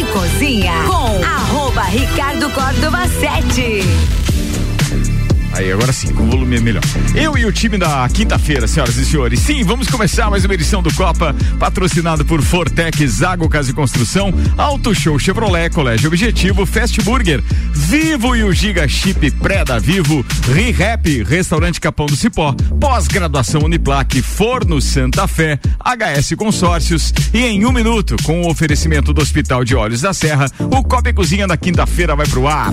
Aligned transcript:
e 0.00 0.04
Cozinha 0.04 0.84
com 0.86 1.22
arroba 1.22 1.82
Ricardo 1.82 2.48
Córdova 2.50 3.06
7. 3.06 4.29
Aí, 5.52 5.70
agora 5.72 5.92
sim, 5.92 6.12
o 6.12 6.24
volume 6.24 6.56
é 6.56 6.60
melhor. 6.60 6.82
Eu 7.14 7.36
e 7.36 7.44
o 7.44 7.52
time 7.52 7.76
da 7.76 8.08
quinta-feira, 8.08 8.66
senhoras 8.68 8.96
e 8.96 9.04
senhores. 9.04 9.40
Sim, 9.40 9.64
vamos 9.64 9.88
começar 9.88 10.30
mais 10.30 10.44
uma 10.44 10.54
edição 10.54 10.82
do 10.82 10.92
Copa, 10.94 11.34
patrocinado 11.58 12.24
por 12.24 12.40
Fortec, 12.40 13.06
Zago 13.06 13.48
Casa 13.48 13.70
e 13.70 13.74
Construção, 13.74 14.32
Auto 14.56 14.94
Show 14.94 15.18
Chevrolet, 15.18 15.70
Colégio 15.70 16.08
Objetivo, 16.08 16.64
Fast 16.64 17.00
Burger, 17.02 17.42
Vivo 17.72 18.36
e 18.36 18.44
o 18.44 18.52
Giga 18.52 18.86
Chip 18.88 19.30
Pré 19.32 19.64
da 19.64 19.78
Vivo, 19.78 20.24
ReHap, 20.52 21.24
Restaurante 21.24 21.80
Capão 21.80 22.06
do 22.06 22.16
Cipó, 22.16 22.54
Pós-graduação 22.80 23.62
Uniplaque, 23.62 24.22
Forno 24.22 24.80
Santa 24.80 25.26
Fé, 25.26 25.58
HS 25.84 26.34
Consórcios 26.36 27.12
e 27.34 27.44
em 27.44 27.64
um 27.64 27.72
minuto, 27.72 28.16
com 28.22 28.42
o 28.42 28.50
oferecimento 28.50 29.12
do 29.12 29.20
Hospital 29.20 29.64
de 29.64 29.74
Olhos 29.74 30.00
da 30.00 30.12
Serra, 30.12 30.46
o 30.58 30.82
Copa 30.84 31.12
Cozinha 31.12 31.46
da 31.46 31.56
quinta-feira 31.56 32.14
vai 32.14 32.26
pro 32.26 32.46
ar. 32.46 32.72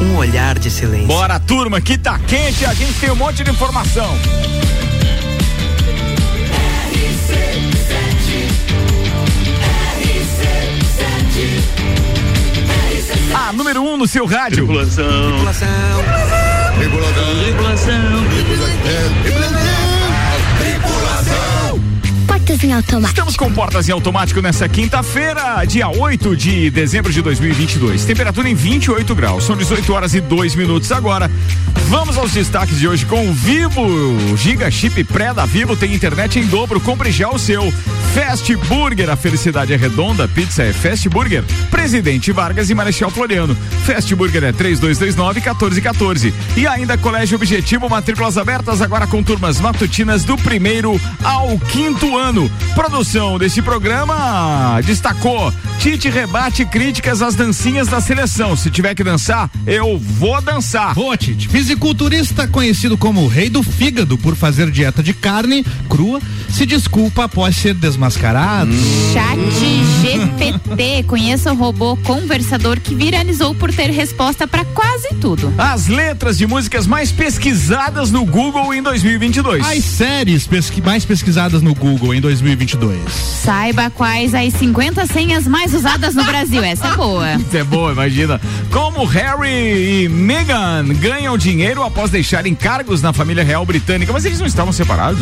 Um 0.00 0.16
olhar 0.16 0.58
de 0.58 0.70
silêncio. 0.70 1.06
Bora, 1.06 1.38
turma, 1.40 1.80
que 1.80 1.96
tá 1.96 2.18
quente, 2.18 2.64
a 2.64 2.74
gente 2.74 2.94
tem 3.00 3.10
um 3.10 3.16
monte 3.16 3.42
de 3.44 3.50
informação. 3.50 4.16
A 13.34 13.52
número 13.52 13.82
1 13.82 13.92
um 13.92 13.96
no 13.96 14.06
seu 14.06 14.24
rádio. 14.24 14.66
Tripulação. 14.66 16.04
Portas 22.54 22.64
em 22.64 22.72
automático. 22.72 23.08
Estamos 23.08 23.36
com 23.36 23.52
portas 23.52 23.88
em 23.88 23.92
automático 23.92 24.40
nessa 24.40 24.68
quinta-feira, 24.68 25.64
dia 25.64 25.88
8 25.88 26.36
de 26.36 26.70
dezembro 26.70 27.12
de 27.12 27.20
2022. 27.20 28.04
Temperatura 28.04 28.48
em 28.48 28.54
28 28.54 29.12
graus. 29.14 29.44
São 29.44 29.56
18 29.56 29.92
horas 29.92 30.14
e 30.14 30.20
2 30.20 30.54
minutos 30.54 30.92
agora. 30.92 31.28
Vamos 31.88 32.16
aos 32.16 32.32
destaques 32.32 32.78
de 32.78 32.86
hoje 32.86 33.04
com 33.06 33.28
o 33.28 33.32
Vivo. 33.32 34.36
Giga 34.36 34.70
Chip 34.70 35.02
Pré 35.04 35.34
da 35.34 35.44
Vivo 35.44 35.76
tem 35.76 35.94
internet 35.94 36.38
em 36.38 36.46
dobro. 36.46 36.80
Compre 36.80 37.10
já 37.10 37.28
o 37.28 37.38
seu. 37.38 37.72
Fast 38.14 38.54
Burger, 38.68 39.10
a 39.10 39.16
felicidade 39.16 39.72
é 39.72 39.76
redonda. 39.76 40.28
Pizza 40.28 40.62
é 40.62 40.72
Fast 40.72 41.08
Burger. 41.08 41.42
Presidente 41.70 42.30
Vargas 42.30 42.70
e 42.70 42.74
Marechal 42.74 43.10
Floriano. 43.10 43.56
Fast 43.84 44.14
Burger 44.14 44.44
é 44.44 44.52
3229 44.52 45.40
1414. 45.40 46.32
E 46.56 46.66
ainda 46.66 46.96
Colégio 46.96 47.36
Objetivo, 47.36 47.88
matrículas 47.88 48.38
abertas 48.38 48.80
agora 48.80 49.06
com 49.06 49.22
turmas 49.22 49.60
matutinas 49.60 50.24
do 50.24 50.36
primeiro 50.36 51.00
ao 51.24 51.58
quinto 51.58 52.16
ano. 52.16 52.43
Produção 52.74 53.38
desse 53.38 53.60
programa 53.62 54.80
destacou: 54.84 55.52
Tite 55.78 56.08
rebate 56.08 56.64
críticas 56.64 57.22
às 57.22 57.34
dancinhas 57.34 57.88
da 57.88 58.00
seleção. 58.00 58.56
Se 58.56 58.70
tiver 58.70 58.94
que 58.94 59.04
dançar, 59.04 59.50
eu 59.66 59.98
vou 59.98 60.40
dançar. 60.40 60.94
Boa, 60.94 61.16
Tite. 61.16 61.48
Fisiculturista 61.48 62.46
conhecido 62.48 62.96
como 62.96 63.22
o 63.22 63.28
rei 63.28 63.48
do 63.48 63.62
fígado 63.62 64.16
por 64.18 64.34
fazer 64.36 64.70
dieta 64.70 65.02
de 65.02 65.12
carne 65.12 65.64
crua, 65.88 66.20
se 66.50 66.64
desculpa 66.66 67.24
após 67.24 67.56
ser 67.56 67.74
desmascarado. 67.74 68.70
Chat 69.12 69.38
GPT. 70.02 71.02
Conheça 71.04 71.52
o 71.52 71.56
robô 71.56 71.96
conversador 71.98 72.80
que 72.80 72.94
viralizou 72.94 73.54
por 73.54 73.72
ter 73.72 73.90
resposta 73.90 74.46
para 74.46 74.64
quase 74.66 75.08
tudo. 75.20 75.52
As 75.58 75.86
letras 75.88 76.38
de 76.38 76.46
músicas 76.46 76.86
mais 76.86 77.10
pesquisadas 77.12 78.10
no 78.10 78.24
Google 78.24 78.72
em 78.74 78.82
2022. 78.82 79.66
As 79.66 79.84
séries 79.84 80.46
pesqui- 80.46 80.80
mais 80.82 81.04
pesquisadas 81.04 81.62
no 81.62 81.74
Google 81.74 82.14
em 82.14 82.20
2022. 82.20 82.33
Saiba 83.10 83.90
quais 83.90 84.34
as 84.34 84.52
50 84.54 85.06
senhas 85.06 85.46
mais 85.46 85.74
usadas 85.74 86.14
no 86.14 86.24
Brasil. 86.24 86.62
Essa 86.62 86.88
é 86.88 86.96
boa. 86.96 87.34
Isso 87.36 87.56
é 87.56 87.64
boa, 87.64 87.92
imagina. 87.92 88.40
Como 88.70 89.04
Harry 89.04 90.04
e 90.04 90.08
Meghan 90.08 90.86
ganham 91.00 91.36
dinheiro 91.36 91.82
após 91.82 92.10
deixarem 92.10 92.54
cargos 92.54 93.02
na 93.02 93.12
família 93.12 93.44
real 93.44 93.64
britânica. 93.66 94.12
Mas 94.12 94.24
eles 94.24 94.38
não 94.40 94.46
estavam 94.46 94.72
separados? 94.72 95.20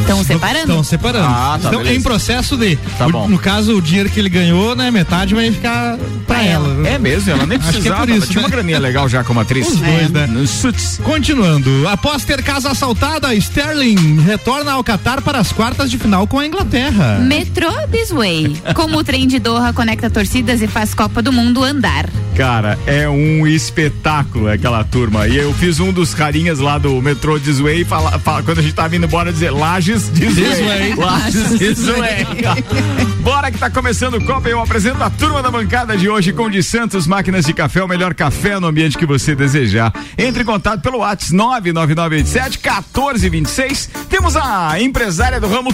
Estão 0.00 0.24
separando. 0.24 0.60
Estão 0.60 0.82
separando. 0.84 1.26
Ah, 1.26 1.58
tá, 1.60 1.68
Estão 1.68 1.82
beleza. 1.82 1.98
em 1.98 2.02
processo 2.02 2.56
de. 2.56 2.76
Tá 2.96 3.06
o- 3.06 3.10
bom. 3.10 3.28
No 3.28 3.38
caso, 3.38 3.76
o 3.76 3.82
dinheiro 3.82 4.08
que 4.08 4.18
ele 4.18 4.30
ganhou, 4.30 4.74
né? 4.74 4.90
Metade 4.90 5.34
vai 5.34 5.50
ficar 5.52 5.98
pra 6.26 6.42
ela. 6.42 6.88
É 6.88 6.98
mesmo, 6.98 7.30
ela 7.30 7.44
nem 7.44 7.58
Acho 7.58 7.64
que 7.66 7.68
é 7.68 7.72
precisava. 7.80 8.00
por 8.00 8.08
ela 8.08 8.18
isso, 8.18 8.26
tinha 8.28 8.40
né? 8.40 8.46
uma 8.46 8.50
graninha 8.50 8.78
legal 8.78 9.08
já 9.08 9.22
como 9.22 9.40
atriz. 9.40 9.68
Os 9.68 9.76
dois, 9.80 10.10
né? 10.10 10.26
Nos 10.26 10.48
Suits. 10.50 10.98
Continuando, 11.04 11.86
após 11.88 12.24
ter 12.24 12.42
casa 12.42 12.70
assaltada, 12.70 13.34
Sterling 13.34 14.20
retorna 14.20 14.72
ao 14.72 14.82
Catar 14.82 15.20
para 15.20 15.38
as 15.38 15.52
quartas 15.52 15.90
de 15.90 15.98
final 15.98 16.26
com 16.26 16.37
a 16.38 16.46
Inglaterra. 16.46 17.18
Metrô 17.20 17.70
This 17.90 18.10
Way. 18.10 18.56
Como 18.74 18.98
o 18.98 19.04
trem 19.04 19.26
de 19.26 19.38
Doha 19.38 19.72
conecta 19.72 20.08
torcidas 20.10 20.62
e 20.62 20.66
faz 20.66 20.94
Copa 20.94 21.22
do 21.22 21.32
Mundo 21.32 21.62
andar. 21.62 22.08
Cara, 22.36 22.78
é 22.86 23.08
um 23.08 23.46
espetáculo 23.46 24.48
aquela 24.48 24.84
turma. 24.84 25.26
E 25.26 25.36
eu 25.36 25.52
fiz 25.54 25.80
um 25.80 25.92
dos 25.92 26.14
carinhas 26.14 26.60
lá 26.60 26.78
do 26.78 27.02
metrô 27.02 27.38
Disway, 27.38 27.84
fala, 27.84 28.18
fala, 28.18 28.42
quando 28.42 28.60
a 28.60 28.62
gente 28.62 28.74
tava 28.74 28.94
indo 28.94 29.06
embora, 29.06 29.32
dizer 29.32 29.50
Lages 29.50 30.10
Disway. 30.12 30.50
Disway. 30.50 30.94
Lages 30.98 31.58
Disway. 31.58 32.26
Bora 33.22 33.50
que 33.50 33.58
tá 33.58 33.68
começando 33.68 34.14
o 34.14 34.24
Copa. 34.24 34.48
Eu 34.48 34.60
apresento 34.60 35.02
a 35.02 35.10
turma 35.10 35.42
da 35.42 35.50
bancada 35.50 35.96
de 35.96 36.08
hoje 36.08 36.32
com 36.32 36.48
de 36.48 36.62
Santos 36.62 37.06
Máquinas 37.06 37.44
de 37.44 37.52
Café, 37.52 37.82
o 37.82 37.88
melhor 37.88 38.14
café 38.14 38.58
no 38.60 38.68
ambiente 38.68 38.96
que 38.96 39.04
você 39.04 39.34
desejar. 39.34 39.92
Entre 40.16 40.42
em 40.42 40.46
contato 40.46 40.80
pelo 40.80 40.98
WhatsApp 40.98 41.34
99987 41.34 42.58
1426. 42.58 43.90
Temos 44.08 44.36
a 44.36 44.80
empresária 44.80 45.40
do 45.40 45.48
ramo 45.48 45.72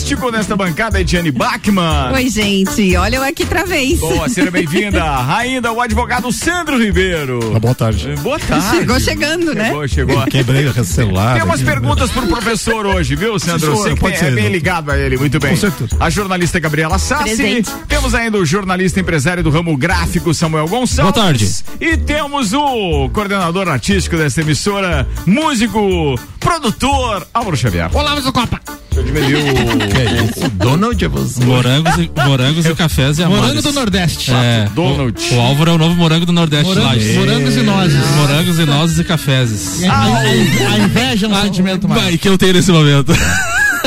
turístico 0.00 0.30
nesta 0.30 0.56
bancada, 0.56 1.00
Ediane 1.00 1.30
Bachmann. 1.30 2.12
Oi, 2.14 2.30
gente. 2.30 2.96
Olha 2.96 3.16
eu 3.16 3.22
aqui 3.22 3.42
outra 3.42 3.66
vez. 3.66 4.00
Boa, 4.00 4.28
seja 4.28 4.50
bem-vinda. 4.50 5.02
Ainda 5.36 5.72
o 5.72 5.80
advogado 5.80 6.32
Sandro 6.32 6.82
Ribeiro. 6.82 7.58
Boa 7.60 7.74
tarde. 7.74 8.14
Boa 8.20 8.38
tarde. 8.38 8.78
Chegou 8.78 8.98
chegando, 8.98 9.54
né? 9.54 9.66
Chegou, 9.66 9.88
chegou. 9.88 10.22
Quebrei 10.26 10.66
o 10.66 10.84
celular. 10.84 11.34
Tem 11.34 11.44
umas 11.44 11.60
aqui. 11.60 11.70
perguntas 11.70 12.10
pro 12.10 12.26
professor 12.26 12.86
hoje, 12.86 13.14
viu, 13.14 13.38
Sandro? 13.38 13.60
Senhor, 13.60 13.76
Você 13.76 13.96
pode 13.96 14.14
é 14.14 14.18
ser. 14.18 14.34
bem 14.34 14.48
ligado 14.48 14.90
a 14.90 14.98
ele, 14.98 15.18
muito 15.18 15.38
bem. 15.38 15.50
Com 15.50 15.56
certeza. 15.56 15.96
A 16.00 16.08
jornalista 16.08 16.58
Gabriela 16.58 16.98
Sassi. 16.98 17.24
Presente. 17.24 17.70
Temos 17.86 18.14
ainda 18.14 18.38
o 18.38 18.46
jornalista 18.46 19.00
empresário 19.00 19.42
do 19.42 19.50
ramo 19.50 19.76
gráfico, 19.76 20.32
Samuel 20.32 20.66
Gonçalves. 20.66 21.12
Boa 21.12 21.12
tarde. 21.12 21.48
E 21.80 21.96
temos 21.98 22.52
o 22.54 23.10
coordenador 23.10 23.68
artístico 23.68 24.16
dessa 24.16 24.40
emissora, 24.40 25.06
músico, 25.26 26.18
produtor, 26.38 27.26
Álvaro 27.34 27.56
Xavier. 27.56 27.90
Olá, 27.92 28.14
o 28.14 28.32
Copa. 28.32 28.60
Eu 29.00 29.04
diminuir 29.04 29.34
o... 29.36 29.88
Que 29.88 29.96
é 29.98 30.22
isso? 30.24 30.48
Donald 30.50 31.04
é 31.04 31.08
você. 31.08 31.44
Morangos 31.44 31.94
e, 31.96 32.10
morangos 32.26 32.66
e 32.66 32.74
cafés 32.74 33.18
e 33.18 33.22
Morango 33.24 33.44
amores. 33.44 33.62
do 33.62 33.72
Nordeste. 33.72 34.30
É, 34.32 34.68
Donald. 34.74 35.18
O, 35.32 35.36
o 35.36 35.40
Álvaro 35.40 35.70
é 35.70 35.74
o 35.74 35.78
novo 35.78 35.94
morango 35.94 36.26
do 36.26 36.32
Nordeste 36.32 36.66
Morangos, 36.66 36.90
Lages. 36.92 37.16
morangos 37.16 37.56
e 37.56 37.62
nozes. 37.62 38.06
Morangos 38.16 38.58
e 38.58 38.64
nozes 38.66 38.98
e 38.98 39.04
cafézes. 39.04 39.84
A, 39.84 39.92
a- 39.92 40.18
a 40.20 40.78
inveja 40.78 41.26
é 41.26 41.28
um 41.28 41.42
sentimento 41.42 41.88
mais. 41.88 42.02
Vai, 42.02 42.18
que 42.18 42.28
eu 42.28 42.36
tenho 42.36 42.52
nesse 42.52 42.70
momento. 42.70 43.12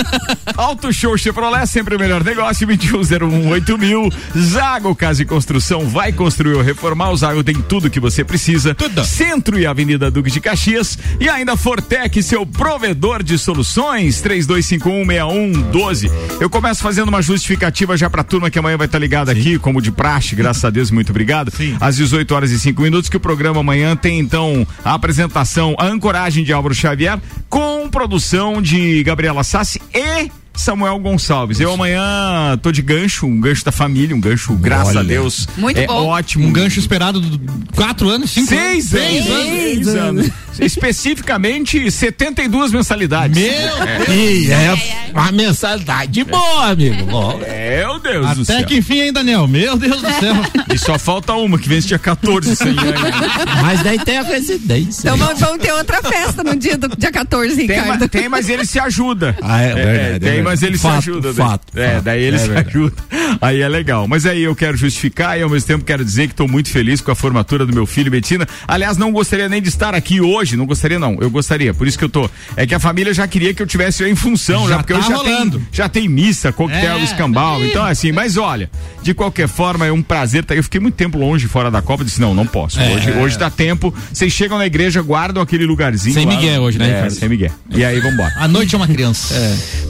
Auto 0.55 0.91
Show 0.91 1.17
Chevrolet, 1.17 1.65
sempre 1.67 1.95
o 1.95 1.99
melhor 1.99 2.23
negócio, 2.23 2.67
21018000 2.67 3.77
mil. 3.77 4.09
Zago 4.37 4.95
Casa 4.95 5.23
e 5.23 5.25
Construção, 5.25 5.87
vai 5.87 6.11
construir 6.11 6.55
ou 6.55 6.61
reformar. 6.61 7.11
O 7.11 7.17
Zago 7.17 7.43
tem 7.43 7.55
tudo 7.55 7.89
que 7.89 7.99
você 7.99 8.23
precisa. 8.23 8.75
Tudo. 8.75 9.03
Centro 9.03 9.59
e 9.59 9.65
Avenida 9.65 10.11
Duque 10.11 10.31
de 10.31 10.39
Caxias. 10.39 10.97
E 11.19 11.29
ainda 11.29 11.55
Fortec, 11.55 12.21
seu 12.21 12.45
provedor 12.45 13.23
de 13.23 13.37
soluções, 13.37 14.21
32516112. 14.21 16.11
Eu 16.39 16.49
começo 16.49 16.81
fazendo 16.81 17.09
uma 17.09 17.21
justificativa 17.21 17.97
já 17.97 18.09
pra 18.09 18.23
turma 18.23 18.49
que 18.49 18.59
amanhã 18.59 18.77
vai 18.77 18.87
estar 18.87 18.99
ligada 18.99 19.31
aqui, 19.31 19.57
como 19.59 19.81
de 19.81 19.91
praxe, 19.91 20.35
graças 20.35 20.63
a 20.63 20.69
Deus, 20.69 20.91
muito 20.91 21.09
obrigado. 21.09 21.51
Sim. 21.55 21.77
Às 21.79 21.97
18 21.97 22.33
horas 22.33 22.51
e 22.51 22.59
5 22.59 22.81
minutos, 22.81 23.09
que 23.09 23.17
o 23.17 23.19
programa 23.19 23.59
amanhã 23.59 23.95
tem 23.95 24.19
então 24.19 24.65
a 24.83 24.93
apresentação, 24.93 25.75
a 25.77 25.85
ancoragem 25.85 26.43
de 26.43 26.53
Álvaro 26.53 26.73
Xavier, 26.73 27.19
com 27.49 27.89
produção 27.89 28.61
de 28.61 29.03
Gabriela 29.03 29.43
Sassi 29.43 29.81
e 29.93 30.31
Samuel 30.55 30.97
Gonçalves. 30.99 31.59
Eu 31.59 31.73
amanhã 31.73 32.57
tô 32.61 32.71
de 32.71 32.81
gancho, 32.81 33.25
um 33.25 33.39
gancho 33.39 33.65
da 33.65 33.71
família, 33.71 34.15
um 34.15 34.19
gancho, 34.21 34.53
graças 34.53 34.95
a 34.95 34.99
Olha. 34.99 35.07
Deus. 35.07 35.47
Muito 35.57 35.79
é 35.79 35.87
bom. 35.87 36.05
ótimo. 36.07 36.47
Um 36.47 36.53
gancho 36.53 36.79
esperado 36.79 37.19
de 37.19 37.39
quatro 37.75 38.07
anos, 38.09 38.31
cinco 38.31 38.47
Seis 38.47 38.93
anos. 38.93 39.29
anos. 39.29 39.47
Seis 39.47 39.87
anos. 39.95 40.29
Especificamente 40.59 41.89
72 41.89 42.71
mensalidades. 42.71 43.35
Meu 43.35 44.13
E 44.15 44.51
é 44.51 45.09
uma 45.11 45.31
mensalidade 45.31 46.23
boa, 46.23 46.67
amigo. 46.69 47.05
Meu 47.39 47.99
Deus 47.99 48.37
do 48.37 48.45
céu. 48.45 48.57
Até 48.57 48.65
que 48.67 48.77
enfim, 48.77 49.01
hein, 49.01 49.13
Daniel? 49.13 49.47
Meu 49.47 49.75
Deus 49.77 50.01
do 50.01 50.07
céu. 50.19 50.35
E 50.73 50.77
só 50.77 50.97
falta 50.97 51.33
uma, 51.33 51.59
que 51.59 51.69
vence 51.69 51.87
dia 51.87 51.99
14 51.99 52.55
sem 52.55 52.73
Mas 53.61 53.83
daí 53.83 53.99
tem 53.99 54.17
a 54.17 54.23
residência. 54.23 55.01
Então 55.07 55.17
vamos, 55.17 55.39
vamos 55.39 55.59
ter 55.59 55.71
outra 55.71 56.01
festa 56.01 56.43
no 56.43 56.55
dia 56.55 56.77
do 56.77 56.87
dia 56.97 57.11
14, 57.11 57.55
Tem, 57.55 57.67
Ricardo. 57.67 57.99
ma- 58.01 58.07
tem, 58.07 58.27
mas 58.29 58.49
ele 58.49 58.65
se 58.65 58.79
ajuda. 58.79 59.35
Ah, 59.41 59.61
é 59.61 59.73
verdade, 59.75 60.15
é 60.15 60.19
tem. 60.19 60.42
Mas 60.43 60.63
ele 60.63 60.77
Fato, 60.77 61.03
se 61.03 61.09
ajuda. 61.09 61.33
fato, 61.33 61.61
daí. 61.73 61.83
é, 61.85 61.93
fato. 61.95 62.03
daí 62.03 62.23
ele 62.23 62.35
É 62.35 62.39
se 62.39 62.47
verdade. 62.47 62.69
ajuda. 62.69 62.95
Aí 63.41 63.61
é 63.61 63.67
legal. 63.69 64.07
Mas 64.07 64.25
aí 64.25 64.41
eu 64.43 64.55
quero 64.55 64.77
justificar 64.77 65.37
e 65.37 65.41
ao 65.41 65.49
mesmo 65.49 65.67
tempo 65.67 65.83
quero 65.85 66.03
dizer 66.05 66.27
que 66.27 66.33
estou 66.33 66.47
muito 66.47 66.69
feliz 66.69 67.01
com 67.01 67.11
a 67.11 67.15
formatura 67.15 67.65
do 67.65 67.73
meu 67.73 67.85
filho 67.85 68.11
Betina. 68.11 68.47
Aliás, 68.67 68.97
não 68.97 69.11
gostaria 69.11 69.49
nem 69.49 69.61
de 69.61 69.69
estar 69.69 69.95
aqui 69.95 70.21
hoje, 70.21 70.55
não 70.55 70.65
gostaria 70.65 70.99
não. 70.99 71.17
Eu 71.19 71.29
gostaria, 71.29 71.73
por 71.73 71.87
isso 71.87 71.97
que 71.97 72.03
eu 72.05 72.09
tô. 72.09 72.29
É 72.55 72.65
que 72.67 72.75
a 72.75 72.79
família 72.79 73.13
já 73.13 73.27
queria 73.27 73.53
que 73.53 73.61
eu 73.61 73.67
tivesse 73.67 74.03
em 74.03 74.15
função, 74.15 74.63
já, 74.63 74.69
Já 74.69 74.77
porque 74.77 74.93
tá 74.93 74.99
hoje 74.99 75.09
já 75.09 75.15
rolando. 75.15 75.57
tem, 75.59 75.67
já 75.71 75.89
tem 75.89 76.07
missa, 76.07 76.51
coquetel, 76.51 76.97
É. 76.97 77.03
escambau. 77.03 77.63
Então 77.63 77.83
assim, 77.83 78.11
mas 78.11 78.37
olha, 78.37 78.69
de 79.01 79.13
qualquer 79.13 79.47
forma 79.47 79.85
é 79.85 79.91
um 79.91 80.01
prazer. 80.03 80.43
Tá? 80.45 80.53
Eu 80.55 80.63
fiquei 80.63 80.79
muito 80.79 80.95
tempo 80.95 81.17
longe 81.17 81.47
fora 81.47 81.69
da 81.71 81.81
Copa, 81.81 82.03
disse 82.05 82.21
não, 82.21 82.33
não 82.33 82.45
posso. 82.45 82.79
Hoje, 82.79 83.11
hoje 83.11 83.37
dá 83.37 83.49
tempo. 83.49 83.93
Vocês 84.11 84.31
chegam 84.31 84.57
na 84.57 84.65
igreja, 84.65 85.01
guardam 85.01 85.41
aquele 85.41 85.65
lugarzinho. 85.65 86.13
Sem 86.13 86.25
lá. 86.25 86.35
migué 86.35 86.59
hoje, 86.59 86.77
né, 86.77 87.03
É, 87.05 87.09
sem 87.09 87.27
migué. 87.29 87.51
E 87.69 87.83
aí 87.83 87.99
vambora. 87.99 88.31
A 88.37 88.47
noite 88.47 88.75
é 88.75 88.77
uma 88.77 88.87
criança. 88.87 89.33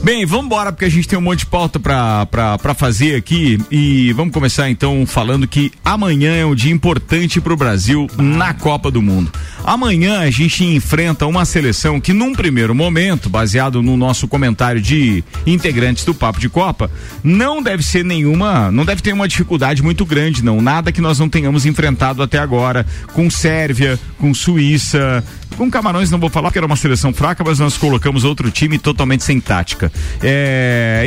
Bem, 0.02 0.24
vamos 0.26 0.43
embora 0.44 0.70
porque 0.70 0.84
a 0.84 0.90
gente 0.90 1.08
tem 1.08 1.18
um 1.18 1.22
monte 1.22 1.40
de 1.40 1.46
pauta 1.46 1.80
pra 1.80 2.74
fazer 2.76 3.16
aqui 3.16 3.58
e 3.70 4.12
vamos 4.12 4.34
começar 4.34 4.68
então 4.68 5.06
falando 5.06 5.48
que 5.48 5.72
amanhã 5.82 6.34
é 6.34 6.44
um 6.44 6.54
dia 6.54 6.72
importante 6.72 7.40
pro 7.40 7.56
Brasil 7.56 8.06
na 8.18 8.52
Copa 8.52 8.90
do 8.90 9.00
Mundo. 9.00 9.32
Amanhã 9.64 10.20
a 10.20 10.30
gente 10.30 10.62
enfrenta 10.62 11.26
uma 11.26 11.46
seleção 11.46 11.98
que 11.98 12.12
num 12.12 12.34
primeiro 12.34 12.74
momento, 12.74 13.30
baseado 13.30 13.82
no 13.82 13.96
nosso 13.96 14.28
comentário 14.28 14.80
de 14.80 15.24
integrantes 15.46 16.04
do 16.04 16.14
Papo 16.14 16.38
de 16.38 16.50
Copa, 16.50 16.90
não 17.22 17.62
deve 17.62 17.82
ser 17.82 18.04
nenhuma, 18.04 18.70
não 18.70 18.84
deve 18.84 19.00
ter 19.00 19.14
uma 19.14 19.26
dificuldade 19.26 19.82
muito 19.82 20.04
grande 20.04 20.44
não, 20.44 20.60
nada 20.60 20.92
que 20.92 21.00
nós 21.00 21.18
não 21.18 21.28
tenhamos 21.28 21.64
enfrentado 21.64 22.22
até 22.22 22.38
agora 22.38 22.84
com 23.14 23.30
Sérvia, 23.30 23.98
com 24.18 24.34
Suíça, 24.34 25.24
com 25.56 25.70
Camarões 25.70 26.10
não 26.10 26.18
vou 26.18 26.28
falar 26.28 26.48
porque 26.48 26.58
era 26.58 26.66
uma 26.66 26.76
seleção 26.76 27.12
fraca, 27.12 27.42
mas 27.44 27.58
nós 27.58 27.78
colocamos 27.78 28.24
outro 28.24 28.50
time 28.50 28.78
totalmente 28.78 29.24
sem 29.24 29.40
tática. 29.40 29.90
É, 30.22 30.33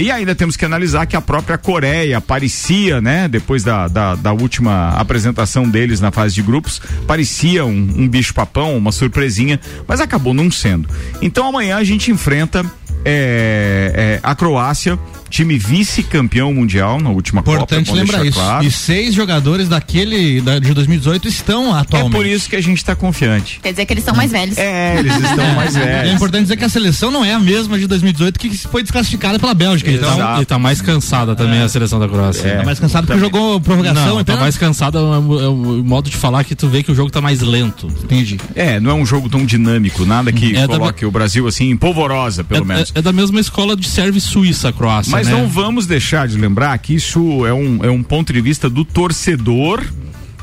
e 0.02 0.12
ainda 0.12 0.36
temos 0.36 0.56
que 0.56 0.66
analisar 0.66 1.06
que 1.06 1.16
a 1.16 1.22
própria 1.22 1.58
Coreia 1.58 2.20
parecia, 2.22 3.02
né, 3.02 3.28
depois 3.28 3.64
da, 3.64 3.88
da, 3.88 4.16
da 4.16 4.34
última 4.34 4.90
apresentação 4.92 5.70
deles 5.70 6.00
na 6.00 6.12
fase 6.12 6.36
de 6.36 6.42
grupos, 6.42 6.82
parecia 7.06 7.66
um, 7.66 7.94
um 7.98 8.08
bicho 8.08 8.34
papão, 8.34 8.78
uma 8.78 8.92
surpresinha, 8.92 9.60
mas 9.88 10.00
acabou 10.00 10.34
não 10.34 10.52
sendo. 10.52 10.90
Então 11.22 11.48
amanhã 11.48 11.78
a 11.78 11.84
gente 11.84 12.12
enfrenta 12.12 12.66
é, 13.06 13.92
é, 13.96 14.20
a 14.24 14.36
Croácia, 14.36 15.00
time 15.30 15.58
vice-campeão 15.58 16.54
mundial 16.54 17.00
na 17.00 17.10
última 17.10 17.42
Importante 17.42 17.88
Copa. 17.90 17.92
bom 17.92 18.06
lembrar 18.06 18.26
isso. 18.26 18.38
claro. 18.40 18.66
E 18.66 18.72
seis 18.72 19.14
jogadores 19.14 19.68
daquele 19.70 20.42
da, 20.42 20.60
de 20.60 20.74
2018 20.74 21.28
estão 21.28 21.76
É 21.76 21.82
atualmente. 21.82 22.12
por 22.12 22.26
isso 22.26 22.50
que 22.50 22.56
a 22.56 22.62
gente 22.62 22.78
está 22.78 22.96
confiante. 22.96 23.60
Quer 23.62 23.72
dizer 23.72 23.86
que 23.86 23.94
eles 23.94 24.04
são 24.04 24.16
mais 24.16 24.32
velhos. 24.32 24.58
É, 24.58 25.00
eles 25.00 25.14
estão 25.16 25.54
mais 25.56 25.76
É 25.76 25.80
velhos. 25.86 26.14
importante 26.16 26.42
dizer 26.44 26.58
que 26.58 26.64
a 26.66 26.70
seleção 26.70 27.12
não 27.12 27.24
é 27.24 27.34
a 27.34 27.40
mesma 27.40 27.78
de 27.78 27.88
2018 27.88 28.40
que 28.40 28.58
foi 28.58 28.82
desclassificada 28.84 29.40
pela 29.40 29.54
Bélgica. 29.54 29.92
Então, 29.92 30.14
Exato. 30.14 30.42
E 30.42 30.46
tá 30.46 30.60
mais 30.60 30.82
cansada 30.82 31.36
também 31.36 31.62
a 31.62 31.70
seleção 31.70 32.00
da 32.00 32.08
Croácia. 32.08 32.58
tá 32.58 32.64
mais 32.64 32.80
cansado 32.80 33.06
porque 33.08 33.20
jogou 33.20 33.60
prorrogação. 33.62 34.06
Não, 34.06 34.22
então, 34.22 34.36
tá 34.36 34.42
mais 34.42 34.58
cansada 34.58 34.98
é 35.00 35.02
o, 35.02 35.42
é 35.42 35.48
o 35.48 35.84
modo 35.84 36.10
de 36.10 36.16
falar 36.16 36.44
que 36.44 36.56
tu 36.56 36.68
vê 36.68 36.84
que 36.84 36.92
o 36.92 36.96
jogo 36.96 37.10
tá 37.10 37.22
mais 37.22 37.42
lento. 37.42 37.88
Entendi. 38.04 38.38
É, 38.56 38.80
não 38.80 38.92
é 38.92 38.94
um 38.94 39.06
jogo 39.06 39.30
tão 39.30 39.46
dinâmico, 39.46 40.06
nada 40.06 40.32
que 40.32 40.56
É 40.56 40.62
da- 40.68 40.68
coloque 40.68 41.06
o 41.06 41.12
Brasil 41.12 41.48
assim 41.48 41.70
em 41.70 41.78
polvorosa, 41.78 42.44
pelo 42.44 42.64
é, 42.64 42.66
menos. 42.68 42.92
é- 42.96 43.00
é 43.00 43.02
da 43.02 43.12
mesma 43.12 43.40
escola 43.40 43.76
de 43.76 43.88
serve 43.88 44.20
suíça 44.20 44.70
a 44.70 44.74
Croácia, 44.74 45.12
Mas 45.12 45.17
né? 45.26 45.32
não 45.32 45.48
vamos 45.48 45.88
deixar 45.88 46.28
de 46.28 46.38
lembrar 46.38 46.78
que 46.78 46.94
isso 46.94 47.46
é 47.46 47.54
um, 47.54 47.84
é 47.84 47.90
um 47.90 48.04
ponto 48.04 48.32
de 48.32 48.42
vista 48.42 48.70
do 48.70 48.86
torcedor, 48.86 49.84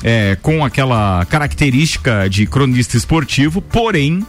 é, 0.02 0.36
com 0.42 0.64
aquela 0.64 1.24
característica 1.26 2.28
de 2.28 2.46
cronista 2.46 2.96
esportivo, 2.96 3.62
porém. 3.62 4.24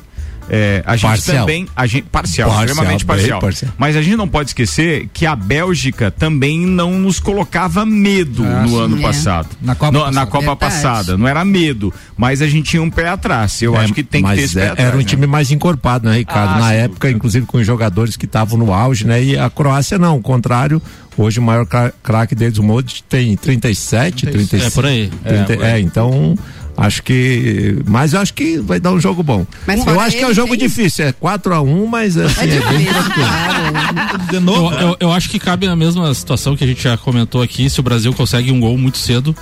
É, 0.50 0.84
a 0.86 0.96
gente 0.96 1.10
Parcial. 1.10 1.38
também, 1.40 1.68
a 1.76 1.86
gente, 1.88 2.04
parcial, 2.04 2.50
Parcial, 2.50 2.66
extremamente 2.68 3.06
parcial. 3.06 3.40
parcial. 3.40 3.72
Mas 3.78 3.96
a 3.96 4.02
gente 4.02 4.16
não 4.16 4.28
pode 4.28 4.50
esquecer 4.52 5.10
que 5.14 5.26
a 5.26 5.36
Bélgica 5.36 6.12
também 6.12 6.60
não 6.60 7.00
nos 7.00 7.20
colocava 7.20 7.86
medo 7.86 8.44
no 8.44 8.78
ano 8.78 8.98
É. 9.00 9.02
passado. 9.02 9.50
Na 9.62 9.74
Copa 9.76 9.92
No- 9.92 10.00
passada. 10.00 10.16
na 10.16 10.26
Copa 10.28 10.56
passada. 10.56 11.18
Não 11.18 11.28
era 11.28 11.44
medo, 11.44 11.94
mas 12.16 12.42
a 12.42 12.48
gente 12.48 12.70
tinha 12.70 12.82
um 12.84 12.90
pé 12.90 13.08
atrás. 13.10 13.62
Eu 13.62 13.76
acho 13.76 13.94
que 13.94 14.04
tem 14.04 14.24
que 14.24 14.36
ter 14.36 14.42
esse 14.42 14.54
pé 14.56 14.62
é- 14.62 14.70
atrás. 14.70 14.88
Era 14.88 14.96
um 14.98 15.00
né? 15.00 15.06
time 15.06 15.26
mais 15.28 15.52
encorpado, 15.52 16.08
né, 16.10 16.18
Ricardo? 16.18 16.56
Ah, 16.56 16.60
Na 16.60 16.74
época, 16.74 17.08
dúvida. 17.08 17.18
inclusive 17.18 17.46
com 17.46 17.58
os 17.58 17.66
jogadores 17.66 18.16
que 18.16 18.26
estavam 18.26 18.58
no 18.58 18.74
auge, 18.74 19.06
né? 19.06 19.24
E 19.24 19.38
a 19.38 19.50
Croácia 19.50 19.98
não, 19.98 20.18
o 20.18 20.22
contrário. 20.22 20.82
Hoje 21.18 21.40
o 21.40 21.44
maior 21.44 21.66
cra- 21.66 21.94
craque 22.04 22.36
deles, 22.36 22.58
o 22.58 22.64
Modric, 22.64 23.02
tem 23.04 23.38
37, 23.38 24.26
36. 24.28 24.64
É, 24.66 24.70
por 24.70 24.86
aí. 24.86 25.10
30 25.24 25.54
É, 25.54 25.56
por 25.56 25.66
aí. 25.66 25.72
é, 25.72 25.80
então 25.80 26.36
acho 26.78 27.04
que. 27.04 27.78
Mas 27.86 28.14
eu 28.14 28.20
acho 28.20 28.34
que 28.34 28.58
vai 28.60 28.80
dar 28.80 28.92
um 28.92 29.00
jogo 29.00 29.22
bom. 29.24 29.46
Mas 29.66 29.86
eu 29.86 30.00
acho 30.00 30.18
que 30.18 30.24
é 30.24 30.28
um 30.28 30.34
jogo 30.34 30.50
tem- 30.58 30.68
difícil, 30.68 31.06
é 31.06 31.14
4x1, 31.14 31.86
mas 31.88 32.18
assim, 32.18 32.42
é, 32.42 32.46
bem 32.48 32.60
difícil, 32.80 32.94
tranquilo. 32.94 33.28
claro. 33.28 34.28
De 34.30 34.36
Eu, 34.36 34.42
novo. 34.42 34.76
eu, 34.76 34.98
eu 35.00 35.12
acho 35.12 35.30
que 35.30 35.40
cabe 35.40 35.68
na 35.68 35.76
mesma 35.76 36.14
situação 36.14 36.56
que 36.56 36.64
a 36.64 36.68
gente 36.68 36.82
já 36.84 36.98
comentou 36.98 37.42
aqui, 37.42 37.70
se 37.70 37.80
o 37.80 37.84
Brasil 37.84 38.14
consegue 38.14 38.52
um 38.52 38.60
gol 38.60 38.78
muito 38.78 38.98
cedo, 38.98 39.36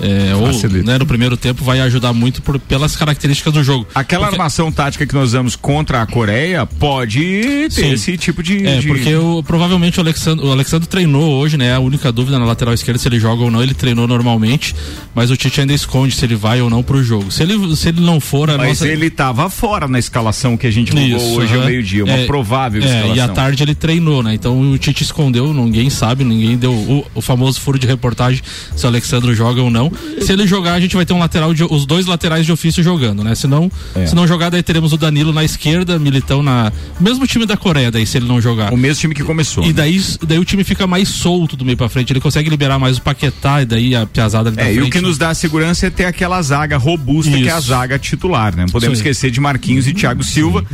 é, 0.00 0.34
ou 0.34 0.48
né, 0.82 0.98
no 0.98 1.06
primeiro 1.06 1.36
tempo, 1.36 1.62
vai 1.62 1.80
ajudar 1.80 2.12
muito 2.12 2.42
por, 2.42 2.58
pelas 2.58 2.96
características 2.96 3.52
do 3.52 3.62
jogo. 3.62 3.86
Aquela 3.94 4.24
Porque- 4.26 4.34
armação 4.40 4.72
tática 4.72 5.06
que 5.06 5.14
nós 5.14 5.26
usamos 5.28 5.54
contra 5.54 6.02
a 6.02 6.06
Coreia 6.06 6.66
pode 6.66 7.20
ter 7.20 7.70
Sim. 7.70 7.92
esse 7.92 8.16
tipo 8.18 8.42
de. 8.42 8.66
É, 8.66 8.78
de- 8.80 8.88
porque 8.88 9.14
o, 9.14 9.40
provavelmente 9.44 9.98
o 9.98 10.02
Alexandre, 10.02 10.44
o 10.44 10.50
Alexandre 10.50 10.88
treinou 10.88 11.34
hoje, 11.38 11.56
né? 11.56 11.72
A 11.74 11.78
única 11.78 12.10
dúvida 12.10 12.38
na 12.40 12.44
lateral 12.44 12.74
esquerda 12.74 12.98
se 12.98 13.06
ele 13.06 13.20
joga 13.20 13.44
ou 13.44 13.50
não, 13.52 13.62
ele 13.62 13.72
treinou 13.72 14.08
normalmente, 14.08 14.74
mas 15.14 15.30
o 15.30 15.36
Tite 15.36 15.60
ainda 15.60 15.72
esconde 15.72 16.12
se 16.14 16.24
ele 16.24 16.34
vai 16.34 16.60
ou 16.60 16.68
não 16.68 16.73
pro 16.82 17.02
jogo. 17.02 17.30
Se 17.30 17.42
ele, 17.42 17.76
se 17.76 17.88
ele 17.88 18.00
não 18.00 18.20
for, 18.20 18.50
a 18.50 18.56
Mas 18.56 18.68
nossa. 18.80 18.88
ele 18.88 19.06
estava 19.06 19.48
fora 19.50 19.86
na 19.88 19.98
escalação 19.98 20.56
que 20.56 20.66
a 20.66 20.70
gente 20.70 20.92
divulgou 20.94 21.16
Isso, 21.30 21.40
hoje 21.40 21.54
ao 21.54 21.64
meio-dia, 21.64 22.04
uma 22.04 22.12
É, 22.14 22.26
provável 22.26 22.82
é, 22.82 22.86
escalação. 22.86 23.16
E 23.16 23.20
à 23.20 23.28
tarde 23.28 23.62
ele 23.62 23.74
treinou, 23.74 24.22
né? 24.22 24.34
Então 24.34 24.60
o 24.72 24.78
Tite 24.78 25.02
escondeu, 25.02 25.52
ninguém 25.52 25.90
sabe, 25.90 26.24
ninguém 26.24 26.56
deu 26.56 26.72
o, 26.72 27.06
o 27.14 27.20
famoso 27.20 27.60
furo 27.60 27.78
de 27.78 27.86
reportagem 27.86 28.42
se 28.74 28.84
o 28.84 28.88
Alexandre 28.88 29.34
joga 29.34 29.62
ou 29.62 29.70
não. 29.70 29.90
Se 30.20 30.32
ele 30.32 30.46
jogar, 30.46 30.74
a 30.74 30.80
gente 30.80 30.96
vai 30.96 31.04
ter 31.04 31.12
um 31.12 31.18
lateral, 31.18 31.52
de, 31.54 31.64
os 31.64 31.84
dois 31.86 32.06
laterais 32.06 32.46
de 32.46 32.52
ofício 32.52 32.82
jogando, 32.82 33.22
né? 33.22 33.34
Se 33.34 33.46
não, 33.46 33.70
É. 33.94 34.06
se 34.06 34.14
não 34.14 34.26
jogar, 34.26 34.50
daí 34.50 34.62
teremos 34.62 34.92
o 34.92 34.96
Danilo 34.96 35.32
na 35.32 35.44
esquerda, 35.44 35.98
Militão 35.98 36.42
na. 36.42 36.72
Mesmo 37.00 37.26
time 37.26 37.44
da 37.46 37.56
Coreia, 37.56 37.90
daí, 37.90 38.06
se 38.06 38.16
ele 38.18 38.26
não 38.26 38.40
jogar. 38.40 38.72
O 38.72 38.76
mesmo 38.76 39.00
time 39.00 39.14
que 39.14 39.22
começou. 39.22 39.64
E 39.64 39.68
né? 39.68 39.72
daí, 39.74 40.00
daí 40.26 40.38
o 40.38 40.44
time 40.44 40.64
fica 40.64 40.86
mais 40.86 41.08
solto 41.08 41.56
do 41.56 41.64
meio 41.64 41.76
pra 41.76 41.88
frente. 41.88 42.12
Ele 42.12 42.20
consegue 42.20 42.48
liberar 42.48 42.78
mais 42.78 42.96
o 42.98 43.02
Paquetá 43.02 43.62
e 43.62 43.66
daí 43.66 43.94
a 43.96 44.06
piazada 44.06 44.48
ali 44.50 44.58
É, 44.60 44.70
e 44.72 44.74
frente. 44.76 44.88
o 44.88 44.90
que 44.90 45.00
nos 45.00 45.18
dá 45.18 45.34
segurança 45.34 45.86
é 45.86 45.90
ter 45.90 46.04
aquela 46.04 46.40
zaga 46.40 46.63
robusta 46.72 47.30
que 47.36 47.48
é 47.48 47.52
a 47.52 47.58
Isso. 47.58 47.68
zaga 47.68 47.98
titular, 47.98 48.54
né? 48.56 48.62
Não 48.64 48.72
podemos 48.72 48.98
Isso 48.98 49.06
esquecer 49.06 49.30
de 49.30 49.40
Marquinhos 49.40 49.86
e 49.86 49.92
Thiago 49.92 50.22
Silva, 50.24 50.64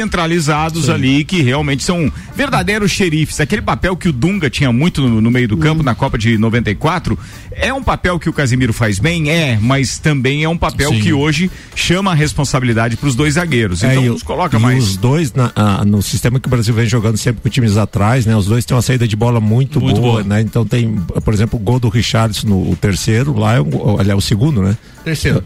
centralizados 0.00 0.88
ali, 0.88 1.24
que 1.24 1.42
realmente 1.42 1.84
são 1.84 2.10
verdadeiros 2.34 2.90
xerifes. 2.90 3.40
Aquele 3.40 3.62
papel 3.62 3.96
que 3.96 4.08
o 4.08 4.12
Dunga 4.12 4.48
tinha 4.48 4.72
muito 4.72 5.02
no, 5.02 5.20
no 5.20 5.30
meio 5.30 5.46
do 5.48 5.56
campo 5.56 5.82
na 5.82 5.94
Copa 5.94 6.16
de 6.16 6.38
94, 6.38 7.18
é 7.52 7.72
um 7.74 7.82
papel 7.82 8.18
que 8.18 8.28
o 8.28 8.32
Casimiro 8.32 8.72
faz 8.72 8.98
bem? 8.98 9.30
É, 9.30 9.58
mas 9.60 9.98
também 9.98 10.44
é 10.44 10.48
um 10.48 10.56
papel 10.56 10.90
Sim. 10.90 11.00
que 11.00 11.12
hoje 11.12 11.50
chama 11.74 12.12
a 12.12 12.14
responsabilidade 12.14 12.96
para 12.96 13.08
os 13.08 13.14
dois 13.14 13.34
zagueiros. 13.34 13.82
É, 13.82 13.90
Então 13.92 14.04
e, 14.04 14.08
nos 14.08 14.22
coloca 14.22 14.56
e 14.56 14.60
mais. 14.60 14.82
os 14.84 14.96
dois 14.96 15.32
na- 15.34 15.52
ah, 15.54 15.84
no 15.84 16.00
sistema 16.02 16.38
que 16.40 16.46
o 16.46 16.50
Brasil 16.50 16.72
vem 16.74 16.86
jogando 16.86 17.16
sempre 17.16 17.42
com 17.42 17.48
times 17.48 17.76
atrás, 17.76 18.24
né? 18.24 18.36
Os 18.36 18.46
dois 18.46 18.64
têm 18.64 18.74
uma 18.76 18.82
saída 18.82 19.06
de 19.06 19.16
bola 19.16 19.40
muito, 19.40 19.80
Muito 19.80 20.00
boa, 20.00 20.12
boa. 20.22 20.24
né? 20.24 20.40
Então 20.40 20.64
tem, 20.64 20.94
por 21.24 21.34
exemplo, 21.34 21.58
o 21.58 21.62
gol 21.62 21.78
do 21.80 21.88
Richardson 21.88 22.46
no 22.48 22.76
terceiro, 22.76 23.36
lá 23.38 23.56
é 23.56 23.60
o, 23.60 23.68
olha, 23.96 24.12
é 24.12 24.14
o 24.14 24.20
segundo, 24.20 24.62
né? 24.62 24.76
Terceiro. 25.04 25.42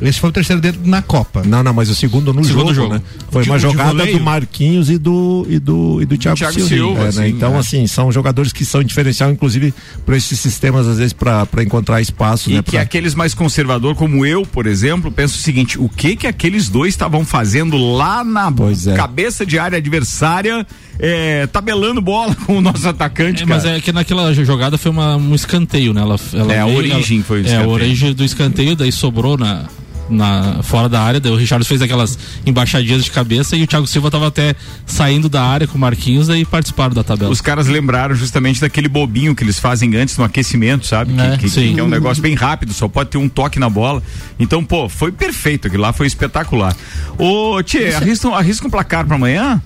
Esse 0.00 0.18
foi 0.18 0.30
o 0.30 0.32
terceiro 0.32 0.60
dedo 0.60 0.80
na 0.84 1.00
Copa. 1.00 1.42
Não, 1.46 1.62
não, 1.62 1.72
mas 1.72 1.88
o 1.88 1.94
segundo 1.94 2.32
no 2.34 2.42
Segundo 2.42 2.74
jogo, 2.74 2.88
jogo. 2.88 2.94
né? 2.94 3.02
Foi 3.30 3.44
De- 3.44 3.50
uma 3.50 3.58
jogada 3.58 4.04
do 4.04 4.18
Marquinhos 4.20 4.90
e 4.90 4.98
do 4.98 5.46
e 5.48 5.60
do 5.60 6.02
e 6.02 6.06
do 6.06 6.18
Thiago, 6.18 6.36
Thiago 6.38 6.54
Silva. 6.54 6.68
Silva, 6.68 7.00
é, 7.02 7.04
né? 7.04 7.12
sim, 7.12 7.26
Então 7.28 7.54
é. 7.54 7.58
assim, 7.58 7.86
são 7.86 8.10
jogadores 8.10 8.52
que 8.52 8.64
são 8.64 8.82
diferencial 8.82 9.30
inclusive 9.30 9.72
para 10.04 10.16
esses 10.16 10.40
sistemas 10.40 10.88
às 10.88 10.96
vezes 10.98 11.12
para 11.12 11.46
encontrar 11.62 12.00
espaço, 12.00 12.50
E 12.50 12.54
né, 12.54 12.62
que 12.64 12.72
pra- 12.72 12.80
aqueles 12.80 13.14
mais 13.14 13.32
conservador, 13.32 13.94
como 13.94 14.26
eu, 14.26 14.44
por 14.44 14.66
exemplo, 14.66 15.12
penso 15.12 15.36
o 15.38 15.40
seguinte: 15.40 15.78
o 15.78 15.88
que 15.88 16.16
que 16.16 16.26
aqueles 16.26 16.68
dois 16.68 16.94
estavam 16.94 17.24
fazendo 17.24 17.76
lá 17.76 18.24
na 18.24 18.52
é. 18.88 18.96
cabeça 18.96 19.46
de 19.46 19.56
área 19.56 19.78
adversária, 19.78 20.66
é, 20.98 21.46
tabelando 21.46 22.00
bola 22.00 22.34
com 22.46 22.58
o 22.58 22.60
nosso 22.60 22.88
atacante, 22.88 23.42
É, 23.42 23.46
mas 23.46 23.64
é 23.64 23.80
que 23.80 23.92
naquela 23.92 24.32
jogada 24.34 24.76
foi 24.78 24.90
uma, 24.90 25.16
um 25.16 25.34
escanteio, 25.34 25.92
né? 25.92 26.00
Ela, 26.02 26.16
ela 26.34 26.52
É, 26.52 26.60
a 26.60 26.64
veio- 26.66 26.76
origem 26.78 27.18
ela- 27.18 27.26
foi 27.26 27.38
o 27.38 27.40
É, 27.40 27.42
a 27.42 27.46
escanteio. 27.50 27.70
origem 27.70 28.14
do 28.14 28.24
escanteio, 28.24 28.76
daí 28.76 28.92
sobrou 28.92 29.36
na, 29.38 29.64
na, 30.10 30.62
fora 30.62 30.88
da 30.88 31.00
área, 31.00 31.18
daí 31.20 31.32
o 31.32 31.36
Richard 31.36 31.64
fez 31.64 31.80
aquelas 31.80 32.18
embaixadinhas 32.44 33.02
de 33.04 33.10
cabeça 33.10 33.56
e 33.56 33.62
o 33.62 33.66
Thiago 33.66 33.86
Silva 33.86 34.10
tava 34.10 34.26
até 34.26 34.54
saindo 34.84 35.28
da 35.28 35.42
área 35.42 35.66
com 35.66 35.78
o 35.78 35.80
Marquinhos 35.80 36.28
e 36.28 36.44
participaram 36.44 36.92
da 36.94 37.02
tabela. 37.02 37.30
Os 37.30 37.40
caras 37.40 37.66
lembraram 37.68 38.14
justamente 38.14 38.60
daquele 38.60 38.88
bobinho 38.88 39.34
que 39.34 39.42
eles 39.42 39.58
fazem 39.58 39.94
antes 39.96 40.18
no 40.18 40.24
aquecimento, 40.24 40.86
sabe? 40.86 41.14
É, 41.18 41.36
que, 41.38 41.48
que- 41.48 41.72
que 41.74 41.80
é 41.80 41.82
um 41.82 41.88
negócio 41.88 42.22
bem 42.22 42.34
rápido, 42.34 42.72
só 42.74 42.86
pode 42.88 43.10
ter 43.10 43.18
um 43.18 43.28
toque 43.28 43.58
na 43.58 43.70
bola. 43.70 44.02
Então, 44.38 44.62
pô, 44.62 44.88
foi 44.88 45.10
perfeito 45.10 45.68
aquilo 45.68 45.82
lá, 45.82 45.92
foi 45.92 46.06
espetacular. 46.06 46.76
Ô, 47.16 47.62
Tchê, 47.62 47.94
arrisca, 47.94 48.28
um- 48.28 48.34
arrisca 48.34 48.66
um 48.66 48.70
placar 48.70 49.06
pra 49.06 49.16
amanhã? 49.16 49.62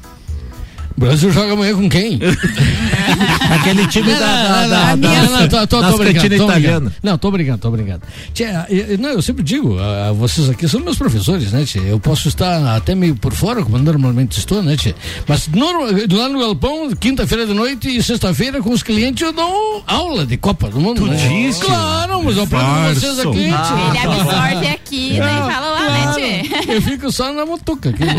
O 0.96 1.00
Brasil 1.00 1.30
joga 1.30 1.52
amanhã 1.52 1.74
com 1.74 1.88
quem? 1.90 2.18
aquele 3.50 3.86
time 3.88 4.12
da, 4.14 4.18
da, 4.18 4.66
da, 4.66 4.96
Não, 4.96 4.98
da- 4.98 5.40
não, 5.40 5.48
tô, 5.48 5.66
tô, 5.66 5.80
das 5.82 5.90
tô 5.92 5.98
brincando, 5.98 6.36
tô 6.36 6.46
brincando. 6.46 6.92
Não, 7.02 7.18
tô 7.18 7.30
brincando, 7.30 7.58
tô 7.58 7.70
brincando. 7.70 8.00
Tia, 8.32 8.66
eu, 8.68 8.98
não, 8.98 9.10
eu 9.10 9.22
sempre 9.22 9.42
digo, 9.42 9.76
ah, 9.78 10.12
vocês 10.12 10.48
aqui 10.48 10.66
são 10.68 10.80
meus 10.80 10.96
professores, 10.96 11.52
né, 11.52 11.64
tia? 11.64 11.82
Eu 11.82 12.00
posso 12.00 12.28
estar 12.28 12.76
até 12.76 12.94
meio 12.94 13.14
por 13.14 13.32
fora, 13.34 13.62
como 13.62 13.78
normalmente 13.78 14.38
estou, 14.38 14.62
né, 14.62 14.76
tia? 14.76 14.94
Mas 15.28 15.48
norma- 15.48 15.86
lá 16.12 16.28
no 16.28 16.40
Galpão, 16.40 16.90
quinta-feira 16.98 17.46
de 17.46 17.52
noite 17.54 17.94
e 17.94 18.02
sexta-feira 18.02 18.62
com 18.62 18.70
os 18.70 18.82
clientes 18.82 19.22
eu 19.22 19.32
dou 19.32 19.84
aula 19.86 20.24
de 20.24 20.36
Copa 20.36 20.68
do 20.70 20.80
Mundo, 20.80 21.06
né? 21.06 21.16
diz, 21.16 21.58
tia? 21.58 21.66
Claro, 21.68 22.22
mas 22.24 22.36
eu 22.36 22.42
aprendo 22.44 22.64
com 22.64 22.94
vocês 22.94 23.18
aqui, 23.18 23.32
tia. 23.32 23.90
Ele 23.90 23.98
absorve 23.98 24.66
aqui, 24.68 25.14
daí 25.18 25.52
fala 25.52 25.70
lá, 25.70 25.90
né, 25.90 26.12
Tchê? 26.14 26.72
Eu 26.72 26.82
fico 26.82 27.12
só 27.12 27.32
na 27.32 27.44
motuca 27.44 27.90
aqui, 27.90 28.00
né, 28.04 28.14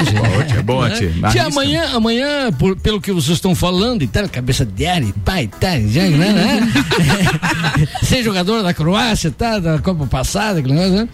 tia? 0.48 0.62
Boa, 0.64 0.90
Né? 0.90 0.96
Tchê. 0.96 1.08
Tia, 1.10 1.24
Arrisca. 1.24 1.48
amanhã, 1.48 1.90
amanhã 1.94 2.52
por- 2.52 2.67
pelo 2.76 3.02
que 3.02 3.12
vocês 3.12 3.38
estão 3.38 3.56
falando 3.56 4.02
e 4.04 4.08
tal, 4.08 4.28
cabeça 4.28 4.66
de 4.66 4.86
área 4.86 5.06
e 5.06 5.14
tal, 5.14 5.82
já, 5.88 6.04
né, 6.04 6.34
né? 6.34 6.74
Ser 8.04 8.24
jogador 8.24 8.64
da 8.64 8.74
Croácia, 8.74 9.32
tá, 9.32 9.60
da 9.60 9.80
Copa 9.80 10.06
passada, 10.08 10.60
aquele 10.60 10.74
negócio, 10.74 11.04
né? 11.04 11.10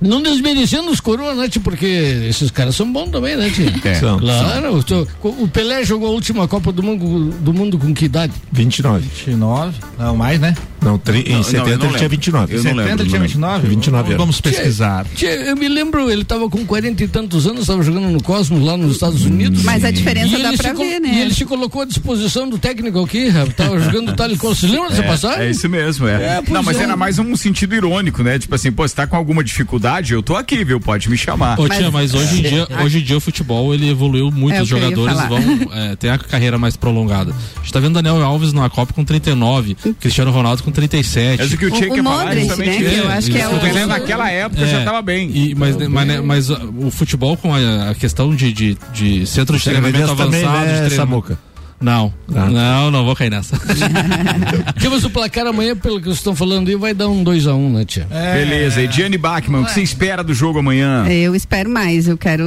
Não 0.00 0.22
desmerecendo 0.22 0.90
os 0.90 1.00
coroas, 1.00 1.36
né, 1.36 1.48
tio? 1.48 1.60
Porque 1.60 1.86
esses 2.28 2.50
caras 2.50 2.76
são 2.76 2.90
bons 2.92 3.10
também, 3.10 3.36
né, 3.36 3.48
tio? 3.50 3.66
É, 3.84 3.94
São, 3.94 4.18
Claro, 4.18 4.76
o 4.76 4.82
tio- 4.82 5.06
o 5.22 5.48
Pelé 5.48 5.84
jogou 5.84 6.08
a 6.08 6.12
última 6.12 6.46
Copa 6.46 6.70
do 6.72 6.82
Mundo, 6.82 7.30
do 7.40 7.54
mundo 7.54 7.78
com 7.78 7.94
que 7.94 8.04
idade? 8.04 8.32
29. 8.52 9.06
29, 9.26 9.78
não 9.98 10.16
mais, 10.16 10.38
né? 10.40 10.54
Não, 10.82 10.98
tri, 10.98 11.24
não, 11.28 11.36
em 11.36 11.38
eu 11.38 11.42
70 11.42 11.58
não 11.64 11.70
ele 11.72 11.78
tinha 11.78 11.90
lembro. 11.92 12.08
29. 12.08 12.52
Eu 12.52 12.56
não 12.58 12.62
70 12.62 12.76
lembro, 12.76 13.02
ele 13.02 13.08
tinha 13.08 13.18
não 13.18 13.26
29? 13.26 13.68
29 13.68 14.06
anos. 14.08 14.18
Vamos 14.18 14.40
pesquisar. 14.40 15.04
Tia, 15.16 15.34
eu 15.34 15.56
me 15.56 15.68
lembro, 15.68 16.08
ele 16.10 16.24
tava 16.24 16.48
com 16.48 16.64
40 16.64 17.02
e 17.02 17.08
tantos 17.08 17.46
anos, 17.46 17.62
estava 17.62 17.82
jogando 17.82 18.08
no 18.08 18.22
Cosmos 18.22 18.62
lá 18.62 18.76
nos 18.76 18.92
Estados 18.92 19.24
Unidos. 19.24 19.62
Mas 19.64 19.84
a 19.84 19.90
diferença 19.90 20.38
dá 20.38 20.52
pra 20.52 20.72
ver, 20.74 21.00
né? 21.00 21.08
E 21.12 21.20
ele 21.22 21.34
se 21.34 21.44
colocou 21.44 21.82
à 21.82 21.84
disposição 21.86 22.48
do 22.48 22.58
técnico 22.58 23.02
aqui, 23.02 23.28
rapaz, 23.28 23.54
tava 23.56 23.80
jogando 23.80 24.14
tal 24.14 24.30
e 24.30 24.36
qual. 24.36 24.54
Você 24.54 24.66
lembra 24.68 24.90
dessa 24.90 25.02
passagem? 25.02 25.40
É 25.46 25.50
isso 25.50 25.68
mesmo, 25.68 26.06
é. 26.06 26.12
É, 26.38 26.42
não, 26.48 26.62
mas 26.62 26.78
é. 26.78 26.84
era 26.84 26.96
mais 26.96 27.18
um 27.18 27.34
sentido 27.34 27.74
irônico, 27.74 28.22
né? 28.22 28.38
Tipo 28.38 28.54
assim, 28.54 28.70
pô, 28.70 28.86
você 28.86 28.94
tá 28.94 29.06
com 29.06 29.16
alguma 29.16 29.42
dificuldade, 29.42 29.85
eu 30.14 30.22
tô 30.22 30.36
aqui, 30.36 30.64
viu? 30.64 30.80
Pode 30.80 31.08
me 31.08 31.16
chamar. 31.16 31.58
Ô, 31.60 31.68
tia, 31.68 31.90
mas 31.90 32.12
hoje 32.14 32.38
em, 32.40 32.42
dia, 32.42 32.66
hoje 32.82 32.98
em 32.98 33.02
dia 33.02 33.16
o 33.16 33.20
futebol 33.20 33.72
ele 33.74 33.88
evoluiu 33.88 34.30
muito, 34.30 34.56
É 34.56 34.62
os 34.62 34.68
jogadores 34.68 35.16
vão 35.28 35.38
é, 35.72 35.96
ter 35.96 36.08
a 36.10 36.18
carreira 36.18 36.58
mais 36.58 36.76
prolongada. 36.76 37.32
A 37.56 37.60
gente 37.60 37.72
tá 37.72 37.80
vendo 37.80 37.94
Daniel 37.94 38.22
Alves 38.22 38.52
na 38.52 38.68
Copa 38.68 38.92
com 38.92 39.04
39, 39.04 39.76
Cristiano 40.00 40.30
Ronaldo 40.30 40.62
com 40.62 40.70
37. 40.70 41.38
Mas 41.42 41.52
o 41.52 41.56
que 41.58 41.64
eu 41.64 41.70
tinha 41.70 41.90
O- 41.90 41.94
que 41.94 42.00
o 42.00 42.04
falar 42.04 42.24
Modric, 42.24 42.40
justamente 42.48 42.82
né, 42.84 42.98
eu 43.00 43.08
acho 43.08 43.30
que 43.30 43.38
é 43.38 43.48
o- 43.48 43.58
dizendo, 43.58 43.86
naquela 43.88 44.30
época 44.30 44.62
É, 44.62 44.66
já 44.66 44.84
tava 44.84 45.02
bem. 45.02 45.30
E, 45.34 45.54
mas, 45.54 45.76
mas, 45.88 46.06
né, 46.06 46.20
mas, 46.20 46.50
uh, 46.50 46.58
o 46.78 46.90
futebol 46.90 47.36
com 47.36 47.54
a, 47.54 47.90
a 47.90 47.94
questão 47.94 48.34
de, 48.34 48.52
de, 48.52 48.76
de 48.92 49.26
centro 49.26 49.56
de 49.56 49.62
treinamento 49.64 50.14
também, 50.16 50.44
avançado. 50.44 50.66
de 50.66 50.72
né, 50.72 50.76
treino- 50.86 50.96
Samuca? 50.96 51.38
Não, 51.80 52.12
Ah. 52.34 52.46
não, 52.46 52.90
não 52.90 53.04
vou 53.04 53.14
cair 53.14 53.30
nessa. 53.30 53.56
Tia, 54.78 54.90
mas 54.90 55.04
o 55.04 55.10
placar 55.10 55.46
amanhã, 55.46 55.76
pelo 55.76 55.98
que 55.98 56.04
vocês 56.06 56.18
estão 56.18 56.34
falando 56.34 56.68
aí, 56.68 56.76
vai 56.76 56.94
dar 56.94 57.08
um 57.08 57.22
2x1, 57.22 57.70
né, 57.72 57.84
tia? 57.84 58.06
Beleza, 58.10 58.80
e 58.82 58.88
Diane 58.88 59.18
Bachmann, 59.18 59.62
o 59.62 59.64
que 59.66 59.72
você 59.72 59.82
espera 59.82 60.24
do 60.24 60.32
jogo 60.32 60.58
amanhã? 60.58 61.06
Eu 61.08 61.34
espero 61.34 61.68
mais, 61.68 62.08
eu 62.08 62.16
quero. 62.16 62.42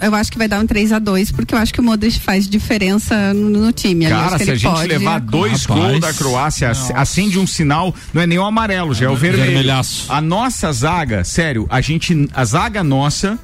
Eu 0.00 0.14
acho 0.14 0.32
que 0.32 0.38
vai 0.38 0.48
dar 0.48 0.60
um 0.60 0.66
3 0.66 0.92
a 0.92 0.98
2 0.98 1.30
porque 1.32 1.54
eu 1.54 1.58
acho 1.58 1.72
que 1.74 1.80
o 1.80 1.82
Modric 1.82 2.18
faz 2.20 2.48
diferença 2.48 3.34
no, 3.34 3.50
no 3.66 3.72
time. 3.72 4.06
Cara, 4.06 4.26
acho 4.28 4.38
que 4.38 4.44
se 4.44 4.50
a 4.50 4.54
gente 4.56 4.72
pode- 4.72 4.88
levar 4.88 5.20
dois 5.20 5.64
Rapaz. 5.64 5.80
gols 5.88 6.00
da 6.00 6.12
Croácia, 6.14 6.70
ac- 6.70 6.92
acende 6.94 7.38
um 7.38 7.46
sinal, 7.46 7.94
não 8.14 8.22
é 8.22 8.26
nem 8.26 8.38
o 8.38 8.44
amarelo, 8.44 8.94
já 8.94 9.06
é 9.06 9.08
o 9.08 9.16
vermelho. 9.16 9.44
Vermelhaço. 9.44 10.06
A 10.08 10.20
nossa 10.20 10.72
zaga, 10.72 11.22
sério, 11.24 11.66
a 11.70 11.80
gente, 11.80 12.28
a 12.34 12.44
zaga 12.44 12.82
nossa, 12.82 13.38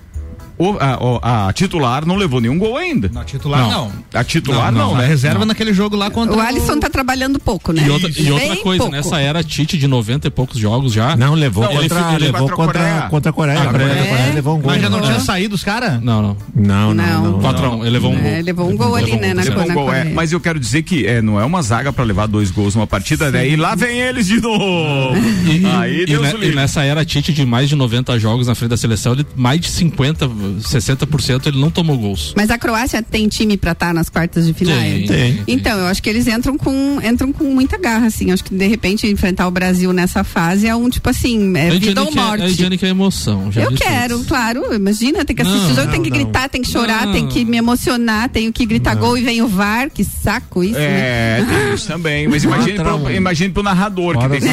o- 0.59 0.77
a, 0.81 0.99
o- 1.05 1.21
a 1.23 1.53
titular 1.53 2.07
não 2.07 2.17
levou 2.17 2.41
nenhum 2.41 2.59
gol 2.59 2.77
ainda. 2.77 3.11
Na 3.13 3.25
titular, 3.25 3.61
Não. 3.61 3.71
não. 3.71 3.93
A 4.15 4.25
titular 4.25 4.73
não, 4.73 4.95
Na 4.95 5.01
né? 5.03 5.07
reserva 5.07 5.41
Não. 5.41 5.47
naquele 5.47 5.73
jogo 5.73 5.97
lá 5.97 6.11
contra 6.11 6.37
O 6.37 6.41
Alisson 6.41 6.79
tá 6.79 6.89
trabalhando 6.89 7.39
pouco, 7.39 7.73
né? 7.73 7.85
E 7.87 7.91
outra, 7.91 8.11
e 8.17 8.31
outra 8.31 8.57
coisa, 8.57 8.79
pouco. 8.85 8.93
nessa 8.97 9.21
era 9.21 9.43
Tite 9.45 9.77
de 9.79 9.87
90 9.87 10.27
e 10.29 10.31
poucos 10.31 10.59
jogos 10.59 10.93
já. 10.93 11.17
Não, 11.17 11.35
levou 11.35 11.65
Não, 11.65 11.73
ele 11.73 11.89
contra, 11.89 12.15
ele 12.15 12.25
levou 12.27 12.41
contra 12.49 12.55
a 12.55 12.57
contra, 12.57 12.81
Coreia. 12.83 13.03
contra 13.11 13.31
a 13.31 13.33
Coreia. 13.33 13.59
Ah, 13.59 13.63
A 13.63 13.67
Coreia, 13.67 13.89
Coreia. 13.89 14.05
a 14.05 14.09
Coreia 14.17 14.35
levou 14.35 14.57
um 14.57 14.61
gol. 14.61 14.71
Mas 14.73 14.83
já 14.83 14.89
não 14.91 15.01
tinha 15.01 15.21
saído 15.21 15.55
os 15.55 15.63
caras? 15.65 16.03
Não, 16.03 16.23
não. 16.23 16.37
Não, 16.55 16.95
não, 16.95 17.05
Não. 17.23 17.33
não. 17.33 17.41
4x1, 17.41 17.81
ele 17.83 17.91
levou 17.91 18.13
um 18.13 18.17
gol. 18.19 18.27
É, 18.31 18.43
levou 18.43 18.69
um 18.71 18.77
gol 18.77 18.95
ali, 18.95 19.17
né, 19.17 19.35
na, 19.35 19.43
um 19.43 19.45
na 19.67 19.75
gol, 19.75 19.93
é. 19.93 19.97
Coreia. 20.01 20.15
Mas 20.15 20.33
eu 20.33 20.41
quero 20.41 20.59
dizer 20.59 20.83
que 20.83 21.07
é, 21.07 21.21
não 21.23 21.39
é 21.41 21.45
uma 21.45 21.63
zaga 21.63 21.93
pra 21.93 22.05
levar 22.05 22.27
dois 22.27 22.51
gols 22.51 22.75
numa 22.75 22.87
partida, 22.87 23.31
né? 23.31 23.47
E 23.49 23.57
lá 23.57 23.75
vem 23.75 23.99
eles 24.01 24.27
de 24.27 24.41
novo. 24.41 25.17
E, 25.47 25.65
Aí 25.67 26.07
Deus 26.07 26.33
o 26.33 26.43
e 26.43 26.55
nessa 26.55 26.83
era 26.83 27.05
Tite 27.05 27.33
de 27.33 27.45
mais 27.45 27.69
de 27.69 27.77
90 27.77 28.19
jogos 28.19 28.47
na 28.47 28.55
frente 28.55 28.71
da 28.71 28.77
seleção, 28.77 29.13
ele, 29.13 29.27
mais 29.37 29.61
de 29.61 29.69
50, 29.69 30.27
60% 30.61 31.47
ele 31.47 31.61
não 31.61 31.71
tomou 31.71 31.97
gols. 31.99 32.33
Mas 32.37 32.50
a 32.50 32.59
Croácia 32.59 33.03
tem 33.03 33.29
time 33.29 33.57
pra 33.57 33.73
estar 33.73 33.93
nas 33.95 34.09
quartas 34.09 34.47
de 34.47 34.53
final? 34.55 34.76
Tem, 34.79 35.07
tem. 35.07 35.41
Então, 35.47 35.79
eu 35.79 35.87
acho 35.87 36.03
que 36.03 36.09
eles 36.09 36.26
entram 36.26 36.57
com, 36.57 36.99
entram 37.03 37.33
com 37.33 37.45
muita 37.45 37.76
garra, 37.79 38.07
assim. 38.07 38.31
Acho 38.33 38.45
que 38.45 38.55
de 38.55 38.67
repente 38.67 39.07
enfrentar 39.07 39.47
o 39.47 39.50
Brasil 39.50 39.93
nessa 39.93 40.25
fase 40.25 40.67
é 40.67 40.75
um 40.75 40.88
tipo 40.88 41.09
assim, 41.09 41.57
é 41.57 41.69
a 41.69 41.75
vida 41.75 42.00
ou 42.03 42.09
Ediane 42.09 42.12
quer, 42.15 42.21
a 42.21 42.25
morte. 42.26 42.45
Ediane 42.45 42.79
quer 42.79 42.88
emoção. 42.88 43.53
já 43.53 43.62
Eu 43.62 43.73
quero, 43.73 44.17
isso. 44.17 44.25
claro. 44.29 44.75
Imagina, 44.75 45.25
tem 45.25 45.35
que 45.37 45.43
assistir 45.43 45.61
Não, 45.65 45.73
o 45.73 45.75
jogo, 45.75 45.91
tem 45.91 46.03
que 46.03 46.11
não, 46.11 46.19
gritar, 46.19 46.49
tem 46.49 46.62
que 46.62 46.69
chorar, 46.71 47.07
Não. 47.07 47.12
tem 47.12 47.26
que 47.29 47.45
me 47.45 47.57
emocionar, 47.57 48.29
tenho 48.29 48.53
que 48.53 48.65
gritar 48.67 48.95
gol 48.95 49.17
e 49.17 49.23
vem 49.23 49.43
o 49.43 49.49
VAR. 49.49 49.91
Que 49.91 50.05
saco 50.05 50.62
isso, 50.62 50.75
né? 50.75 50.85
É, 50.85 51.45
tem 51.49 51.75
isso 51.75 51.87
também. 51.87 52.29
Mas 52.29 52.45
imagine 52.45 52.75
pro, 52.79 53.11
imagine 53.11 53.53
pro 53.53 53.62
narrador 53.62 54.19
que 54.19 54.29
tem 54.29 54.41
que. 54.41 54.47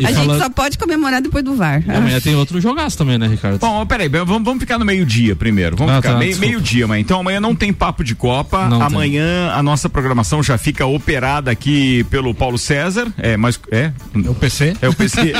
E 0.00 0.06
a 0.06 0.08
fala- 0.10 0.34
gente 0.34 0.38
só 0.42 0.50
pode 0.50 0.78
comemorar 0.78 1.20
depois 1.20 1.44
do 1.44 1.54
VAR. 1.54 1.82
Amanhã 1.88 2.20
tem 2.20 2.34
outro 2.34 2.60
jogaço 2.60 2.96
também, 2.96 3.18
né, 3.18 3.26
Ricardo? 3.26 3.58
Bom, 3.58 3.84
peraí, 3.86 4.08
vamos, 4.08 4.44
vamos 4.44 4.60
ficar 4.60 4.78
no 4.78 4.84
meio-dia 4.98 5.36
primeiro. 5.36 5.76
Vamos 5.76 5.92
Ah, 5.94 5.96
ficar 5.96 6.12
tá, 6.14 6.18
meio- 6.18 6.36
meio-dia, 6.38 6.86
mas 6.86 7.00
então 7.00 7.20
amanhã 7.20 7.40
não 7.40 7.54
tem 7.54 7.72
papo 7.72 8.02
de 8.02 8.14
Copa. 8.14 8.68
Não 8.68 8.78
tem. 8.78 8.86
amanhã 8.86 9.52
a 9.54 9.62
nossa 9.62 9.88
programação 9.88 10.42
já 10.42 10.58
fica 10.58 10.84
operada 10.86 11.50
aqui 11.50 12.04
pelo 12.10 12.34
Paulo 12.34 12.58
César. 12.58 13.06
É, 13.18 13.36
mas 13.36 13.58
é. 13.70 13.92
O 14.14 14.34
PC? 14.34 14.76
É 14.82 14.88
o 14.88 14.94
PC. 14.94 15.32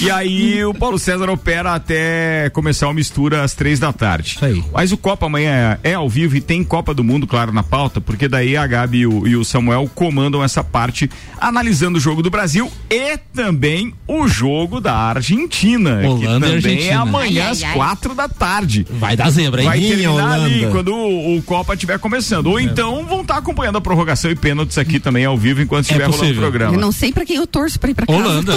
e 0.00 0.10
aí 0.10 0.64
o 0.64 0.72
Paulo 0.74 0.98
César 0.98 1.28
opera 1.30 1.74
até 1.74 2.50
começar 2.50 2.88
a 2.88 2.94
mistura 2.94 3.42
às 3.42 3.54
três 3.54 3.78
da 3.78 3.92
tarde. 3.92 4.34
Isso 4.36 4.44
aí. 4.44 4.62
Mas 4.72 4.92
o 4.92 4.96
Copa 4.96 5.26
amanhã 5.26 5.78
é, 5.82 5.90
é 5.90 5.94
ao 5.94 6.08
vivo 6.08 6.36
e 6.36 6.40
tem 6.40 6.62
Copa 6.62 6.94
do 6.94 7.02
Mundo, 7.02 7.26
claro, 7.26 7.52
na 7.52 7.62
pauta, 7.62 8.00
porque 8.00 8.28
daí 8.28 8.56
a 8.56 8.66
Gabi 8.66 8.98
e 9.00 9.06
o, 9.06 9.26
e 9.26 9.36
o 9.36 9.44
Samuel 9.44 9.90
comandam 9.94 10.42
essa 10.42 10.62
parte, 10.62 11.10
analisando 11.40 11.98
o 11.98 12.00
jogo 12.00 12.22
do 12.22 12.30
Brasil 12.30 12.70
e 12.90 13.16
também 13.34 13.92
o 14.06 14.26
jogo 14.28 14.80
da 14.80 14.94
Argentina, 14.94 16.00
que 16.00 16.06
Holanda 16.06 16.46
e 16.48 16.50
também 16.62 16.88
é 16.88 16.94
Argentina. 16.94 17.04
Amanhã 17.24 17.44
Ai, 17.44 17.50
às 17.50 17.62
ai, 17.62 17.72
quatro 17.74 18.14
da 18.14 18.28
tarde. 18.28 18.86
Vai 18.90 19.16
dar 19.16 19.30
zebra, 19.30 19.62
hein? 19.62 19.68
Vai 19.68 19.80
terminar 19.80 20.32
ali 20.40 20.66
quando 20.70 20.94
o, 20.94 21.36
o 21.36 21.42
Copa 21.42 21.74
estiver 21.74 21.98
começando. 21.98 22.46
Ou 22.46 22.60
então 22.60 23.04
vão 23.04 23.22
estar 23.22 23.36
acompanhando 23.36 23.76
a 23.78 23.80
prorrogação 23.80 24.30
e 24.30 24.36
pênaltis 24.36 24.78
aqui 24.78 24.98
também 25.00 25.24
ao 25.24 25.36
vivo 25.36 25.60
enquanto 25.62 25.84
estiver 25.86 26.08
rolando 26.08 26.32
o 26.32 26.36
programa. 26.36 26.74
Eu 26.74 26.80
não 26.80 26.92
sei 26.92 27.12
pra 27.12 27.24
quem 27.24 27.36
eu 27.36 27.46
torço 27.46 27.78
pra 27.78 27.90
ir 27.90 27.94
pra 27.94 28.06
casa. 28.06 28.18
Holanda. 28.18 28.52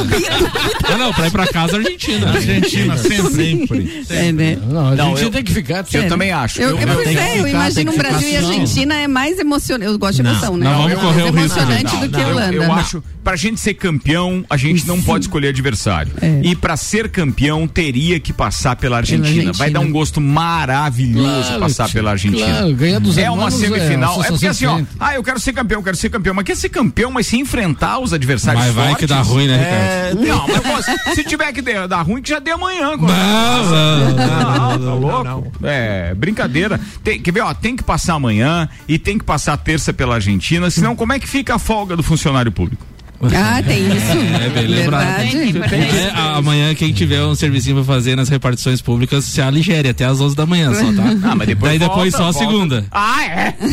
ah, 0.91 0.97
não, 0.97 1.13
pra 1.13 1.27
ir 1.27 1.31
pra 1.31 1.47
casa, 1.47 1.77
Argentina. 1.77 2.29
Argentina, 2.31 2.97
sempre. 2.97 4.03
É, 4.09 4.31
né? 4.31 4.57
Não, 4.69 4.87
a 4.87 4.95
Não, 4.95 5.09
gente 5.11 5.23
eu- 5.23 5.31
tem 5.31 5.43
que 5.43 5.53
ficar. 5.53 5.85
Eu 5.93 6.07
também 6.07 6.31
acho. 6.31 6.61
Eu, 6.61 6.69
eu, 6.71 6.77
eu- 6.79 6.99
é, 7.01 7.03
eu 7.03 7.07
ficar, 7.09 7.49
imagino 7.49 7.91
o 7.91 7.97
Brasil 7.97 8.29
e. 8.29 8.37
Argentina 8.37 8.95
é 8.95 9.07
mais 9.07 9.39
emocionante. 9.39 9.91
Eu 9.91 9.97
gosto 9.99 10.21
de 10.21 10.27
emoção, 10.27 10.57
né? 10.57 10.65
não, 10.65 10.77
vamos 10.83 10.91
é 10.91 10.95
correr 10.95 11.21
o 11.23 11.25
risco, 11.31 11.59
emocionante 11.59 11.93
não, 11.93 11.99
do 12.01 12.09
que 12.09 12.15
a 12.15 12.19
eu- 12.21 12.27
Holanda. 12.29 12.53
Eu, 12.53 12.73
acho, 12.73 13.03
pra 13.23 13.35
gente 13.35 13.59
ser 13.59 13.73
campeão, 13.75 14.43
a 14.49 14.57
gente 14.57 14.87
não 14.87 15.01
pode 15.01 15.25
escolher 15.25 15.49
adversário. 15.49 16.11
É. 16.21 16.41
E 16.43 16.55
pra 16.55 16.75
ser 16.77 17.09
campeão, 17.09 17.67
teria 17.67 18.19
que 18.19 18.33
passar 18.33 18.56
passar 18.57 18.75
pela 18.75 18.97
Argentina. 18.97 19.27
Argentina. 19.27 19.53
Vai 19.53 19.69
dar 19.69 19.79
um 19.79 19.91
gosto 19.91 20.19
maravilhoso 20.19 21.43
Claro, 21.43 21.59
passar 21.59 21.89
pela 21.89 22.11
Argentina. 22.11 22.45
claro, 22.47 22.75
ganhar 22.75 22.99
dos 22.99 23.17
é 23.17 23.29
uma 23.29 23.47
é 23.47 23.51
semifinal. 23.51 24.15
uma 24.15 24.25
É, 24.25 24.29
porque 24.29 24.47
assim, 24.47 24.65
ó, 24.65 24.81
ah, 24.99 25.13
eu 25.15 25.23
quero 25.23 25.39
ser 25.39 25.53
campeão, 25.53 25.83
quero 25.83 25.95
ser 25.95 26.09
campeão. 26.09 26.33
Mas 26.33 26.45
quer 26.45 26.55
ser 26.55 26.69
campeão, 26.69 27.11
mas 27.11 27.27
se 27.27 27.37
enfrentar 27.37 27.99
os 27.99 28.13
adversários 28.13 28.65
Mas 28.65 28.73
vai 28.73 28.95
que 28.95 29.07
fortes, 29.07 29.09
dá 29.09 29.21
ruim, 29.21 29.47
né, 29.47 29.55
é, 29.55 30.09
Ricardo? 30.09 30.27
Não, 30.27 30.47
mas 30.73 31.15
se 31.15 31.23
tiver 31.23 31.51
que 31.53 31.61
dar 31.61 32.01
ruim, 32.01 32.21
que 32.21 32.29
já 32.29 32.39
dê 32.39 32.51
amanhã. 32.51 32.97
Não, 32.97 34.79
não, 34.79 34.99
Não, 34.99 35.23
tá 35.23 35.33
louco? 35.33 35.51
É, 35.63 36.13
brincadeira. 36.15 36.79
Tem, 37.03 37.19
quer 37.19 37.31
ver, 37.31 37.41
ó, 37.41 37.53
tem 37.53 37.75
que 37.75 37.83
passar 37.83 38.15
amanhã 38.15 38.67
e 38.87 38.97
tem 38.97 39.17
que 39.17 39.23
passar 39.23 39.57
terça 39.57 39.93
pela 39.93 40.15
Argentina, 40.15 40.69
senão 40.69 40.95
como 40.95 41.13
é 41.13 41.19
que 41.19 41.27
fica 41.27 41.55
a 41.55 41.59
folga 41.59 41.95
do 41.95 42.03
funcionário 42.03 42.51
público? 42.51 42.85
Ah, 43.35 43.61
tem 43.63 43.87
isso. 43.87 44.11
É 44.43 44.49
bem 44.49 44.67
lembrado. 44.67 45.17
Verdade. 45.17 45.75
É, 45.75 46.11
amanhã, 46.37 46.73
quem 46.75 46.93
tiver 46.93 47.23
um 47.23 47.33
servicinho 47.35 47.75
pra 47.77 47.83
fazer 47.95 48.15
nas 48.15 48.29
repartições 48.29 48.81
públicas, 48.81 49.25
se 49.25 49.41
aligere 49.41 49.89
até 49.89 50.05
às 50.05 50.21
11 50.21 50.35
da 50.35 50.45
manhã 50.45 50.73
só, 50.73 50.85
tá? 50.93 51.03
Ah, 51.31 51.35
mas 51.35 51.47
depois 51.47 51.71
Daí 51.71 51.79
depois 51.79 52.13
volta, 52.13 52.17
só 52.17 52.29
a 52.29 52.31
volta. 52.31 52.39
segunda. 52.39 52.85
Ah, 52.91 53.25
é? 53.25 53.53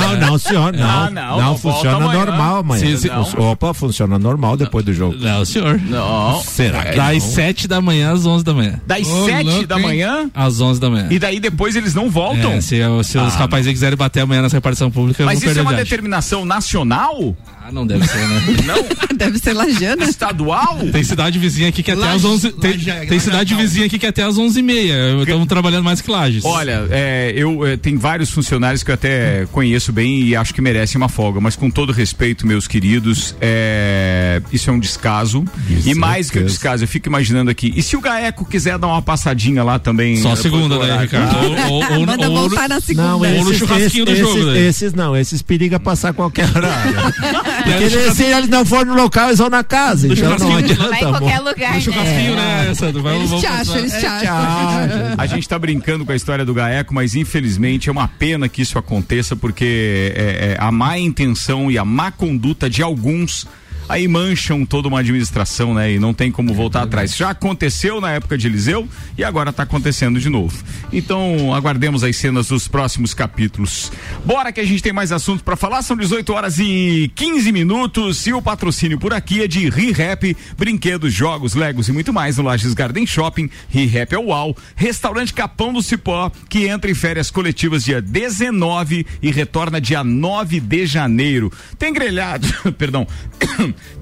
Não, 0.00 0.28
não, 0.30 0.38
senhor, 0.38 0.72
não. 0.72 0.88
Ah, 0.88 1.10
não, 1.10 1.36
não, 1.36 1.40
não 1.46 1.58
funciona 1.58 1.96
amanhã. 1.96 2.24
normal 2.24 2.56
amanhã. 2.58 2.80
Sim, 2.86 2.96
sim. 2.96 3.10
Os- 3.10 3.34
Opa, 3.34 3.74
funciona 3.74 4.18
normal 4.18 4.56
depois 4.56 4.84
do 4.84 4.92
jogo. 4.92 5.16
Não, 5.18 5.44
senhor. 5.44 5.80
Não. 5.80 6.40
Será 6.42 6.84
que 6.84 6.96
Das 6.96 7.22
não? 7.24 7.30
7 7.32 7.68
da 7.68 7.80
manhã 7.80 8.12
às 8.12 8.24
11 8.24 8.44
da 8.44 8.54
manhã. 8.54 8.80
Das 8.86 9.06
Ô, 9.06 9.24
sete 9.26 9.44
louco, 9.44 9.66
da 9.66 9.76
hein? 9.76 9.82
manhã 9.82 10.30
Às 10.34 10.60
11 10.60 10.80
da 10.80 10.88
manhã. 10.90 11.08
e 11.10 11.18
daí 11.18 11.40
depois 11.40 11.74
eles 11.76 11.94
não 11.94 12.08
voltam? 12.10 12.52
É, 12.52 12.60
se, 12.60 12.76
se 13.04 13.18
os 13.18 13.34
Ah, 13.34 13.38
rapazinhos 13.38 13.74
quiserem 13.74 13.96
bater 13.96 14.20
amanhã 14.20 14.42
nessa 14.42 14.56
repartição 14.56 14.90
pública, 14.90 15.24
Mas 15.24 15.38
isso 15.42 15.48
é 15.58 15.62
uma 15.62 15.70
viagem. 15.70 15.84
determinação 15.84 16.44
nacional? 16.44 17.36
Ah, 17.66 17.72
não 17.72 17.86
deve 17.86 18.06
ser, 18.06 18.16
né? 18.28 18.42
Não? 18.64 18.85
Deve 19.16 19.38
ser 19.38 19.52
lajana. 19.54 20.04
Estadual? 20.04 20.78
Tem 20.92 21.02
cidade 21.02 21.38
vizinha 21.38 21.68
aqui 21.68 21.82
que 21.82 21.90
até 21.90 22.00
Laje- 22.00 22.16
às 22.16 22.24
11. 22.24 22.52
Tem, 22.52 22.70
Laje- 22.72 23.06
tem 23.06 23.18
cidade 23.18 23.54
Laje- 23.54 23.66
vizinha 23.66 23.86
aqui 23.86 23.98
que 23.98 24.06
até 24.06 24.22
às 24.22 24.36
11h30. 24.36 25.20
Estamos 25.22 25.46
trabalhando 25.46 25.84
mais 25.84 26.00
que 26.00 26.10
Lages. 26.10 26.44
Olha, 26.44 26.86
é, 26.90 27.32
eu 27.34 27.66
é, 27.66 27.76
tem 27.76 27.96
vários 27.96 28.30
funcionários 28.30 28.82
que 28.82 28.90
eu 28.90 28.94
até 28.94 29.46
conheço 29.52 29.92
bem 29.92 30.20
e 30.22 30.36
acho 30.36 30.52
que 30.54 30.60
merecem 30.60 30.96
uma 31.00 31.08
folga, 31.08 31.40
mas 31.40 31.56
com 31.56 31.70
todo 31.70 31.92
respeito, 31.92 32.46
meus 32.46 32.66
queridos, 32.68 33.34
é, 33.40 34.40
isso 34.52 34.68
é 34.70 34.72
um 34.72 34.78
descaso. 34.78 35.44
De 35.66 35.90
e 35.90 35.94
mais 35.94 36.26
que 36.30 36.38
o 36.38 36.40
certeza. 36.40 36.54
descaso, 36.54 36.84
eu 36.84 36.88
fico 36.88 37.08
imaginando 37.08 37.50
aqui. 37.50 37.72
E 37.74 37.82
se 37.82 37.96
o 37.96 38.00
Gaeco 38.00 38.44
quiser 38.44 38.78
dar 38.78 38.88
uma 38.88 39.02
passadinha 39.02 39.62
lá 39.64 39.78
também? 39.78 40.16
Só 40.16 40.30
depois 40.34 40.40
segunda, 40.42 40.76
do 40.78 40.84
né? 40.84 40.98
Ricardo? 41.00 41.36
Ou, 41.46 41.72
ou, 41.72 41.92
ou, 42.00 42.06
Manda 42.06 42.28
ou- 42.30 42.48
voltar 42.48 42.68
na 42.68 42.80
segunda. 42.80 43.08
Não, 43.08 43.18
Ou 43.18 43.26
no 43.44 43.50
esses, 43.50 43.56
churrasquinho 43.58 44.04
do 44.04 44.10
esses, 44.12 44.22
jogo, 44.24 44.38
esses, 44.38 44.52
né? 44.52 44.60
esses 44.68 44.94
não, 44.94 45.16
esses 45.16 45.42
periga 45.42 45.78
passar 45.80 46.12
qualquer 46.12 46.48
horário. 46.54 46.94
Porque 47.64 47.90
se 48.14 48.22
eles 48.24 48.48
não 48.48 48.64
forem 48.64 48.75
no 48.84 48.94
local, 48.94 49.28
eles 49.28 49.38
vão 49.38 49.48
na 49.50 49.64
casa. 49.64 50.06
No 50.08 50.14
Então 50.14 50.38
não 50.38 50.56
adianta. 50.56 50.88
Vai 50.88 51.00
em 51.00 51.04
amor. 51.04 51.18
qualquer 51.20 51.38
lugar, 51.40 51.68
no 51.70 51.74
né? 51.74 51.80
churrasquinho, 51.80 52.34
né, 52.36 52.74
Sandro? 52.74 53.02
Vai, 53.02 53.16
Eles 53.16 53.28
vamos 53.28 53.44
te 53.44 53.46
acham, 53.46 53.58
continuar. 53.74 53.80
eles 53.80 53.98
te 54.00 54.06
acham. 54.06 55.14
A 55.18 55.26
gente 55.26 55.48
tá 55.48 55.58
brincando 55.58 56.04
com 56.04 56.12
a 56.12 56.16
história 56.16 56.44
do 56.44 56.54
Gaeco, 56.54 56.94
mas 56.94 57.14
infelizmente 57.14 57.88
é 57.88 57.92
uma 57.92 58.08
pena 58.08 58.48
que 58.48 58.62
isso 58.62 58.78
aconteça, 58.78 59.34
porque 59.36 60.12
é, 60.16 60.20
é, 60.52 60.56
a 60.58 60.70
má 60.70 60.98
intenção 60.98 61.70
e 61.70 61.78
a 61.78 61.84
má 61.84 62.10
conduta 62.10 62.68
de 62.68 62.82
alguns 62.82 63.46
aí 63.88 64.08
mancham 64.08 64.64
toda 64.64 64.88
uma 64.88 65.00
administração, 65.00 65.74
né? 65.74 65.92
E 65.92 65.98
não 65.98 66.12
tem 66.12 66.30
como 66.30 66.54
voltar 66.54 66.82
atrás. 66.82 67.16
Já 67.16 67.30
aconteceu 67.30 68.00
na 68.00 68.12
época 68.12 68.36
de 68.36 68.46
Eliseu 68.46 68.88
e 69.16 69.24
agora 69.24 69.52
tá 69.52 69.62
acontecendo 69.62 70.20
de 70.20 70.28
novo. 70.28 70.56
Então, 70.92 71.54
aguardemos 71.54 72.02
as 72.04 72.16
cenas 72.16 72.48
dos 72.48 72.68
próximos 72.68 73.14
capítulos. 73.14 73.92
Bora 74.24 74.52
que 74.52 74.60
a 74.60 74.64
gente 74.64 74.82
tem 74.82 74.92
mais 74.92 75.12
assuntos 75.12 75.42
para 75.42 75.56
falar. 75.56 75.82
São 75.82 75.96
18 75.96 76.32
horas 76.32 76.58
e 76.58 77.10
15 77.14 77.52
minutos 77.52 78.26
e 78.26 78.32
o 78.32 78.42
patrocínio 78.42 78.98
por 78.98 79.12
aqui 79.12 79.42
é 79.42 79.48
de 79.48 79.68
ReHap, 79.68 80.36
brinquedos, 80.56 81.12
jogos, 81.12 81.54
legos 81.54 81.88
e 81.88 81.92
muito 81.92 82.12
mais 82.12 82.36
no 82.36 82.44
Lages 82.44 82.74
Garden 82.74 83.06
Shopping. 83.06 83.48
ReHap 83.68 84.14
é 84.14 84.18
o 84.18 84.26
UAU, 84.26 84.56
restaurante 84.74 85.32
Capão 85.32 85.72
do 85.72 85.82
Cipó, 85.82 86.30
que 86.48 86.66
entra 86.66 86.90
em 86.90 86.94
férias 86.94 87.30
coletivas 87.30 87.84
dia 87.84 88.00
19 88.00 89.06
e 89.22 89.30
retorna 89.30 89.80
dia 89.80 90.02
9 90.02 90.60
de 90.60 90.86
janeiro. 90.86 91.52
Tem 91.78 91.92
grelhados, 91.92 92.52
perdão, 92.78 93.06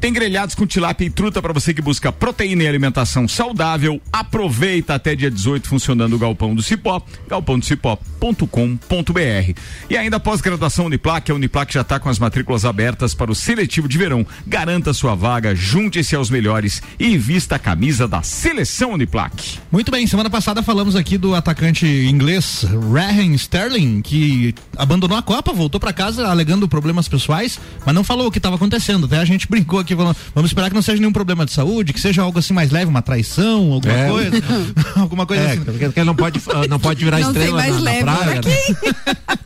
tem 0.01 0.13
grelhados 0.13 0.55
com 0.55 0.67
tilápia 0.67 1.07
e 1.07 1.11
truta 1.11 1.41
para 1.41 1.53
você 1.53 1.73
que 1.73 1.83
busca 1.83 2.13
proteína 2.13 2.65
e 2.65 2.69
alimentação 2.69 3.29
saudável. 3.29 4.01
Aproveita 4.13 4.95
até 4.95 5.15
dia 5.15 5.31
18 5.31 5.69
funcionando 5.69 6.15
o 6.15 6.19
Galpão 6.19 6.55
do 6.55 6.63
Cipó, 6.63 7.03
galpãodocipó.com.br. 7.29 9.61
E 9.89 9.97
ainda 9.97 10.21
pós-graduação 10.21 10.87
Uniplac, 10.87 11.31
a 11.31 11.35
Uniplac 11.35 11.73
já 11.73 11.81
está 11.81 11.99
com 11.99 12.09
as 12.09 12.19
matrículas 12.19 12.65
abertas 12.65 13.15
para 13.15 13.31
o 13.31 13.35
seletivo 13.35 13.89
de 13.89 13.99
verão. 13.99 14.27
Garanta 14.47 14.93
sua 14.93 15.15
vaga, 15.15 15.55
junte-se 15.55 16.17
aos 16.17 16.31
melhores 16.31 16.83
e 16.99 17.17
vista 17.17 17.57
a 17.57 17.59
camisa 17.59 18.07
da 18.07 18.23
seleção 18.23 18.93
Uniplac. 18.93 19.59
Muito 19.71 19.91
bem, 19.91 20.07
semana 20.07 20.31
passada 20.31 20.63
falamos 20.63 20.97
aqui 20.97 21.19
do 21.19 21.35
atacante 21.35 21.87
inglês 21.87 22.65
Raheem 22.93 23.35
Sterling, 23.35 24.03
que 24.03 24.55
abandonou 24.77 25.17
a 25.17 25.23
Copa, 25.23 25.53
voltou 25.53 25.81
para 25.81 25.93
casa 25.93 26.29
alegando 26.29 26.69
problemas 26.69 27.09
pessoais, 27.09 27.59
mas 27.85 27.95
não 27.95 28.05
falou 28.05 28.27
o 28.27 28.31
que 28.31 28.39
estava 28.39 28.57
acontecendo. 28.57 29.07
Até 29.07 29.19
a 29.19 29.25
gente 29.25 29.49
brincou 29.49 29.64
aqui, 29.79 29.97
falando, 29.97 30.17
vamos 30.35 30.51
esperar 30.51 30.69
que 30.69 30.75
não 30.75 30.83
seja 30.83 30.99
nenhum 31.01 31.13
problema 31.13 31.45
de 31.45 31.53
saúde, 31.53 31.93
que 31.93 32.01
seja 32.01 32.23
algo 32.23 32.39
assim 32.39 32.53
mais 32.55 32.71
leve, 32.71 32.87
uma 32.91 33.03
traição, 33.03 33.73
alguma 33.73 33.93
É. 33.93 34.09
coisa. 34.09 34.31
alguma 34.97 35.27
coisa 35.27 35.43
É, 35.43 35.53
assim. 35.53 35.61
porque 35.65 35.85
porque 35.87 36.05
não 36.05 36.15
pode, 36.15 36.41
ah, 36.53 36.67
não 36.69 36.79
pode 36.79 37.05
virar 37.05 37.21
Não 37.21 37.29
estrela 37.29 37.57
mais 37.57 37.75
na, 37.75 37.79
na 37.81 37.85
leve. 37.85 38.03
praia. 38.05 38.41
né? 38.43 39.37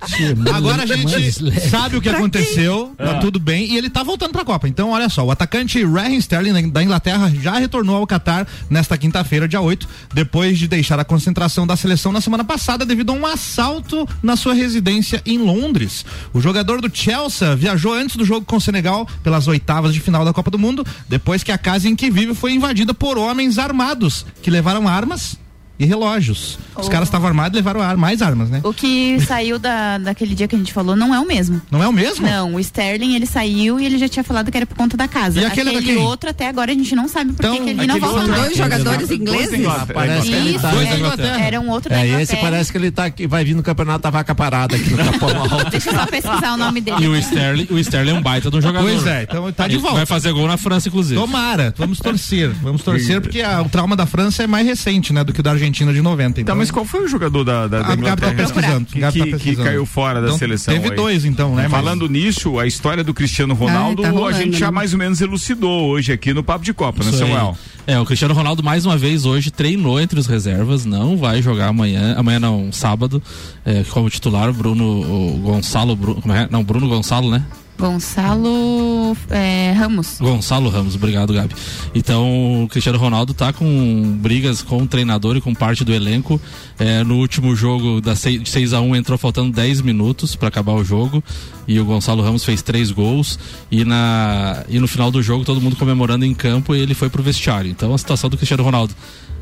Agora 0.55 0.83
a 0.83 0.87
gente 0.87 1.33
sabe 1.69 1.97
o 1.97 2.01
que 2.01 2.09
aconteceu, 2.09 2.95
tá 2.97 3.15
tudo 3.15 3.39
bem, 3.39 3.73
e 3.73 3.77
ele 3.77 3.91
tá 3.91 4.03
voltando 4.03 4.33
pra 4.33 4.45
Copa. 4.45 4.69
Então, 4.69 4.91
olha 4.91 5.09
só, 5.09 5.25
o 5.25 5.31
atacante 5.31 5.85
Raheem 5.85 6.19
Sterling 6.19 6.69
da 6.71 6.83
Inglaterra 6.83 7.33
já 7.41 7.59
retornou 7.59 7.97
ao 7.97 8.07
Qatar 8.07 8.47
nesta 8.71 8.97
quinta-feira, 8.97 9.49
dia 9.49 9.61
8, 9.61 9.89
depois 10.13 10.59
de 10.59 10.67
deixar 10.67 10.99
a 10.99 11.05
concentração 11.05 11.67
da 11.67 11.77
seleção 11.77 12.13
na 12.13 12.21
semana 12.21 12.45
passada 12.45 12.85
devido 12.85 13.11
a 13.11 13.15
um 13.15 13.27
assalto 13.27 14.09
na 14.23 14.37
sua 14.37 14.55
residência 14.55 15.23
em 15.27 15.39
Londres. 15.39 16.05
O 16.33 16.41
jogador 16.41 16.81
do 16.81 16.91
Chelsea 16.93 17.55
viajou 17.57 17.93
antes 17.93 18.17
do 18.17 18.25
jogo 18.25 18.47
com 18.47 18.57
o 18.57 18.61
Senegal 18.61 19.07
pelas 19.23 19.47
oitavas 19.49 19.93
de 19.93 20.01
final 20.01 20.25
da 20.25 20.33
Copa 20.33 20.51
do 20.51 20.59
Mundo, 20.59 20.87
depois 21.09 21.43
que 21.43 21.53
a 21.53 21.59
casa 21.59 21.89
em 21.89 21.97
que 21.97 22.11
vive 22.11 22.35
foi 22.35 22.53
invadida 22.53 22.95
por 22.95 23.19
homens 23.19 23.59
armados 23.59 24.25
que 24.43 24.51
levaram 24.51 24.89
armas 24.89 25.37
e 25.79 25.85
relógios. 25.87 26.59
Os 26.77 26.87
Oh. 26.87 26.91
caras 26.91 27.09
estavam 27.09 27.29
armados 27.29 27.55
e 27.55 27.57
levaram 27.57 27.81
ar- 27.81 27.97
mais 27.97 28.21
armas, 28.23 28.49
né? 28.51 28.61
O 28.65 28.73
que 28.73 29.19
saiu 29.21 29.59
da, 29.59 29.99
daquele 29.99 30.35
dia 30.35 30.47
que 30.49 30.55
a 30.55 30.59
gente 30.59 30.73
falou 30.73 30.95
não 30.97 31.15
é 31.15 31.21
o 31.21 31.27
mesmo. 31.27 31.61
Não 31.71 31.83
é 31.83 31.89
o 31.89 31.93
mesmo? 31.93 32.27
Não, 32.27 32.55
o 32.55 32.61
Sterling 32.61 33.15
ele 33.15 33.27
saiu 33.27 33.79
e 33.81 33.87
ele 33.87 33.99
já 33.99 34.09
tinha 34.09 34.23
falado 34.25 34.51
que 34.51 34.57
era 34.57 34.67
por 34.67 34.77
conta 34.77 34.97
da 34.97 35.07
casa. 35.09 35.41
E 35.41 35.45
aquele 35.45 35.71
aquele 35.77 35.97
outro 35.99 36.31
até 36.31 36.49
agora 36.49 36.71
a 36.71 36.75
gente 36.75 36.95
não 36.95 37.09
sabe 37.09 37.33
por 37.33 37.43
que 37.43 37.47
Então, 37.49 37.65
que 37.65 37.71
ele 37.71 37.87
não 37.87 37.99
mais. 37.99 38.27
dois 38.41 38.57
jogadores 38.57 39.11
ingleses? 39.11 39.61
Parece 39.93 40.29
que 40.29 40.35
ele 40.35 40.51
Isso, 40.51 40.61
tá. 40.61 40.71
Dois 40.71 40.89
é, 40.89 41.47
era 41.47 41.61
um 41.61 41.69
outro 41.71 41.91
da 41.91 42.05
É, 42.05 42.23
esse 42.23 42.37
parece 42.37 42.71
que 42.73 42.79
ele 42.79 42.91
tá 42.91 43.05
aqui, 43.07 43.27
vai 43.27 43.45
vir 43.45 43.55
no 43.55 43.63
campeonato 43.63 44.03
da 44.03 44.11
vaca 44.11 44.35
parada 44.35 44.77
aqui 44.77 44.91
no 44.91 44.97
Capão 44.99 45.43
Alto. 45.43 45.71
Deixa 45.71 45.91
eu 45.91 45.95
só 45.95 46.07
pesquisar 46.07 46.55
o 46.55 46.57
nome 46.57 46.81
dele. 46.81 46.97
E 47.05 47.09
o 47.09 47.17
Sterling, 47.17 47.67
o 47.71 47.79
Sterling 47.79 48.11
é 48.11 48.15
um 48.15 48.23
baita 48.23 48.51
de 48.51 48.57
um 48.57 48.61
jogador. 48.61 48.89
Pois 48.89 49.07
é, 49.07 49.23
então 49.23 49.51
tá 49.53 49.69
de 49.69 49.77
volta. 49.77 49.97
Vai 49.99 50.07
fazer 50.07 50.33
gol 50.33 50.47
na 50.49 50.57
França, 50.57 50.89
inclusive. 50.89 51.21
Tomara, 51.21 51.73
vamos 51.77 51.99
torcer. 51.99 52.51
Vamos 52.63 52.83
torcer 52.83 53.21
porque 53.21 53.43
a- 53.43 53.63
o 53.63 53.69
trauma 53.69 53.95
da 53.97 54.07
França 54.07 54.43
é 54.43 54.47
mais 54.47 54.67
recente, 54.67 55.13
né, 55.13 55.23
do 55.25 55.33
que 55.33 55.41
o 55.41 55.43
da 55.43 55.53
Argentina 55.53 55.68
de 55.71 56.03
90. 56.03 56.35
Tá, 56.35 56.41
Então, 56.41 56.57
mas 56.57 56.71
qual 56.71 56.85
foi 56.85 57.05
o 57.05 57.09
jogador 57.09 57.45
da, 57.45 57.67
da, 57.67 57.83
da 57.83 57.93
a 57.93 57.97
Gabi 57.97 58.23
tá 58.23 58.33
pesquisando. 58.33 58.87
Que, 58.87 58.99
Gabi 59.01 59.19
tá 59.31 59.39
que- 59.39 59.57
que 59.57 59.57
caiu 59.57 59.85
fora 59.87 60.21
da 60.21 60.27
Então, 60.29 60.39
seleção. 60.39 60.75
Teve 60.75 60.91
aí. 60.91 60.97
dois, 60.97 61.25
então, 61.25 61.55
né? 61.55 61.63
mas- 61.63 61.71
Falando 61.71 62.09
nisso, 62.09 62.59
a 62.59 62.67
história 62.67 63.05
do 63.05 63.13
Cristiano 63.15 63.55
Ronaldo, 63.55 64.03
tá 64.03 64.09
a 64.09 64.11
rolando, 64.13 64.37
gente 64.39 64.59
já 64.59 64.67
né? 64.67 64.73
mais 64.73 64.93
ou 64.93 64.99
menos 64.99 65.21
elucidou 65.21 65.89
hoje 65.89 66.13
aqui 66.13 66.33
no 66.35 66.43
Papo 66.43 66.65
de 66.65 66.73
Copa, 66.73 67.03
né, 67.05 67.11
Isso 67.11 67.23
aí. 67.23 67.31
Samuel? 67.31 67.57
É, 67.87 67.99
o 67.99 68.05
Cristiano 68.05 68.35
Ronaldo 68.35 68.63
mais 68.63 68.85
uma 68.85 68.97
vez 68.99 69.25
hoje 69.25 69.51
treinou 69.51 69.99
entre 70.01 70.19
os 70.21 70.27
reservas, 70.27 70.85
não 70.85 71.17
vai 71.17 71.41
jogar 71.41 71.69
amanhã, 71.69 72.15
amanhã 72.19 72.39
não, 72.39 72.71
sábado, 72.71 73.23
é, 73.65 73.83
como 73.91 74.11
titular, 74.11 74.51
o 74.51 74.53
Bruno 74.53 74.85
o 74.85 75.39
Gonçalo, 75.43 75.97
Bru- 75.97 76.17
como 76.17 76.35
é? 76.35 76.47
não, 76.51 76.63
Bruno 76.63 76.87
Gonçalo, 76.89 77.31
né? 77.31 77.43
Gonçalo 77.79 79.17
é, 79.31 79.73
Ramos. 79.73 80.19
Gonçalo 80.21 80.69
Ramos, 80.69 80.97
obrigado, 80.97 81.33
Gabi. 81.33 81.55
Então, 81.95 82.65
o 82.65 82.69
Cristiano 82.69 82.99
Ronaldo 82.99 83.33
tá 83.33 83.53
com 83.53 84.19
brigas 84.21 84.63
com 84.63 84.83
o 84.83 84.87
treinador 84.87 85.37
e 85.37 85.41
com 85.41 85.55
parte 85.55 85.85
do 85.85 85.93
elenco. 85.95 86.41
É, 86.77 87.05
no 87.05 87.17
último 87.19 87.55
jogo 87.55 88.01
da 88.01 88.17
6, 88.17 88.43
de 88.43 88.49
6 88.51 88.73
a 88.73 88.81
1 88.81 88.97
entrou 88.97 89.17
faltando 89.17 89.53
10 89.53 89.81
minutos 89.83 90.35
para 90.35 90.49
acabar 90.49 90.73
o 90.73 90.85
jogo 90.85 91.23
e 91.69 91.79
o 91.79 91.85
Gonçalo 91.85 92.23
Ramos 92.23 92.45
fez 92.45 92.63
três 92.63 92.91
gols 92.91 93.39
e 93.71 93.85
na 93.85 94.65
e 94.69 94.81
no 94.81 94.89
final 94.89 95.11
do 95.11 95.23
jogo 95.23 95.45
todo 95.45 95.61
mundo 95.61 95.77
comemorando 95.77 96.25
em 96.25 96.35
campo 96.35 96.75
e 96.75 96.81
ele 96.81 96.95
foi 96.95 97.09
pro 97.09 97.23
vestiário. 97.23 97.71
Então, 97.71 97.95
a 97.95 97.99
situação 97.99 98.29
do 98.29 98.37
Cristiano 98.37 98.65
Ronaldo 98.65 98.95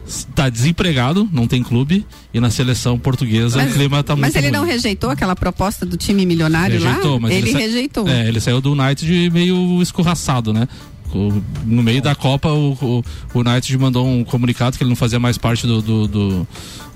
está 0.07 0.49
desempregado, 0.49 1.29
não 1.33 1.47
tem 1.47 1.63
clube 1.63 2.07
e 2.33 2.39
na 2.41 2.49
seleção 2.51 2.99
portuguesa 2.99 3.63
o 3.63 3.73
clima 3.73 4.03
tá 4.03 4.15
muito 4.15 4.27
mas 4.27 4.35
ele 4.37 4.51
não 4.51 4.61
ruim. 4.61 4.71
rejeitou 4.71 5.11
aquela 5.11 5.35
proposta 5.35 5.85
do 5.85 5.97
time 5.97 6.25
milionário 6.25 6.79
Rejeitou, 6.81 7.15
lá? 7.15 7.21
mas 7.21 7.33
ele, 7.35 7.51
sa- 7.53 7.59
rejeitou. 7.59 8.09
É, 8.09 8.29
ele 8.29 8.41
saiu 8.41 8.61
do 8.61 8.73
United 8.73 9.31
meio 9.31 9.83
escorraçado, 9.83 10.53
né? 10.53 10.69
No 11.65 11.83
meio 11.83 12.03
da 12.03 12.15
Copa, 12.15 12.49
o, 12.51 12.73
o, 12.73 13.05
o 13.33 13.39
United 13.41 13.79
mandou 13.79 14.07
um 14.07 14.23
comunicado 14.25 14.77
que 14.77 14.83
ele 14.83 14.91
não 14.91 14.97
fazia 14.97 15.19
mais 15.19 15.39
parte 15.39 15.67
do, 15.67 15.81
do, 15.81 16.07
do, 16.09 16.49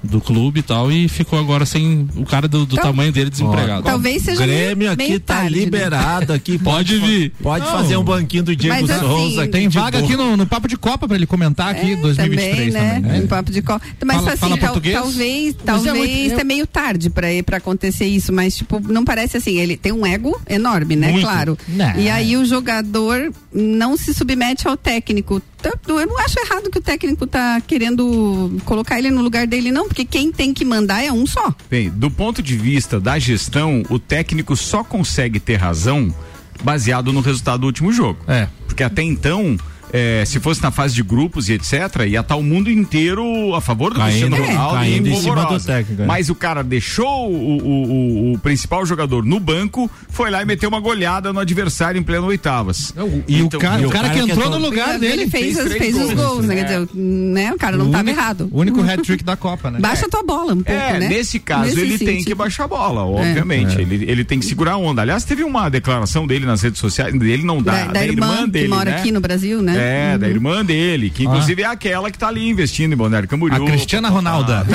do 0.03 0.21
clube 0.21 0.61
e 0.61 0.63
tal, 0.63 0.91
e 0.91 1.09
ficou 1.09 1.39
agora 1.39 1.67
sem 1.67 2.09
o 2.17 2.25
cara 2.25 2.49
do, 2.49 2.65
do 2.65 2.77
tamanho 2.77 3.13
dele 3.13 3.31
desempregado. 3.31 3.83
Talvez 3.83 4.23
seja 4.23 4.43
Grêmio 4.45 4.77
meio- 4.79 4.91
aqui 4.93 5.03
meio 5.09 5.21
tá 5.21 5.35
tarde, 5.37 5.51
né? 5.57 5.65
liberado 5.65 6.33
aqui. 6.33 6.59
Pode 6.63 6.99
vir. 6.99 7.33
Pode 7.43 7.65
Não. 7.65 7.73
fazer 7.73 7.97
um 7.97 8.05
banquinho 8.05 8.43
do 8.43 8.57
Diego 8.57 8.81
Mas 8.81 8.91
assim, 8.91 9.01
Souza. 9.07 9.47
Tem 9.49 9.69
de 9.69 9.79
vaga 9.79 9.99
boa. 9.99 10.05
aqui 10.13 10.17
no, 10.17 10.37
no 10.37 10.47
Papo 10.47 10.69
de 10.69 10.77
Copa 10.77 11.07
pra 11.07 11.17
ele 11.17 11.27
comentar 11.27 11.69
aqui 11.69 11.97
2023 11.97 12.73
também, 12.75 12.89
também. 13.03 13.13
né? 13.13 13.25
Um 13.25 13.27
papo 13.27 13.51
de 13.51 13.63
cola. 13.63 13.81
Mas 14.05 14.17
Fala- 14.17 14.29
assim, 14.33 14.37
fala 14.41 14.57
tal- 14.59 14.69
português? 14.71 14.95
talvez, 14.95 15.55
Mas 15.55 15.63
é 15.63 15.65
talvez 15.65 15.97
muito- 16.29 16.41
é 16.41 16.45
meio 16.45 16.67
tarde 16.67 17.11
pra 17.11 17.29
para 17.45 17.57
acontecer 17.59 18.07
isso, 18.07 18.33
mas 18.33 18.57
tipo, 18.57 18.81
não 18.81 19.05
parece 19.05 19.37
assim, 19.37 19.59
ele 19.59 19.77
tem 19.77 19.93
um 19.93 20.05
ego 20.07 20.41
enorme, 20.49 20.97
né? 20.97 21.11
Muito. 21.13 21.25
Claro. 21.25 21.59
Não. 21.69 21.97
E 21.99 22.09
aí 22.11 22.37
o 22.37 22.45
jogador 22.45 23.33
não 23.53 23.97
se 23.97 24.13
submete 24.15 24.67
ao 24.67 24.77
técnico. 24.77 25.41
Eu 25.87 26.07
não 26.07 26.19
acho 26.19 26.39
errado 26.41 26.71
que 26.71 26.79
o 26.79 26.83
técnico 26.83 27.27
tá 27.27 27.61
querendo 27.61 28.59
colocar 28.65 28.99
ele 28.99 29.11
no 29.11 29.23
lugar 29.23 29.47
dele 29.47 29.71
não, 29.71 29.87
porque 29.87 30.05
quem 30.05 30.33
tem 30.33 30.55
que 30.55 30.65
mandar 30.65 31.03
é 31.03 31.13
um 31.13 31.27
só. 31.27 31.55
Bem, 31.69 31.91
do 31.91 32.11
ponto 32.11 32.43
de 32.43 32.57
vista 32.57 33.01
da 33.01 33.19
gestão, 33.19 33.83
o 33.91 33.99
técnico 33.99 34.57
só 34.57 34.83
consegue 34.83 35.39
ter 35.39 35.57
razão 35.57 36.15
baseado 36.63 37.13
no 37.13 37.21
resultado 37.21 37.61
do 37.61 37.67
último 37.67 37.93
jogo. 37.93 38.19
É. 38.27 38.49
Porque 38.67 38.83
até 38.83 39.03
então, 39.03 39.57
é, 39.93 40.25
se 40.27 40.39
fosse 40.41 40.63
na 40.63 40.71
fase 40.71 40.95
de 40.95 41.03
grupos 41.03 41.49
e 41.49 41.55
etc, 41.55 41.73
ia 42.09 42.21
estar 42.21 42.37
o 42.37 42.43
mundo 42.43 42.71
inteiro 42.71 43.55
a 43.55 43.61
favor 43.61 43.93
do 43.93 43.99
Caindo, 44.01 44.31
Cristiano 44.37 44.37
é. 44.45 44.55
Ronaldo 44.57 44.75
Caindo 44.77 45.09
e 45.09 45.13
em 45.13 45.17
cima 45.21 45.45
do 45.47 45.61
técnico, 45.61 46.03
é. 46.03 46.07
Mas 46.07 46.29
o 46.31 46.35
cara 46.35 46.63
deixou 46.63 47.31
o, 47.31 47.59
o- 47.59 47.91
o- 48.31 48.33
o 48.35 48.39
principal 48.39 48.85
jogador 48.87 49.25
no 49.25 49.39
banco, 49.41 49.91
foi 50.09 50.31
lá 50.31 50.43
e 50.43 50.45
meteu 50.47 50.69
uma 50.69 50.81
goleada 50.81 51.33
no 51.33 51.41
adversário 51.41 51.99
em 51.99 52.03
pleno 52.03 52.27
oitavas. 52.27 52.95
E 53.29 53.41
Então, 53.41 53.59
o 53.59 53.63
cara, 53.63 53.83
e 53.83 53.87
o 53.87 53.91
cara 53.91 54.11
que 54.11 54.19
entrou 54.19 54.51
no 54.51 54.59
lugar 54.59 54.91
ele 54.97 54.99
dele 55.01 55.31
fez, 55.31 55.57
fez 55.57 55.73
fez 55.73 55.95
os 55.97 56.13
gols, 56.13 56.15
gols, 56.15 56.45
né? 56.47 56.55
Quer 56.57 56.61
é. 56.61 56.65
dizer, 56.85 56.89
né? 56.95 57.53
O 57.53 57.59
cara 57.59 57.77
não 57.77 57.87
estava 57.87 58.09
errado. 58.11 58.49
O 58.53 58.61
único 58.61 58.81
hat-trick 58.83 59.25
da 59.25 59.37
Copa, 59.37 59.71
né? 59.71 59.79
Baixa 59.81 60.09
tua 60.09 60.23
bola 60.23 60.53
um 60.53 60.63
pouco, 60.63 60.71
É, 60.71 60.99
né? 60.99 61.09
nesse 61.09 61.39
caso 61.39 61.65
Nesse 61.67 61.81
ele 61.81 61.99
tem 61.99 62.25
que 62.25 62.35
baixar 62.35 62.65
a 62.65 62.69
bola, 62.69 63.05
obviamente. 63.05 63.81
Ele, 63.81 64.05
ele 64.11 64.25
tem 64.25 64.39
que 64.39 64.47
segurar 64.47 64.73
a 64.73 64.77
onda. 64.77 65.03
Aliás, 65.03 65.25
teve 65.25 65.43
uma 65.45 65.69
declaração 65.69 66.27
dele 66.27 66.45
nas 66.47 66.63
redes 66.63 66.79
sociais, 66.81 67.13
dele 67.19 67.43
não 67.45 67.63
Da, 67.63 67.87
da, 67.87 67.93
da 67.93 68.05
irmã, 68.07 68.49
dele, 68.49 68.65
que 68.69 68.71
mora 68.75 68.91
né? 68.91 68.97
aqui 68.99 69.13
no 69.13 69.21
Brasil, 69.21 69.63
né? 69.63 69.80
É, 69.81 70.19
da 70.19 70.29
irmã 70.29 70.65
dele, 70.65 71.11
que 71.11 71.25
inclusive 71.25 71.63
é 71.63 71.67
aquela 71.67 72.11
que 72.11 72.19
tá 72.19 72.29
ali 72.29 72.49
investindo 72.49 72.93
em 72.93 72.97
Balneário 72.97 73.29
Camboriú. 73.29 73.63
A 73.65 73.67
Cristiana 73.67 74.09
Ronalda. 74.09 74.67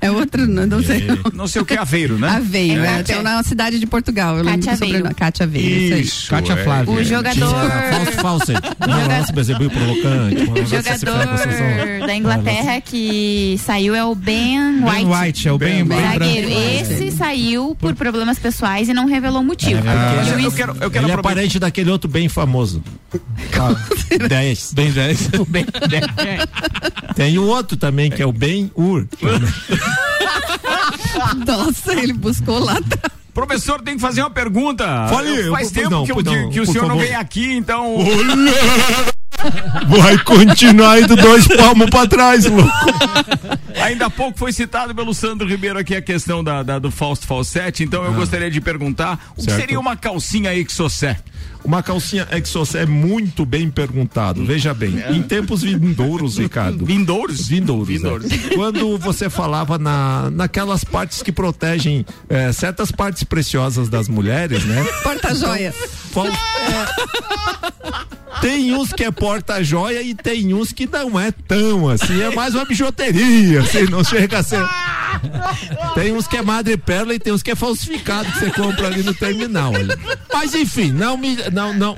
É 0.00 0.10
outro, 0.10 0.46
não, 0.46 0.66
não 0.66 0.82
sei. 0.82 1.06
Não 1.34 1.46
sei 1.46 1.62
o 1.62 1.64
que 1.64 1.74
é 1.74 1.78
Aveiro, 1.78 2.18
né? 2.18 2.28
Aveiro, 2.28 2.82
É, 2.84 3.00
é, 3.00 3.02
tem 3.02 3.22
na 3.22 3.42
cidade 3.42 3.78
de 3.78 3.86
Portugal. 3.86 4.38
Eu 4.38 4.44
Cátia. 4.44 4.72
Aveiro. 4.72 5.14
Cátia 5.14 5.44
Aveiro, 5.44 5.98
isso. 5.98 6.28
Kátia 6.30 6.52
é. 6.54 6.64
Flávia. 6.64 6.94
O 6.94 7.04
jogador. 7.04 7.70
Falso, 7.70 8.12
falso. 8.20 8.52
Percebeu 9.34 9.70
provocante. 9.70 10.42
O 10.42 10.66
jogador 10.66 12.06
da 12.06 12.14
Inglaterra 12.16 12.80
que 12.80 13.56
saiu 13.64 13.94
é 13.94 14.04
o 14.04 14.14
Ben 14.14 14.82
White. 14.82 14.90
Ben 14.94 15.06
White, 15.06 15.48
é 15.48 15.52
o 15.52 15.58
bem, 15.58 15.84
bem 15.84 16.00
Zagueiro. 16.00 16.48
branco. 16.48 16.62
Esse 16.82 17.10
saiu 17.12 17.74
por 17.78 17.94
problemas 17.94 18.38
pessoais 18.38 18.88
e 18.88 18.94
não 18.94 19.06
revelou 19.06 19.40
o 19.40 19.44
motivo. 19.44 19.80
Mas 19.84 20.28
E 20.28 20.30
o 20.32 20.40
eu, 20.40 20.48
Is- 20.48 20.54
quero, 20.54 20.76
eu 20.80 20.90
quero 20.90 21.06
Ele 21.06 21.12
é 21.12 21.16
parente 21.16 21.58
daquele 21.58 21.90
outro 21.90 22.08
bem 22.10 22.28
famoso. 22.28 22.82
10. 24.28 24.72
Bem 24.74 24.90
10. 24.92 25.28
Tem 27.14 27.38
o 27.38 27.46
outro 27.46 27.76
também, 27.76 28.10
que 28.10 28.22
é 28.22 28.26
o 28.26 28.32
Ben 28.32 28.70
Ur. 28.74 29.06
Nossa, 31.46 31.92
ele 31.94 32.12
buscou 32.12 32.58
lá 32.58 32.72
atrás. 32.74 33.12
Professor, 33.34 33.80
tem 33.80 33.94
que 33.94 34.00
fazer 34.00 34.20
uma 34.20 34.30
pergunta. 34.30 34.84
Fale, 35.08 35.46
Eu- 35.46 35.52
Faz 35.52 35.68
eu- 35.68 35.74
tempo 35.74 35.90
não, 35.90 36.04
que, 36.04 36.12
não, 36.22 36.50
que 36.50 36.60
o 36.60 36.66
senhor 36.66 36.82
não 36.82 36.90
favor. 36.96 37.02
vem 37.04 37.14
aqui, 37.14 37.52
então. 37.54 37.96
Vai 39.88 40.18
continuar 40.18 41.00
indo 41.00 41.16
dois 41.16 41.46
palmos 41.48 41.88
pra 41.88 42.06
trás, 42.06 42.44
louco. 42.44 42.70
Ainda 43.82 44.06
há 44.06 44.10
pouco 44.10 44.38
foi 44.38 44.52
citado 44.52 44.94
pelo 44.94 45.12
Sandro 45.14 45.46
Ribeiro 45.48 45.78
aqui 45.78 45.94
a 45.94 46.02
questão 46.02 46.42
da, 46.42 46.62
da- 46.62 46.78
do 46.78 46.90
Fausto 46.90 47.26
Falsete, 47.26 47.82
então 47.82 48.04
eu 48.04 48.12
gostaria 48.14 48.50
de 48.50 48.60
perguntar 48.60 49.32
o 49.32 49.40
que 49.40 49.42
Certo. 49.44 49.60
seria 49.60 49.80
uma 49.80 49.96
calcinha 49.96 50.54
Exocé? 50.54 51.18
Uma 51.64 51.80
calcinha 51.80 52.26
Exos 52.32 52.74
é 52.74 52.84
muito 52.84 53.46
bem 53.46 53.70
perguntado. 53.70 54.44
Veja 54.44 54.74
bem, 54.74 55.00
em 55.10 55.22
tempos 55.22 55.62
vindouros, 55.62 56.36
Ricardo. 56.36 56.84
Vindouros? 56.84 57.46
Vindouros. 57.46 57.88
é. 57.88 57.92
Vindouros. 57.92 58.32
Quando 58.56 58.98
você 58.98 59.30
falava 59.30 59.78
na, 59.78 60.28
naquelas 60.32 60.82
partes 60.82 61.22
que 61.22 61.30
protegem 61.30 62.04
eh, 62.28 62.50
certas 62.52 62.90
partes 62.90 63.22
preciosas 63.22 63.88
das 63.88 64.08
mulheres, 64.08 64.64
né? 64.64 64.84
Porta-joia. 65.04 65.72
Fal- 66.12 66.26
é, 66.26 66.32
tem 68.40 68.74
uns 68.74 68.92
que 68.92 69.04
é 69.04 69.10
porta-joia 69.10 70.02
e 70.02 70.14
tem 70.14 70.54
uns 70.54 70.72
que 70.72 70.86
não 70.86 71.18
é 71.18 71.30
tão 71.30 71.88
assim, 71.88 72.20
é 72.22 72.34
mais 72.34 72.54
uma 72.54 72.64
bijuteria, 72.64 73.60
assim, 73.60 73.84
não 73.84 74.02
chega 74.02 74.38
a 74.38 74.42
ser. 74.42 74.64
Tem 75.94 76.12
uns 76.12 76.26
que 76.26 76.36
é 76.36 76.42
madre-pérola 76.42 77.14
e 77.14 77.18
tem 77.18 77.32
uns 77.32 77.42
que 77.42 77.50
é 77.50 77.54
falsificado 77.54 78.30
que 78.32 78.38
você 78.38 78.50
compra 78.50 78.86
ali 78.86 79.02
no 79.02 79.14
terminal. 79.14 79.72
olha. 79.72 79.98
Mas 80.32 80.54
enfim, 80.54 80.90
não 80.90 81.16
me. 81.16 81.36
Não, 81.52 81.72
não. 81.74 81.96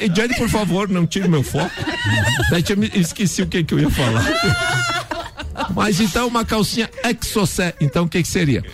eh, 0.00 0.08
Johnny, 0.08 0.36
por 0.36 0.48
favor, 0.48 0.88
não 0.88 1.06
tire 1.06 1.28
meu 1.28 1.42
foco. 1.42 1.70
Eu 2.50 3.00
esqueci 3.00 3.42
o 3.42 3.46
que, 3.46 3.64
que 3.64 3.74
eu 3.74 3.80
ia 3.80 3.90
falar. 3.90 4.24
Mas 5.74 6.00
então 6.00 6.26
uma 6.26 6.44
calcinha 6.44 6.88
exocé, 7.04 7.74
então 7.80 8.04
o 8.04 8.08
que 8.08 8.22
que 8.22 8.28
seria? 8.28 8.64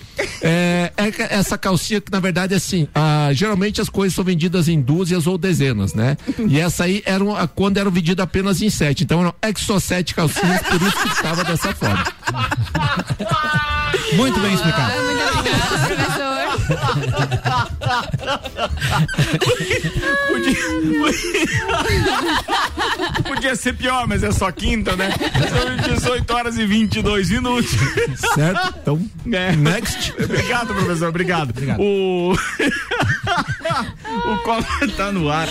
É, 0.43 0.93
é 0.97 1.35
essa 1.35 1.57
calcinha 1.59 2.01
que 2.01 2.11
na 2.13 2.21
verdade 2.21 2.55
assim, 2.55 2.89
ah, 2.95 3.31
geralmente 3.33 3.81
as 3.81 3.89
coisas 3.89 4.15
são 4.15 4.25
vendidas 4.25 4.69
em 4.69 4.81
dúzias 4.81 5.27
ou 5.27 5.37
dezenas, 5.39 5.95
né? 5.95 6.17
E 6.49 6.59
essa 6.61 6.85
aí 6.85 7.03
era 7.05 7.23
uma- 7.23 7.47
quando 7.49 7.79
eram 7.79 7.91
vendidas 7.91 8.23
apenas 8.25 8.63
em 8.63 8.71
sete, 8.71 9.05
então 9.05 9.21
eram 9.21 9.35
exocete 9.43 10.15
calcinhas, 10.15 10.63
por 10.63 10.81
isso 10.83 10.97
que 11.03 11.09
estava 11.09 11.45
dessa 11.45 11.75
forma. 11.75 12.05
Muito 14.17 14.39
bem 14.41 14.55
explicado. 14.55 14.93
Muito 15.03 15.39
obrigada, 15.39 15.87
professor. 15.87 16.36
Podia 23.25 23.55
ser 23.57 23.75
pior, 23.75 24.07
mas 24.07 24.23
é 24.23 24.33
só 24.33 24.51
quinta, 24.51 24.97
né? 24.97 25.11
São 25.51 25.95
18 25.95 26.33
horas 26.35 26.59
e 26.59 26.67
22 26.67 27.31
minutos. 27.31 27.71
Certo? 28.35 28.75
Então, 28.81 29.11
É. 29.33 29.55
next. 29.57 30.15
Obrigado, 30.23 30.75
professor, 30.75 31.09
obrigado. 31.09 31.53
O. 31.79 32.33
o 34.33 34.39
Copa 34.45 34.89
tá 34.97 35.13
no 35.13 35.31
ar. 35.31 35.49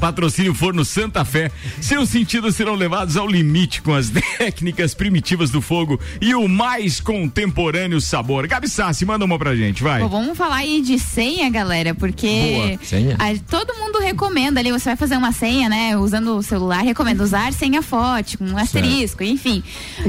Patrocínio 0.00 0.54
Forno 0.54 0.84
Santa 0.84 1.24
Fé. 1.24 1.50
Seus 1.80 2.08
sentidos 2.10 2.54
serão 2.56 2.74
levados 2.74 3.16
ao 3.16 3.26
limite 3.26 3.82
com 3.82 3.94
as 3.94 4.10
técnicas 4.38 4.94
primitivas 4.94 5.50
do 5.50 5.60
fogo 5.60 5.98
e 6.20 6.34
o 6.34 6.48
mais 6.48 7.00
contemporâneo 7.00 8.00
sabor. 8.00 8.46
Gabi 8.46 8.68
Sassi, 8.68 9.04
manda 9.04 9.24
uma 9.24 9.38
pra 9.38 9.54
gente, 9.54 9.82
vai. 9.82 10.00
Bom, 10.02 10.08
vamos 10.08 10.36
falar 10.36 10.56
aí 10.56 10.80
de 10.82 10.98
senha, 10.98 11.48
galera, 11.50 11.94
porque 11.94 12.26
Boa, 12.54 12.78
senha. 12.84 13.16
a- 13.18 13.34
todo 13.50 13.74
mundo 13.78 13.85
recomenda 14.00 14.60
ali, 14.60 14.72
você 14.72 14.90
vai 14.90 14.96
fazer 14.96 15.16
uma 15.16 15.32
senha, 15.32 15.68
né? 15.68 15.96
Usando 15.96 16.36
o 16.36 16.42
celular, 16.42 16.82
recomenda 16.82 17.22
usar 17.22 17.52
senha 17.52 17.82
forte, 17.82 18.38
com 18.38 18.44
um 18.44 18.58
asterisco, 18.58 19.22
enfim. 19.22 19.62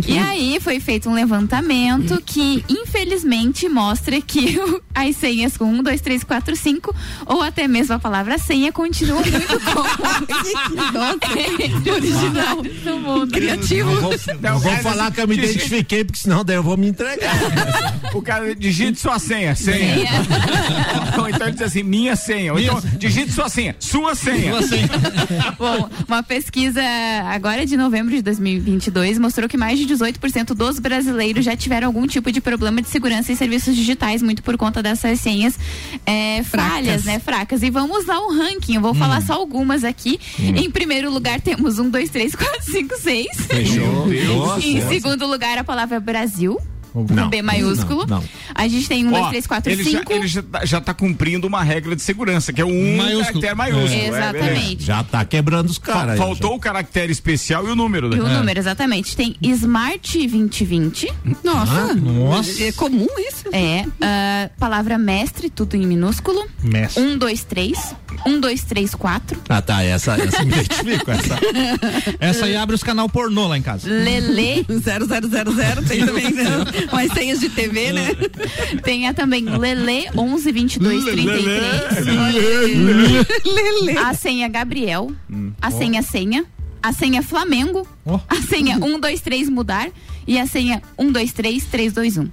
E 0.06 0.18
aí 0.18 0.60
foi 0.60 0.80
feito 0.80 1.10
um 1.10 1.14
levantamento 1.14 2.22
que, 2.26 2.64
infelizmente, 2.70 3.68
mostra 3.70 4.20
que 4.22 4.60
as 4.94 5.16
senhas 5.16 5.58
com 5.58 5.66
1, 5.66 5.84
2, 5.84 6.02
3, 6.02 6.24
4, 6.24 6.56
5, 6.56 6.96
ou 7.26 7.42
até 7.42 7.68
mesmo 7.68 7.96
a 7.96 8.00
palavra 8.00 8.38
senha, 8.38 8.72
continuam 8.72 9.24
muito 9.24 9.60
comuns. 9.62 10.28
original 11.90 12.62
do 12.84 13.00
mundo. 13.00 13.32
Criativo. 13.32 13.92
Não 13.92 14.02
vou, 14.02 14.14
não 14.42 14.60
vou 14.60 14.78
falar 14.78 15.12
que 15.12 15.22
eu 15.22 15.28
me 15.28 15.36
identifiquei, 15.38 16.04
porque 16.04 16.20
senão 16.20 16.44
daí 16.44 16.56
eu 16.56 16.64
vou 16.64 16.78
me 16.78 16.88
entregar. 16.88 17.36
O 18.14 18.22
cara 18.22 18.56
digite 18.56 19.00
sua 19.00 19.20
senha, 19.20 19.56
senha. 19.56 20.10
Ou 21.18 21.30
então 21.30 21.48
ele 21.48 21.54
diz 21.54 21.62
assim, 21.62 21.84
minha 21.84 22.16
senha. 22.16 22.54
Ou 22.54 22.60
então, 22.60 22.82
digite 22.98 23.32
sua 23.32 23.50
senha, 23.50 23.76
sua 23.80 24.16
senha. 24.16 24.54
Bom, 25.58 25.90
uma 26.08 26.24
pesquisa 26.24 26.82
agora 27.28 27.66
de 27.66 27.78
novembro 27.78 28.16
de 28.16 28.22
2022 28.22 29.20
mostrou 29.20 29.48
que 29.48 29.58
mais 29.58 29.80
de 29.80 29.86
18% 29.86 30.54
dos 30.54 30.80
brasileiros 30.80 31.46
já 31.46 31.56
tiveram 31.56 31.88
algum 31.88 32.06
tipo 32.08 32.32
de 32.32 32.42
problema 32.42 32.82
de 32.82 32.90
segurança 32.90 33.32
em 33.32 33.36
serviços 33.36 33.76
digitais, 33.76 34.22
muito 34.22 34.44
por 34.44 34.58
conta 34.58 34.82
dessas 34.82 35.20
senhas 35.20 35.58
é, 36.06 36.44
falhas, 36.44 37.04
né? 37.04 37.20
Fracas. 37.20 37.64
E 37.64 37.70
vamos 37.70 38.10
ao 38.10 38.32
ranking. 38.32 38.76
Eu 38.76 38.82
vou 38.82 38.94
falar 38.94 39.22
só 39.22 39.34
algumas 39.34 39.84
aqui. 39.84 40.20
Em 40.40 40.70
primeiro 40.70 41.12
lugar, 41.12 41.42
temos 41.42 41.80
um, 41.80 41.90
dois, 41.90 42.10
três, 42.10 42.36
quatro, 42.36 42.64
cinco, 42.64 42.96
seis. 42.98 43.28
Fechou. 43.48 44.08
Nossa, 44.08 44.66
em 44.66 44.76
nossa. 44.76 44.90
segundo 44.90 45.26
lugar, 45.28 45.58
a 45.58 45.64
palavra 45.64 46.00
Brasil. 46.00 46.60
Com 47.06 47.14
Não, 47.14 47.30
B 47.30 47.42
maiúsculo. 47.42 48.06
não, 48.08 48.20
não. 48.22 48.24
A 48.56 48.68
gente 48.68 48.88
tem 48.88 49.06
um, 49.06 49.10
Ó, 49.14 49.18
dois, 49.18 49.30
três, 49.30 49.48
quatro, 49.48 49.72
ele 49.72 49.84
já, 49.84 50.00
cinco. 50.00 50.14
ele 50.14 50.28
já, 50.28 50.42
tá, 50.44 50.66
já 50.66 50.82
tá 50.82 50.94
cumprindo 50.94 51.46
uma 51.48 51.64
regra 51.64 51.96
de 51.96 52.02
segurança, 52.02 52.52
que 52.54 52.62
é 52.62 52.66
o 52.66 52.68
um 52.68 52.98
Maiúsculo. 52.98 53.42
caractere 53.42 53.56
maiúsculo. 53.56 53.94
É, 53.94 54.06
é. 54.06 54.08
Exatamente. 54.08 54.84
Já 54.84 55.04
tá 55.04 55.26
quebrando 55.26 55.70
os 55.70 55.78
caras. 55.78 56.18
Faltou 56.18 56.56
o 56.56 56.60
caractere 56.60 57.12
especial 57.12 57.68
e 57.68 57.72
o 57.72 57.76
número, 57.76 58.14
E 58.16 58.20
o 58.20 58.24
né? 58.24 58.38
número, 58.38 58.60
exatamente. 58.60 59.16
Tem 59.16 59.36
Smart 59.42 60.18
2020. 60.28 61.14
Nossa. 61.44 61.94
Nossa. 61.94 62.64
É 62.64 62.72
comum 62.72 63.08
isso? 63.20 63.46
É. 63.52 63.86
ah, 64.02 64.50
palavra 64.60 64.98
mestre, 64.98 65.50
tudo 65.50 65.76
em 65.76 65.86
minúsculo. 65.86 66.46
Mestre. 66.64 67.04
Um, 67.04 67.18
dois, 67.18 67.44
três. 67.44 67.96
1234. 68.26 69.40
Ah, 69.50 69.62
tá. 69.62 69.84
Essa, 69.84 70.14
essa 70.16 70.44
me 70.44 70.52
identifico. 70.52 71.12
Essa. 71.12 71.38
Essa 72.20 72.46
aí 72.46 72.56
abre 72.56 72.76
os 72.76 72.84
canal 72.84 73.08
pornô 73.10 73.48
lá 73.48 73.58
em 73.58 73.62
casa. 73.62 73.88
Lele. 73.90 74.66
0000 74.68 75.84
tem 75.88 76.06
também 76.06 76.32
né? 76.34 76.44
umas 76.92 77.12
senhas 77.14 77.40
de 77.40 77.50
TV, 77.50 77.92
né? 77.94 78.08
Tenha 78.84 79.14
também 79.14 79.44
Lele 79.46 80.08
11 80.16 80.52
22 80.52 81.04
33. 81.06 82.06
Lele. 83.46 83.98
A 83.98 84.14
senha 84.14 84.48
Gabriel. 84.48 85.12
A 85.62 85.72
senha 85.72 86.02
senha. 86.02 86.46
A 86.82 86.94
senha 86.94 87.22
Flamengo. 87.22 87.88
Ó. 88.06 88.20
A 88.30 88.36
senha 88.42 88.76
123 88.76 89.50
mudar. 89.50 89.90
E 90.26 90.38
a 90.40 90.46
senha 90.46 90.82
123 91.00 91.64
321. 91.66 92.30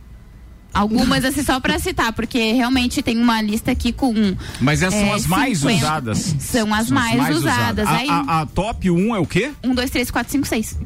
Algumas 0.72 1.24
assim 1.24 1.44
só 1.44 1.60
pra 1.60 1.78
citar, 1.78 2.12
porque 2.12 2.52
realmente 2.52 3.00
tem 3.00 3.16
uma 3.16 3.40
lista 3.40 3.70
aqui 3.70 3.92
com. 3.92 4.12
Mas 4.60 4.82
essas 4.82 4.98
são 4.98 5.08
é, 5.08 5.14
as 5.14 5.26
mais 5.26 5.58
50. 5.58 5.76
usadas. 5.78 6.34
São 6.40 6.74
as 6.74 6.90
mais, 6.90 7.36
usadas. 7.36 7.86
A, 7.86 7.96
Aí, 7.96 8.08
a- 8.10 8.40
a 8.40 8.46
top 8.46 8.90
1 8.90 9.14
é 9.14 9.18
o 9.20 9.26
quê? 9.26 9.52
1, 9.62 9.72
2, 9.72 9.90
3, 9.90 10.10
4, 10.10 10.32
5, 10.32 10.46
6. 10.48 10.78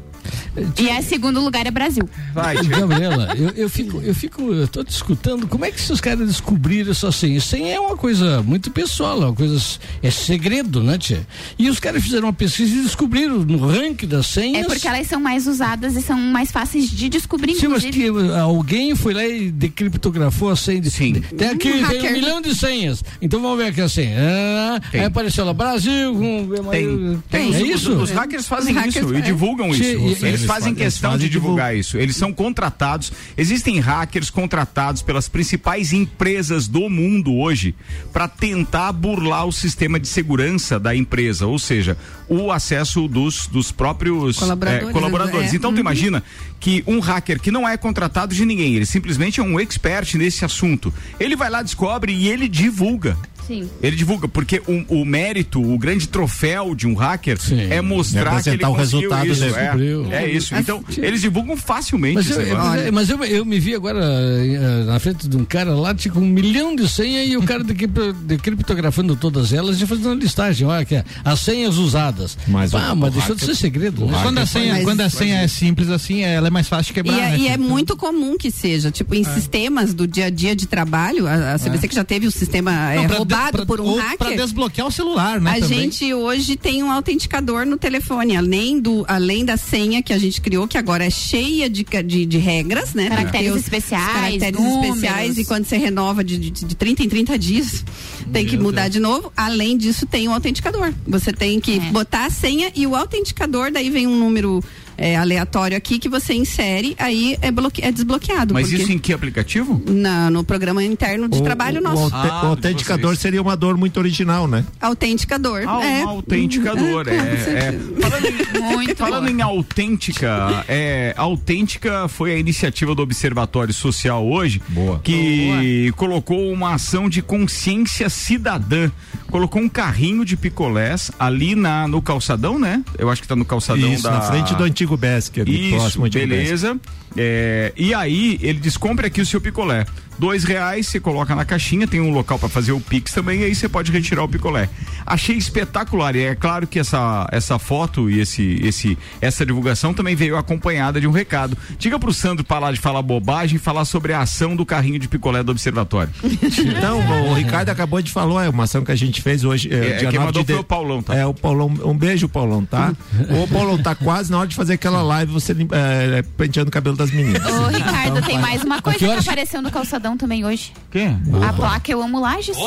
E 0.77 0.89
a 0.89 1.01
segundo 1.01 1.39
lugar 1.41 1.65
é 1.65 1.71
Brasil. 1.71 2.07
Vai, 2.33 2.55
Gabriela, 2.65 3.33
eu, 3.37 3.49
eu 3.55 3.69
fico, 3.69 4.01
eu 4.01 4.13
fico, 4.13 4.41
eu 4.53 4.67
tô 4.67 4.83
te 4.83 4.91
escutando, 4.91 5.47
como 5.47 5.65
é 5.65 5.71
que 5.71 5.79
esses 5.79 6.01
caras 6.01 6.27
descobriram 6.27 6.91
essa 6.91 7.11
senha? 7.11 7.39
Senha 7.39 7.75
é 7.75 7.79
uma 7.79 7.95
coisa 7.97 8.41
muito 8.43 8.71
pessoal, 8.71 9.21
é 9.21 9.25
uma 9.25 9.33
coisa, 9.33 9.61
é 10.03 10.11
segredo, 10.11 10.83
né, 10.83 10.97
tia? 10.97 11.25
E 11.57 11.69
os 11.69 11.79
caras 11.79 12.03
fizeram 12.03 12.27
uma 12.27 12.33
pesquisa 12.33 12.75
e 12.75 12.81
descobriram 12.83 13.39
no 13.39 13.65
ranking 13.67 14.07
das 14.07 14.27
senhas. 14.27 14.63
É 14.63 14.67
porque 14.67 14.87
elas 14.87 15.07
são 15.07 15.19
mais 15.19 15.47
usadas 15.47 15.95
e 15.95 16.01
são 16.01 16.17
mais 16.17 16.51
fáceis 16.51 16.89
de 16.89 17.09
descobrir, 17.09 17.55
Sim, 17.55 17.67
mas 17.69 17.83
que 17.85 18.07
alguém 18.41 18.95
foi 18.95 19.13
lá 19.13 19.25
e 19.25 19.51
decriptografou 19.51 20.49
a 20.49 20.55
senha. 20.55 20.81
De, 20.81 20.89
Sim. 20.91 21.13
Tem 21.13 21.49
aqui, 21.49 21.69
Um 21.71 21.87
tem 21.87 22.09
um 22.09 22.13
milhão 22.13 22.41
de 22.41 22.55
senhas. 22.55 23.03
Então 23.21 23.41
vamos 23.41 23.57
ver 23.57 23.65
aqui 23.69 23.81
a 23.81 23.89
senha. 23.89 24.15
Ah, 24.19 24.79
Tem. 24.91 25.01
aí 25.01 25.07
apareceu 25.07 25.45
lá, 25.45 25.53
Brasil, 25.53 26.13
com... 26.13 26.49
Tem, 26.71 27.21
tem. 27.29 27.53
É 27.53 27.63
Os- 27.63 27.69
isso? 27.81 27.93
Os, 27.93 28.11
hackers 28.11 28.47
fazem 28.47 28.71
Os 28.73 28.77
hackers 28.77 28.95
isso 28.95 29.05
e 29.05 29.07
fazem. 29.17 29.21
divulgam 29.23 29.73
Sim, 29.73 30.11
isso. 30.11 30.18
e- 30.18 30.18
Eles, 30.21 30.41
eles 30.41 30.45
fazem 30.45 30.73
questão 30.75 31.11
eles 31.11 31.21
de 31.21 31.27
fazem 31.27 31.41
divulgar 31.41 31.75
isso. 31.75 31.97
Eles 31.97 32.15
são 32.15 32.31
contratados. 32.33 33.11
Existem 33.37 33.79
hackers 33.79 34.29
contratados 34.29 35.01
pelas 35.01 35.27
principais 35.27 35.93
empresas 35.93 36.67
do 36.67 36.89
mundo 36.89 37.35
hoje 37.35 37.75
para 38.13 38.27
tentar 38.27 38.91
burlar 38.91 39.45
o 39.45 39.51
sistema 39.51 39.99
de 39.99 40.07
segurança 40.07 40.79
da 40.79 40.95
empresa, 40.95 41.45
ou 41.47 41.57
seja, 41.59 41.97
o 42.27 42.51
acesso 42.51 43.07
dos, 43.07 43.47
dos 43.47 43.71
próprios 43.71 44.37
Colaboradores, 44.37 44.89
eh, 44.89 44.91
colaboradores. 44.93 45.53
é. 45.53 45.55
Então 45.55 45.71
tu 45.71 45.75
Uhum. 45.75 45.81
imagina 45.81 46.23
que 46.59 46.83
um 46.85 46.99
hacker 46.99 47.39
que 47.39 47.51
não 47.51 47.67
é 47.67 47.77
contratado 47.77 48.33
de 48.35 48.45
ninguém, 48.45 48.75
ele 48.75 48.85
simplesmente 48.85 49.39
é 49.39 49.43
um 49.43 49.59
expert 49.59 50.15
nesse 50.15 50.43
assunto. 50.45 50.93
Ele 51.19 51.35
vai 51.35 51.49
lá, 51.49 51.61
descobre 51.63 52.11
e 52.13 52.27
ele 52.27 52.47
divulga. 52.47 53.17
Sim. 53.49 53.67
Ele 53.81 53.95
divulga, 53.95 54.27
porque 54.27 54.61
o, 54.67 55.01
o 55.01 55.03
mérito, 55.05 55.59
o 55.59 55.75
grande 55.77 56.07
troféu 56.07 56.75
de 56.75 56.85
um 56.87 56.93
hacker 56.93 57.39
Sim. 57.41 57.61
é 57.71 57.81
mostrar 57.81 58.41
que 58.43 58.49
ele 58.51 58.63
o 58.63 58.73
resultado 58.73 59.25
isso. 59.27 59.41
dele. 59.41 59.53
É, 59.55 59.61
Descobriu. 59.63 60.07
é 60.13 60.31
isso. 60.31 60.55
Então, 60.55 60.83
eles 60.99 61.19
divulgam 61.21 61.57
facilmente 61.57 62.13
Mas, 62.15 62.29
eu, 62.29 62.37
negócio. 62.37 62.69
mas, 62.69 62.91
mas 62.91 63.09
eu, 63.09 63.23
eu 63.25 63.43
me 63.45 63.59
vi 63.59 63.73
agora 63.73 63.99
eh, 64.05 64.83
na 64.85 64.99
frente 64.99 65.27
de 65.27 65.35
um 65.35 65.43
cara 65.43 65.73
lá, 65.73 65.95
tinha 65.95 66.13
com 66.13 66.19
um 66.19 66.25
milhão 66.27 66.75
de 66.75 66.87
senhas 66.87 67.27
e 67.27 67.35
o 67.37 67.41
cara 67.41 67.63
decrip- 67.63 68.13
decriptografando 68.23 69.15
todas 69.15 69.51
elas 69.53 69.81
e 69.81 69.85
fazendo 69.87 70.07
uma 70.07 70.15
listagem. 70.15 70.67
Olha 70.67 70.81
aqui, 70.81 71.01
as 71.25 71.39
senhas 71.39 71.77
usadas. 71.77 72.37
Mas 72.47 72.73
ah, 72.73 72.93
mas 72.95 73.13
deixou 73.13 73.35
de 73.35 73.43
ser 73.45 73.55
segredo. 73.55 74.05
né? 74.05 74.19
Quando 74.21 74.37
a 74.37 74.45
senha, 74.45 74.73
Mas- 74.75 74.83
quando 74.83 75.01
a 75.01 75.09
senha 75.09 75.41
é 75.41 75.47
simples 75.47 75.89
assim, 75.89 76.21
ela 76.21 76.47
é 76.47 76.51
mais 76.51 76.67
fácil 76.67 76.93
de 76.93 76.99
E 76.99 77.03
quebrar. 77.03 77.17
é, 77.17 77.31
né, 77.31 77.37
e 77.39 77.47
é 77.47 77.57
muito 77.57 77.97
comum 77.97 78.37
que 78.37 78.51
seja, 78.51 78.91
tipo, 78.91 79.15
em 79.15 79.23
sistemas 79.23 79.93
do 79.93 80.07
dia 80.07 80.25
a 80.25 80.29
dia 80.29 80.55
de 80.55 80.65
trabalho, 80.67 81.27
a, 81.27 81.53
a 81.53 81.59
CBC 81.59 81.87
que 81.87 81.95
já 81.95 82.03
teve 82.03 82.27
o 82.27 82.31
sistema 82.31 82.93
é, 82.93 82.97
não, 82.97 83.05
pra 83.07 83.17
de- 83.19 83.25
roubado 83.39 83.57
pra- 83.57 83.65
por 83.65 83.81
um 83.81 83.85
ou 83.85 83.97
hacker. 83.97 84.17
Pra 84.17 84.35
desbloquear 84.35 84.87
o 84.87 84.91
celular, 84.91 85.39
né? 85.41 85.51
A 85.51 85.59
também. 85.59 85.79
gente 85.81 86.13
hoje 86.13 86.55
tem 86.55 86.83
um 86.83 86.91
autenticador 86.91 87.65
no 87.65 87.77
telefone, 87.77 88.35
além 88.35 88.79
do 88.79 89.05
além 89.07 89.43
da 89.45 89.57
senha 89.57 90.01
que 90.03 90.13
a 90.13 90.17
gente 90.17 90.39
criou, 90.41 90.67
que 90.67 90.77
agora 90.77 91.05
é 91.05 91.09
cheia 91.09 91.69
de, 91.69 91.85
de, 92.05 92.25
de 92.25 92.37
regras, 92.37 92.93
né? 92.93 93.09
Caracteres 93.09 93.51
os- 93.51 93.57
especiais, 93.57 94.13
caracteres 94.13 94.59
números. 94.59 94.95
especiais 94.97 95.37
e 95.37 95.45
quando 95.45 95.65
você 95.65 95.77
renova 95.77 96.23
de, 96.23 96.37
de, 96.37 96.49
de 96.51 96.75
30 96.75 97.03
em 97.03 97.09
30 97.09 97.37
dias, 97.37 97.83
tem 98.31 98.45
que 98.45 98.57
mudar 98.57 98.87
de 98.87 98.99
novo. 98.99 99.31
Além 99.35 99.77
disso, 99.77 100.05
tem 100.05 100.27
um 100.27 100.33
autenticador. 100.33 100.93
Você 101.07 101.31
tem 101.33 101.59
que 101.59 101.77
É. 101.77 101.79
botar 101.91 102.25
a 102.25 102.29
senha 102.29 102.71
e 102.75 102.85
o 102.85 102.95
autenticador, 102.95 103.71
daí 103.71 103.89
vem 103.89 104.07
um 104.07 104.17
número 104.17 104.63
é, 104.99 105.15
aleatório 105.15 105.77
aqui 105.77 105.97
que 105.97 106.09
você 106.09 106.33
insere, 106.33 106.95
aí 106.99 107.37
é, 107.41 107.49
bloque, 107.51 107.81
é 107.83 107.91
desbloqueado. 107.91 108.53
Mas 108.53 108.67
porque 108.69 108.83
isso 108.83 108.91
em 108.91 108.99
que 108.99 109.13
aplicativo? 109.13 109.81
na, 109.87 110.29
no 110.29 110.43
programa 110.43 110.83
interno 110.83 111.27
de 111.29 111.37
O- 111.39 111.41
trabalho 111.43 111.79
o, 111.79 111.83
nosso. 111.83 112.03
aute- 112.03 112.15
Ah, 112.15 112.41
o 112.43 112.47
autenticador 112.47 113.15
seria 113.15 113.41
uma 113.41 113.55
dor 113.55 113.77
muito 113.77 113.97
original, 113.97 114.47
né? 114.47 114.65
Autenticador. 114.81 115.63
Ah, 115.67 115.85
é. 115.85 116.05
um 116.05 116.09
autenticador. 116.09 117.07
É, 117.07 117.13
é. 117.15 117.79
Falando, 118.01 118.25
em, 118.25 118.59
Muito 118.75 118.95
falando 118.97 119.19
boa. 119.25 119.31
em 119.31 119.41
autêntica, 119.41 120.65
é, 120.67 121.13
autêntica 121.17 122.07
foi 122.07 122.33
a 122.33 122.37
iniciativa 122.37 122.93
do 122.93 123.01
Observatório 123.01 123.73
Social 123.73 124.25
hoje, 124.27 124.61
Boa. 124.69 124.99
que 124.99 125.91
colocou 125.95 126.51
uma 126.51 126.73
ação 126.73 127.07
de 127.09 127.21
consciência 127.21 128.09
cidadã. 128.09 128.91
Colocou 129.31 129.61
um 129.61 129.69
carrinho 129.69 130.25
de 130.25 130.35
picolés 130.35 131.11
ali 131.19 131.53
na, 131.55 131.87
no 131.87 132.01
calçadão, 132.01 132.57
né? 132.57 132.83
Eu 132.97 133.09
acho 133.11 133.21
que 133.21 133.27
tá 133.27 133.35
no 133.35 133.45
calçadão 133.45 133.93
Isso, 133.93 134.01
da. 134.03 134.11
na 134.11 134.21
frente 134.21 134.55
do 134.55 134.63
antigo 134.63 134.88
Besker, 134.97 135.41
ali 135.43 135.67
Isso, 135.67 135.77
próximo 135.77 136.05
antigo 136.05 136.27
beleza. 136.27 136.79
É, 137.17 137.73
e 137.75 137.93
aí 137.93 138.39
ele 138.41 138.59
diz: 138.59 138.77
compre 138.77 139.07
aqui 139.07 139.21
o 139.21 139.25
seu 139.25 139.41
picolé. 139.41 139.85
Dois 140.19 140.43
reais, 140.43 140.85
você 140.87 140.99
coloca 140.99 141.33
na 141.33 141.45
caixinha, 141.45 141.87
tem 141.87 142.01
um 142.01 142.11
local 142.11 142.37
para 142.37 142.49
fazer 142.49 142.73
o 142.73 142.79
Pix 142.81 143.13
também, 143.13 143.39
e 143.39 143.45
aí 143.45 143.55
você 143.55 143.69
pode 143.69 143.89
retirar 143.89 144.21
o 144.21 144.27
picolé. 144.27 144.67
Achei 145.05 145.37
espetacular. 145.37 146.13
E 146.13 146.23
é 146.23 146.35
claro 146.35 146.67
que 146.67 146.77
essa, 146.77 147.25
essa 147.31 147.57
foto 147.57 148.09
e 148.09 148.19
esse, 148.19 148.59
esse, 148.61 148.97
essa 149.21 149.45
divulgação 149.45 149.93
também 149.93 150.17
veio 150.17 150.35
acompanhada 150.35 150.99
de 150.99 151.07
um 151.07 151.11
recado. 151.11 151.57
Diga 151.77 151.97
pro 151.97 152.13
Sandro 152.13 152.43
parar 152.43 152.73
de 152.73 152.81
falar 152.81 153.01
bobagem 153.01 153.55
e 153.55 153.59
falar 153.59 153.85
sobre 153.85 154.11
a 154.11 154.19
ação 154.19 154.57
do 154.57 154.65
carrinho 154.65 154.99
de 154.99 155.07
picolé 155.07 155.41
do 155.41 155.51
Observatório. 155.51 156.11
Então, 156.79 156.99
o 157.29 157.33
Ricardo 157.33 157.69
acabou 157.69 158.01
de 158.01 158.11
falar, 158.11 158.45
é 158.45 158.49
uma 158.49 158.63
ação 158.63 158.83
que 158.83 158.91
a 158.91 158.95
gente 158.95 159.21
fez 159.21 159.43
hoje. 159.43 159.69
É, 159.71 159.75
É, 159.75 159.97
dia 159.97 160.09
quem 160.09 160.19
9 160.19 160.25
mandou 160.25 160.43
de 160.43 160.53
foi 160.53 160.61
o 160.61 160.63
Paulão, 160.63 161.01
tá? 161.01 161.15
É, 161.15 161.25
o 161.25 161.33
Paulão. 161.33 161.73
Um 161.85 161.97
beijo, 161.97 162.27
Paulão, 162.27 162.65
tá? 162.65 162.93
Ô, 163.41 163.47
Paulão, 163.47 163.77
tá 163.77 163.95
quase 163.95 164.31
na 164.31 164.39
hora 164.39 164.47
de 164.47 164.55
fazer 164.55 164.73
aquela 164.73 165.01
live, 165.01 165.31
você 165.31 165.55
é, 165.71 166.21
penteando 166.37 166.69
o 166.69 166.71
cabelo 166.71 166.95
das 166.99 167.11
meninas. 167.11 167.41
Ô, 167.45 167.67
Ricardo, 167.67 168.21
tem 168.21 168.37
mais 168.37 168.63
uma 168.63 168.81
coisa 168.81 168.99
que 168.99 169.05
que 169.07 169.19
apareceu 169.19 169.61
no 169.61 169.71
calçadão 169.71 170.17
também 170.17 170.45
hoje. 170.45 170.73
Quê? 170.91 171.07
A 171.47 171.53
placa 171.53 171.91
Eu 171.91 172.01
Amo 172.01 172.19
Lages. 172.19 172.57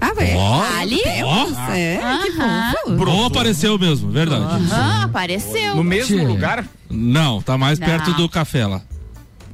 Ah, 0.00 0.12
velho. 0.12 0.38
Ali? 0.80 1.00
É, 1.00 1.98
que 2.22 2.32
fofo. 2.32 3.10
Ou 3.10 3.26
apareceu 3.26 3.78
mesmo, 3.78 4.10
verdade. 4.10 4.42
Aham, 4.42 5.04
apareceu. 5.04 5.74
No 5.76 5.82
mesmo 5.84 6.18
Tia. 6.18 6.28
lugar? 6.28 6.64
Não, 6.90 7.40
tá 7.40 7.56
mais 7.56 7.78
Não. 7.78 7.86
perto 7.86 8.12
do 8.12 8.28
café 8.28 8.66
lá. 8.66 8.82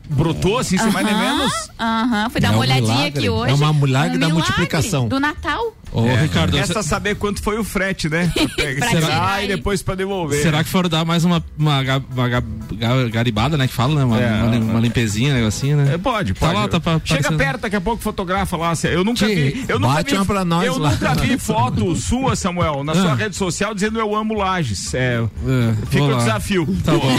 Brotou 0.09 0.59
assim, 0.59 0.77
sem 0.77 0.91
mais 0.91 1.07
nem 1.07 1.15
Aham, 1.15 1.37
menos? 1.37 1.53
Aham, 1.79 2.31
fui 2.31 2.41
dar 2.41 2.49
É 2.49 2.51
uma 2.51 2.57
um 2.57 2.61
olhadinha 2.63 2.95
milagre. 2.95 3.19
aqui 3.21 3.29
hoje. 3.31 3.53
É 3.53 3.55
uma 3.55 3.73
milagre 3.73 4.19
da 4.19 4.27
milagre 4.27 4.33
multiplicação. 4.33 5.07
Do 5.07 5.21
Natal. 5.21 5.73
Ô, 5.93 6.07
Ricardo, 6.15 6.57
Resta 6.57 6.83
saber 6.83 7.17
quanto 7.17 7.43
foi 7.43 7.59
o 7.59 7.65
frete, 7.65 8.09
né? 8.09 8.31
Pra 8.79 8.89
tirar 8.89 9.45
e 9.45 9.49
depois 9.49 9.83
pra 9.83 9.95
devolver. 9.97 10.41
será 10.41 10.63
que 10.63 10.71
foram 10.71 10.89
dar 10.89 11.05
mais 11.05 11.25
uma, 11.25 11.43
uma, 11.59 11.79
uma 12.11 12.29
ga- 12.29 12.43
ga- 12.73 13.09
garibada, 13.11 13.57
né? 13.57 13.67
Que 13.67 13.73
fala, 13.75 13.95
né? 13.97 14.05
Uma, 14.05 14.21
É, 14.21 14.43
uma, 14.43 14.55
é. 14.55 14.59
uma 14.59 14.81
limpezinha, 14.81 15.33
um 15.33 15.37
negocinho, 15.37 15.77
né? 15.77 15.95
É, 15.95 15.99
pode, 15.99 16.33
Tá 16.35 16.47
pode. 16.53 16.55
lá, 16.59 16.69
tá 16.69 17.01
Chega 17.05 17.33
perto, 17.33 17.63
daqui 17.63 17.75
a 17.77 17.81
pouco 17.81 18.03
fotografa 18.03 18.57
lá. 18.57 18.73
Eu 18.85 19.03
nunca 19.03 19.27
vi. 19.27 19.65
Eu 19.69 19.79
nunca 19.81 19.95
bate 19.95 20.11
vi, 20.13 20.17
uma 20.17 20.25
pra 20.25 20.45
nós 20.45 20.65
eu 20.67 20.79
lá. 20.79 20.91
nunca 20.91 21.15
vi 21.15 21.37
foto 21.41 21.97
sua, 21.97 22.37
Samuel, 22.37 22.85
na 22.85 22.95
sua 22.95 23.13
Ah. 23.13 23.15
rede 23.15 23.35
social 23.35 23.75
dizendo 23.75 23.99
eu 23.99 24.15
amo 24.15 24.35
Lages. 24.35 24.95
É, 24.95 25.21
É, 25.21 25.87
fica 25.91 26.05
o 26.05 26.17
desafio. 26.17 26.67
Tá 26.85 26.93
bom. 26.93 27.19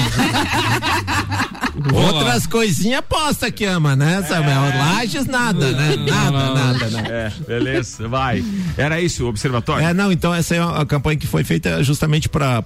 Outras 1.94 2.46
coisinhas 2.48 3.02
posta 3.08 3.50
que 3.52 3.66
ama, 3.66 3.96
né, 3.96 4.22
Samuel? 4.24 4.62
Lages 4.78 5.26
nada, 5.26 5.72
né? 5.72 5.96
Não, 5.98 6.06
Nada, 6.06 6.32
não. 6.32 6.56
nada, 6.56 6.90
né? 6.90 7.04
É, 7.10 7.32
beleza, 7.48 8.08
vai. 8.08 8.44
Era 8.78 9.00
isso, 9.02 9.26
o 9.26 9.28
observatório? 9.30 9.86
É, 9.86 9.94
não, 9.94 10.12
então 10.12 10.34
essa 10.34 10.56
é 10.56 10.64
uma 10.64 10.86
campanha 10.86 11.18
que 11.18 11.28
foi 11.28 11.44
feita 11.44 11.84
justamente 11.84 12.30
para 12.30 12.62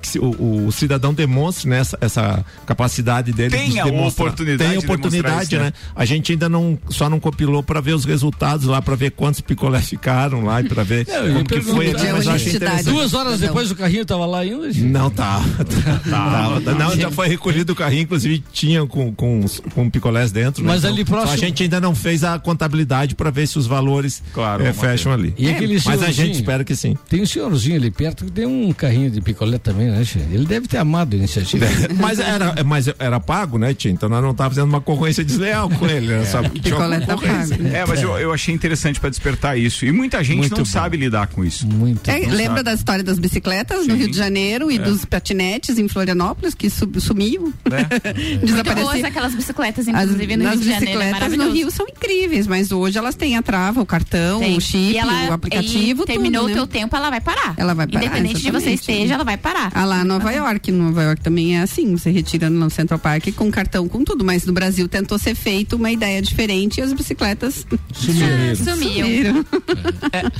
que 0.00 0.08
se- 0.08 0.18
o, 0.18 0.66
o 0.66 0.72
cidadão 0.72 1.12
demonstre 1.14 1.68
né, 1.68 1.78
essa, 1.80 1.98
essa 2.00 2.44
capacidade 2.66 3.32
dele 3.32 3.50
Tenha 3.50 3.84
de 3.84 3.90
demonstrar. 3.90 4.26
oportunidade 4.28 4.70
Tem 4.70 4.78
oportunidade, 4.78 5.44
isso, 5.44 5.56
né? 5.56 5.64
né? 5.64 5.72
A 5.94 6.04
gente 6.04 6.32
ainda 6.32 6.48
não 6.48 6.78
só 6.90 7.08
não 7.08 7.18
compilou 7.20 7.62
para 7.62 7.80
ver 7.80 7.94
os 7.94 8.04
resultados 8.04 8.66
lá, 8.66 8.80
para 8.82 8.94
ver 8.94 9.10
quantos 9.12 9.40
picolés 9.40 9.88
ficaram 9.88 10.44
lá 10.44 10.60
e 10.60 10.68
para 10.68 10.82
ver 10.82 11.06
Eu 11.08 11.26
ia 11.28 11.32
como 11.34 11.44
que 11.46 11.60
foi. 11.60 11.90
ali, 11.90 12.12
Mas 12.24 12.46
interessante. 12.46 12.84
Duas 12.84 13.14
horas 13.14 13.40
depois 13.40 13.70
o 13.70 13.74
carrinho 13.76 14.04
tava 14.04 14.26
lá 14.26 14.40
ainda. 14.40 14.68
Não 14.76 15.10
tá. 15.10 15.40
Tá, 16.08 16.60
não, 16.78 16.96
já 16.96 17.10
foi 17.10 17.28
recolhido 17.28 17.72
o 17.72 17.76
carrinho, 17.76 18.02
inclusive 18.02 18.42
tinha 18.52 18.84
com, 18.86 19.12
com, 19.14 19.44
com 19.74 19.90
picolés 19.90 20.30
dentro. 20.30 20.62
né? 20.62 20.68
Mas 20.72 20.84
ali 20.84 21.02
Então, 21.02 21.14
próximo- 21.14 21.32
A 21.32 21.36
gente 21.36 21.62
ainda 21.62 21.80
não 21.80 21.94
fez 21.94 22.22
a 22.24 22.38
contabilidade 22.38 23.14
para 23.14 23.30
ver 23.30 23.46
se 23.46 23.58
os 23.58 23.66
valores 23.66 24.15
Claro, 24.32 24.62
eh, 24.62 24.72
vamos 24.72 24.80
fecham 24.80 25.12
ali. 25.12 25.34
E 25.38 25.50
aquele 25.50 25.78
Mas 25.84 26.02
a 26.02 26.10
gente 26.10 26.34
espera 26.36 26.64
que 26.64 26.74
sim. 26.76 26.96
Tem 27.08 27.22
um 27.22 27.26
senhorzinho 27.26 27.76
ali 27.76 27.90
perto 27.90 28.24
que 28.24 28.30
tem 28.30 28.46
um 28.46 28.72
carrinho 28.72 29.10
de 29.10 29.20
picolé 29.20 29.58
também, 29.58 29.88
né, 29.90 30.04
Che? 30.04 30.18
Ele 30.18 30.46
deve 30.46 30.66
ter 30.68 30.78
amado 30.78 31.14
a 31.14 31.16
iniciativa. 31.16 31.66
mas, 32.00 32.18
era, 32.18 32.62
mas 32.64 32.86
era 32.98 33.20
pago, 33.20 33.58
né, 33.58 33.74
Tia? 33.74 33.90
Então 33.90 34.08
nós 34.08 34.22
não 34.22 34.30
estávamos 34.32 34.56
fazendo 34.56 34.70
uma 34.70 34.80
concorrência 34.80 35.24
desleal 35.24 35.68
com 35.70 35.86
ele, 35.86 36.06
né? 36.08 36.22
Tinha 36.24 36.40
uma 36.42 36.50
Picolé 36.50 37.00
tá 37.00 37.16
pago. 37.16 37.28
É, 37.72 37.84
mas 37.86 38.02
eu, 38.02 38.16
eu 38.18 38.32
achei 38.32 38.54
interessante 38.54 39.00
pra 39.00 39.08
despertar 39.10 39.58
isso. 39.58 39.84
E 39.86 39.92
muita 39.92 40.22
gente 40.22 40.38
Muito 40.38 40.50
não 40.52 40.58
bom. 40.58 40.64
sabe 40.64 40.96
lidar 40.96 41.26
com 41.28 41.44
isso. 41.44 41.66
Muito 41.66 42.08
É, 42.10 42.18
lembra 42.26 42.62
da 42.62 42.72
história 42.74 43.02
das 43.04 43.18
bicicletas 43.18 43.86
no 43.86 43.94
Rio 43.94 44.10
de 44.10 44.16
Janeiro 44.16 44.70
e 44.70 44.78
dos 44.78 45.04
patinetes 45.04 45.78
em 45.78 45.88
Florianópolis 45.88 46.54
que 46.54 46.68
sub- 46.70 47.00
sumiu? 47.00 47.52
Muito 47.64 47.64
boas 47.64 48.40
Desapareceu. 48.40 49.06
aquelas 49.06 49.34
bicicletas, 49.34 49.88
As, 49.88 50.04
inclusive, 50.04 50.36
no 50.36 50.44
nas 50.44 50.54
Rio 50.54 50.62
de 50.62 50.68
Janeiro. 50.68 51.00
É 51.00 51.06
bicicletas 51.12 51.36
no. 51.38 51.52
Rio 51.52 51.70
são 51.70 51.86
incríveis, 51.88 52.46
mas 52.46 52.72
hoje 52.72 52.98
elas 52.98 53.14
têm 53.14 53.36
a 53.36 53.42
trava, 53.42 53.80
o 53.80 53.86
cartão, 53.86 54.05
Tem. 54.10 54.56
o 54.56 54.60
chip, 54.60 54.92
E 54.92 54.98
ela- 54.98 55.30
o 55.30 55.32
aplicativo, 55.32 56.02
e 56.02 56.06
terminou 56.06 56.42
tudo, 56.42 56.46
o 56.46 56.48
né? 56.48 56.54
teu 56.54 56.66
tempo, 56.66 56.96
ela 56.96 57.10
vai 57.10 57.20
parar. 57.20 57.54
Ela 57.56 57.74
vai 57.74 57.86
parar, 57.86 58.04
Independente 58.04 58.40
de 58.42 58.50
você 58.50 58.70
esteja, 58.70 59.14
ela 59.14 59.24
vai 59.24 59.36
parar. 59.36 59.70
Ah, 59.74 59.84
lá 59.84 60.02
em 60.02 60.04
Nova 60.04 60.30
York, 60.32 60.70
em 60.70 60.74
Nova 60.74 61.02
York 61.02 61.20
também 61.22 61.56
é 61.58 61.62
assim, 61.62 61.96
você 61.96 62.10
retira 62.10 62.48
no 62.50 62.68
Central 62.70 62.98
Park 62.98 63.28
com 63.34 63.50
cartão, 63.50 63.88
com 63.88 64.04
tudo, 64.04 64.24
mas 64.24 64.44
no 64.46 64.52
Brasil 64.52 64.88
tentou 64.88 65.18
ser 65.18 65.34
feito 65.34 65.76
uma 65.76 65.90
ideia 65.90 66.20
diferente 66.22 66.78
e 66.78 66.82
as 66.82 66.92
bicicletas 66.92 67.66
Sumiram. 67.92 68.54
Sumiam. 68.56 69.06
sumiram. 69.06 69.44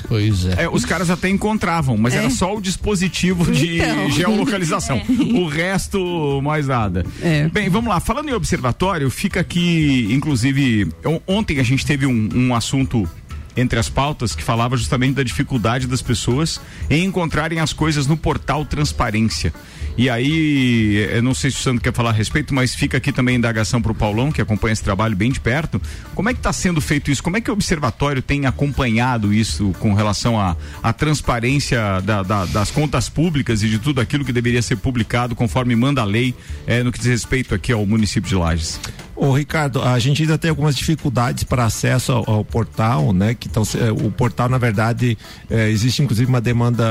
Pois 0.08 0.46
é. 0.46 0.64
É, 0.64 0.68
os 0.68 0.84
caras 0.84 1.10
até 1.10 1.28
encontravam, 1.28 1.96
mas 1.96 2.14
É. 2.14 2.18
era 2.18 2.30
só 2.30 2.54
o 2.56 2.60
dispositivo 2.60 3.50
de 3.50 3.76
Então. 3.78 4.10
geolocalização. 4.10 5.00
O 5.36 5.46
resto, 5.48 6.40
mais 6.42 6.66
nada. 6.66 7.04
É. 7.22 7.48
Bem, 7.48 7.68
vamos 7.68 7.88
lá. 7.88 8.00
Falando 8.00 8.28
em 8.28 8.32
observatório, 8.32 9.10
fica 9.10 9.40
aqui, 9.40 10.08
inclusive, 10.10 10.88
on- 11.04 11.20
ontem 11.26 11.58
a 11.58 11.62
gente 11.62 11.84
teve 11.84 12.06
um, 12.06 12.28
um 12.34 12.54
assunto 12.54 13.08
entre 13.56 13.78
as 13.78 13.88
pautas 13.88 14.34
que 14.34 14.42
falava 14.42 14.76
justamente 14.76 15.14
da 15.14 15.22
dificuldade 15.22 15.86
das 15.86 16.02
pessoas 16.02 16.60
em 16.90 17.04
encontrarem 17.04 17.58
as 17.60 17.72
coisas 17.72 18.06
no 18.06 18.16
portal 18.16 18.64
Transparência. 18.64 19.52
E 19.98 20.10
aí, 20.10 21.08
eu 21.10 21.22
não 21.22 21.32
sei 21.32 21.50
se 21.50 21.56
o 21.56 21.60
Sandro 21.60 21.82
quer 21.82 21.92
falar 21.92 22.10
a 22.10 22.12
respeito, 22.12 22.52
mas 22.54 22.74
fica 22.74 22.98
aqui 22.98 23.10
também 23.10 23.36
a 23.36 23.38
indagação 23.38 23.80
para 23.80 23.92
o 23.92 23.94
Paulão, 23.94 24.30
que 24.30 24.42
acompanha 24.42 24.74
esse 24.74 24.82
trabalho 24.84 25.16
bem 25.16 25.30
de 25.32 25.40
perto. 25.40 25.80
Como 26.14 26.28
é 26.28 26.34
que 26.34 26.38
está 26.38 26.52
sendo 26.52 26.82
feito 26.82 27.10
isso? 27.10 27.22
Como 27.22 27.38
é 27.38 27.40
que 27.40 27.50
o 27.50 27.54
Observatório 27.54 28.20
tem 28.20 28.44
acompanhado 28.44 29.32
isso 29.32 29.72
com 29.80 29.94
relação 29.94 30.38
à 30.38 30.54
à 30.82 30.92
transparência 30.92 32.00
da- 32.02 32.22
da- 32.22 32.44
das 32.44 32.70
contas 32.70 33.08
públicas 33.08 33.62
e 33.62 33.68
de 33.70 33.78
tudo 33.78 34.00
aquilo 34.00 34.24
que 34.24 34.32
deveria 34.32 34.60
ser 34.60 34.76
publicado 34.76 35.34
conforme 35.34 35.74
manda 35.74 36.02
a 36.02 36.04
lei 36.04 36.34
eh, 36.66 36.82
no 36.82 36.92
que 36.92 36.98
diz 36.98 37.06
respeito 37.08 37.54
aqui 37.54 37.72
ao 37.72 37.84
município 37.86 38.28
de 38.28 38.34
Lages? 38.36 38.78
Ô 39.16 39.32
Ricardo, 39.32 39.82
a 39.82 39.98
gente 39.98 40.22
ainda 40.22 40.36
tem 40.36 40.50
algumas 40.50 40.76
dificuldades 40.76 41.42
para 41.44 41.64
acesso 41.64 42.12
ao, 42.12 42.30
ao 42.30 42.44
portal, 42.44 43.12
né? 43.12 43.34
Que 43.34 43.48
tão, 43.48 43.64
se- 43.64 43.78
eh, 43.78 43.90
o 43.90 44.10
portal, 44.10 44.48
na 44.48 44.58
verdade, 44.58 45.16
eh, 45.50 45.70
existe 45.70 46.02
inclusive 46.02 46.28
uma 46.28 46.40
demanda 46.40 46.84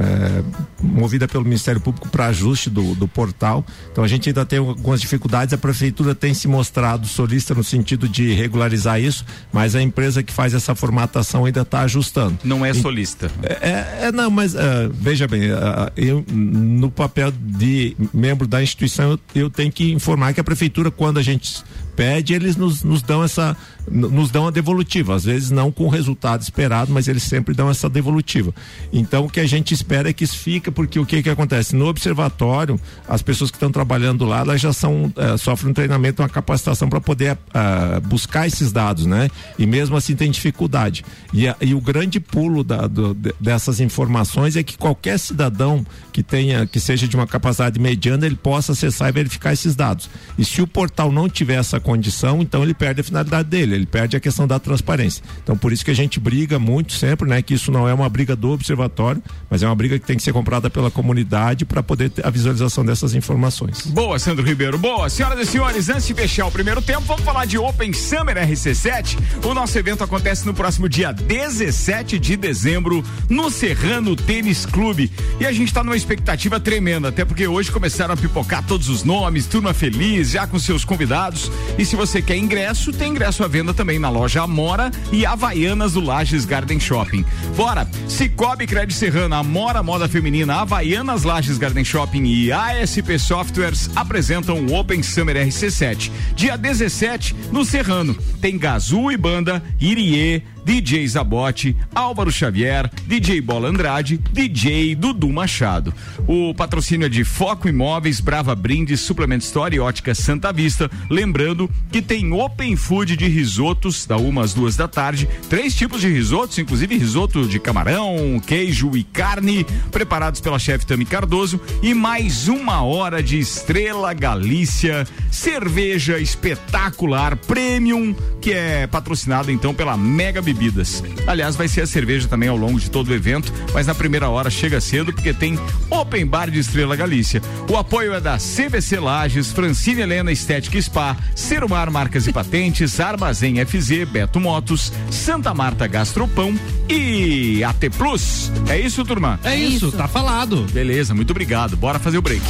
eh, 0.00 0.42
movida 0.82 1.28
pelo 1.28 1.44
Ministério 1.44 1.80
Público 1.80 2.08
para 2.08 2.26
ajuste 2.26 2.68
do, 2.70 2.94
do 2.94 3.06
portal. 3.06 3.64
Então 3.92 4.02
a 4.02 4.08
gente 4.08 4.28
ainda 4.28 4.44
tem 4.44 4.58
algumas 4.58 5.00
dificuldades. 5.00 5.52
A 5.54 5.58
prefeitura 5.58 6.14
tem 6.14 6.34
se 6.34 6.48
mostrado 6.48 7.06
solista 7.06 7.54
no 7.54 7.62
sentido 7.64 8.08
de 8.08 8.32
regularizar 8.34 9.00
isso, 9.00 9.24
mas 9.52 9.74
a 9.74 9.82
empresa 9.82 10.22
que 10.22 10.32
faz 10.32 10.52
essa 10.54 10.74
formatação 10.74 11.44
ainda 11.44 11.62
está 11.62 11.80
ajustando. 11.82 12.38
Não 12.44 12.64
é 12.64 12.74
solista. 12.74 13.30
É, 13.42 14.06
é, 14.06 14.12
não, 14.12 14.30
mas 14.30 14.56
ah, 14.56 14.90
veja 14.92 15.26
bem, 15.28 15.50
ah, 15.52 15.92
eu 15.96 16.24
no 16.28 16.90
papel 16.90 17.32
de 17.32 17.96
membro 18.12 18.46
da 18.46 18.62
instituição 18.62 19.12
eu, 19.12 19.20
eu 19.42 19.50
tenho 19.50 19.70
que 19.70 19.92
informar 19.92 20.32
que 20.34 20.40
a 20.40 20.44
prefeitura 20.44 20.90
quando 20.90 21.18
a 21.18 21.22
gente 21.22 21.35
gente 21.36 21.64
pede 21.96 22.34
eles 22.34 22.54
nos, 22.56 22.82
nos 22.84 23.02
dão 23.02 23.24
essa 23.24 23.56
nos 23.88 24.32
dão 24.32 24.48
a 24.48 24.50
devolutiva, 24.50 25.14
às 25.14 25.24
vezes 25.24 25.52
não 25.52 25.70
com 25.70 25.84
o 25.84 25.88
resultado 25.88 26.42
esperado, 26.42 26.92
mas 26.92 27.06
eles 27.06 27.22
sempre 27.22 27.54
dão 27.54 27.70
essa 27.70 27.88
devolutiva. 27.88 28.52
Então 28.92 29.26
o 29.26 29.30
que 29.30 29.38
a 29.38 29.46
gente 29.46 29.72
espera 29.72 30.10
é 30.10 30.12
que 30.12 30.24
isso 30.24 30.36
fica, 30.36 30.72
porque 30.72 30.98
o 30.98 31.06
que 31.06 31.22
que 31.22 31.30
acontece 31.30 31.76
no 31.76 31.86
observatório, 31.86 32.80
as 33.08 33.22
pessoas 33.22 33.48
que 33.48 33.56
estão 33.56 33.70
trabalhando 33.70 34.24
lá, 34.24 34.40
elas 34.40 34.60
já 34.60 34.72
são 34.72 35.12
eh, 35.16 35.36
sofrem 35.36 35.70
um 35.70 35.72
treinamento, 35.72 36.20
uma 36.20 36.28
capacitação 36.28 36.88
para 36.88 37.00
poder 37.00 37.38
ah, 37.54 38.00
buscar 38.04 38.44
esses 38.48 38.72
dados, 38.72 39.06
né? 39.06 39.30
E 39.56 39.64
mesmo 39.66 39.96
assim 39.96 40.16
tem 40.16 40.32
dificuldade. 40.32 41.04
E, 41.32 41.46
a- 41.46 41.54
e 41.60 41.72
o 41.72 41.80
grande 41.80 42.18
pulo 42.18 42.64
da- 42.64 42.88
do- 42.88 43.14
de- 43.14 43.34
dessas 43.38 43.78
informações 43.78 44.56
é 44.56 44.64
que 44.64 44.76
qualquer 44.76 45.16
cidadão 45.16 45.86
que 46.12 46.24
tenha, 46.24 46.66
que 46.66 46.80
seja 46.80 47.06
de 47.06 47.14
uma 47.14 47.26
capacidade 47.26 47.78
mediana, 47.78 48.26
ele 48.26 48.34
possa 48.36 48.72
acessar 48.72 49.10
e 49.10 49.12
verificar 49.12 49.52
esses 49.52 49.76
dados. 49.76 50.10
E 50.36 50.44
se 50.44 50.60
o 50.60 50.66
portal 50.66 51.12
não 51.12 51.28
tiver 51.28 51.54
essa 51.54 51.78
condição, 51.86 52.42
então 52.42 52.64
ele 52.64 52.74
perde 52.74 53.00
a 53.00 53.04
finalidade 53.04 53.48
dele, 53.48 53.76
ele 53.76 53.86
perde 53.86 54.16
a 54.16 54.20
questão 54.20 54.44
da 54.44 54.58
transparência. 54.58 55.22
Então 55.44 55.56
por 55.56 55.72
isso 55.72 55.84
que 55.84 55.90
a 55.92 55.94
gente 55.94 56.18
briga 56.18 56.58
muito 56.58 56.92
sempre, 56.94 57.28
né? 57.28 57.40
Que 57.40 57.54
isso 57.54 57.70
não 57.70 57.88
é 57.88 57.94
uma 57.94 58.08
briga 58.08 58.34
do 58.34 58.50
observatório, 58.50 59.22
mas 59.48 59.62
é 59.62 59.66
uma 59.66 59.74
briga 59.76 59.96
que 59.96 60.04
tem 60.04 60.16
que 60.16 60.22
ser 60.24 60.32
comprada 60.32 60.68
pela 60.68 60.90
comunidade 60.90 61.64
para 61.64 61.84
poder 61.84 62.10
ter 62.10 62.26
a 62.26 62.30
visualização 62.30 62.84
dessas 62.84 63.14
informações. 63.14 63.86
Boa, 63.86 64.18
Sandro 64.18 64.44
Ribeiro. 64.44 64.76
Boa. 64.76 65.08
Senhoras 65.08 65.38
e 65.38 65.52
senhores, 65.52 65.88
antes 65.88 66.08
de 66.08 66.14
fechar 66.14 66.46
o 66.46 66.50
primeiro 66.50 66.82
tempo, 66.82 67.02
vamos 67.02 67.22
falar 67.22 67.44
de 67.44 67.56
Open 67.56 67.92
Summer 67.92 68.36
RC7. 68.36 69.16
O 69.44 69.54
nosso 69.54 69.78
evento 69.78 70.02
acontece 70.02 70.44
no 70.44 70.52
próximo 70.52 70.88
dia 70.88 71.12
17 71.12 72.18
de 72.18 72.36
dezembro 72.36 73.04
no 73.28 73.48
Serrano 73.48 74.16
Tênis 74.16 74.66
Clube. 74.66 75.12
E 75.38 75.46
a 75.46 75.52
gente 75.52 75.68
está 75.68 75.84
numa 75.84 75.96
expectativa 75.96 76.58
tremenda, 76.58 77.10
até 77.10 77.24
porque 77.24 77.46
hoje 77.46 77.70
começaram 77.70 78.14
a 78.14 78.16
pipocar 78.16 78.66
todos 78.66 78.88
os 78.88 79.04
nomes, 79.04 79.46
turma 79.46 79.72
feliz, 79.72 80.30
já 80.30 80.48
com 80.48 80.58
seus 80.58 80.84
convidados. 80.84 81.48
E 81.78 81.84
se 81.84 81.94
você 81.94 82.22
quer 82.22 82.36
ingresso, 82.36 82.90
tem 82.90 83.10
ingresso 83.10 83.44
à 83.44 83.48
venda 83.48 83.74
também 83.74 83.98
na 83.98 84.08
loja 84.08 84.42
Amora 84.42 84.90
e 85.12 85.26
Havaianas 85.26 85.92
do 85.92 86.00
Lages 86.00 86.46
Garden 86.46 86.80
Shopping. 86.80 87.24
Bora! 87.54 87.86
Cicobi 88.08 88.66
Crédito 88.66 88.96
Serrano, 88.96 89.34
Amora 89.34 89.82
Moda 89.82 90.08
Feminina, 90.08 90.54
Havaianas 90.54 91.22
Lages 91.22 91.58
Garden 91.58 91.84
Shopping 91.84 92.24
e 92.24 92.50
ASP 92.50 93.18
Softwares 93.18 93.90
apresentam 93.94 94.64
o 94.64 94.74
Open 94.74 95.02
Summer 95.02 95.36
RC7. 95.36 96.10
Dia 96.34 96.56
17, 96.56 97.36
no 97.52 97.64
Serrano. 97.64 98.16
Tem 98.40 98.56
Gazul 98.56 99.12
e 99.12 99.16
Banda, 99.16 99.62
Irie, 99.78 100.42
DJ 100.66 101.06
Zabote, 101.06 101.76
Álvaro 101.94 102.28
Xavier, 102.28 102.90
DJ 103.06 103.40
Bola 103.40 103.68
Andrade, 103.68 104.18
DJ 104.32 104.96
Dudu 104.96 105.32
Machado. 105.32 105.94
O 106.26 106.52
patrocínio 106.52 107.06
é 107.06 107.08
de 107.08 107.22
Foco 107.22 107.68
Imóveis, 107.68 108.18
Brava 108.18 108.52
Brindes, 108.52 108.98
Suplement 108.98 109.38
Store 109.38 109.76
e 109.76 109.78
Ótica 109.78 110.12
Santa 110.12 110.52
Vista. 110.52 110.90
Lembrando 111.08 111.70
que 111.92 112.02
tem 112.02 112.32
Open 112.32 112.74
Food 112.74 113.16
de 113.16 113.28
risotos, 113.28 114.06
da 114.06 114.16
uma 114.16 114.42
às 114.42 114.54
duas 114.54 114.74
da 114.74 114.88
tarde. 114.88 115.28
Três 115.48 115.72
tipos 115.72 116.00
de 116.00 116.08
risotos, 116.08 116.58
inclusive 116.58 116.98
risoto 116.98 117.46
de 117.46 117.60
camarão, 117.60 118.42
queijo 118.44 118.96
e 118.96 119.04
carne, 119.04 119.64
preparados 119.92 120.40
pela 120.40 120.58
chefe 120.58 120.84
Tami 120.84 121.04
Cardoso. 121.04 121.60
E 121.80 121.94
mais 121.94 122.48
uma 122.48 122.82
hora 122.82 123.22
de 123.22 123.38
Estrela 123.38 124.12
Galícia, 124.12 125.06
cerveja 125.30 126.18
espetacular, 126.18 127.36
premium, 127.36 128.12
que 128.40 128.52
é 128.52 128.88
patrocinado 128.88 129.52
então 129.52 129.72
pela 129.72 129.96
Mega 129.96 130.42
Bebidas. 130.56 131.04
Aliás, 131.26 131.54
vai 131.54 131.68
ser 131.68 131.82
a 131.82 131.86
cerveja 131.86 132.26
também 132.26 132.48
ao 132.48 132.56
longo 132.56 132.80
de 132.80 132.90
todo 132.90 133.08
o 133.08 133.14
evento, 133.14 133.52
mas 133.72 133.86
na 133.86 133.94
primeira 133.94 134.28
hora 134.28 134.50
chega 134.50 134.80
cedo 134.80 135.12
porque 135.12 135.32
tem 135.32 135.58
Open 135.90 136.26
Bar 136.26 136.50
de 136.50 136.58
Estrela 136.58 136.96
Galícia. 136.96 137.42
O 137.70 137.76
apoio 137.76 138.14
é 138.14 138.20
da 138.20 138.38
CVC 138.38 138.98
Lages, 138.98 139.52
Francine 139.52 140.00
Helena 140.00 140.32
Estética 140.32 140.80
Spa, 140.80 141.16
Serumar 141.34 141.90
Marcas 141.90 142.26
e 142.26 142.32
Patentes, 142.32 142.98
Armazém 142.98 143.64
FZ, 143.64 144.08
Beto 144.08 144.40
Motos, 144.40 144.92
Santa 145.10 145.52
Marta 145.52 145.86
Gastropão 145.86 146.58
e 146.88 147.62
AT 147.62 147.90
Plus. 147.96 148.50
É 148.68 148.80
isso, 148.80 149.04
turma? 149.04 149.38
É 149.44 149.54
isso, 149.54 149.92
tá 149.92 150.08
falado. 150.08 150.66
Beleza, 150.72 151.14
muito 151.14 151.30
obrigado. 151.30 151.76
Bora 151.76 151.98
fazer 151.98 152.18
o 152.18 152.22
break. 152.22 152.42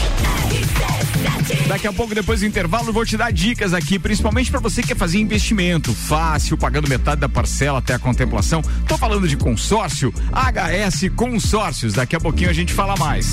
Daqui 1.69 1.87
a 1.87 1.93
pouco, 1.93 2.15
depois 2.15 2.41
do 2.41 2.47
intervalo, 2.47 2.93
vou 2.93 3.05
te 3.05 3.17
dar 3.17 3.33
dicas 3.33 3.75
aqui, 3.75 3.99
principalmente 3.99 4.51
para 4.51 4.61
você 4.61 4.83
que 4.83 4.89
quer 4.89 4.97
fazer 4.97 5.19
investimento 5.19 5.93
fácil, 5.93 6.57
pagando 6.57 6.89
metade 6.89 7.21
da 7.21 7.29
parcela 7.29 7.79
até 7.79 7.95
a 7.95 7.99
contemplação. 7.99 8.63
Tô 8.87 8.97
falando 8.97 9.29
de 9.29 9.37
consórcio, 9.37 10.13
HS 10.33 11.11
Consórcios. 11.15 11.95
Daqui 11.95 12.17
a 12.17 12.21
pouquinho 12.21 12.51
a 12.51 12.53
gente 12.53 12.73
fala 12.73 12.95
mais. 12.97 13.33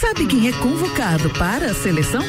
Sabe 0.00 0.26
quem 0.26 0.48
é 0.48 0.52
convocado 0.52 1.30
para 1.30 1.70
a 1.70 1.74
seleção? 1.74 2.20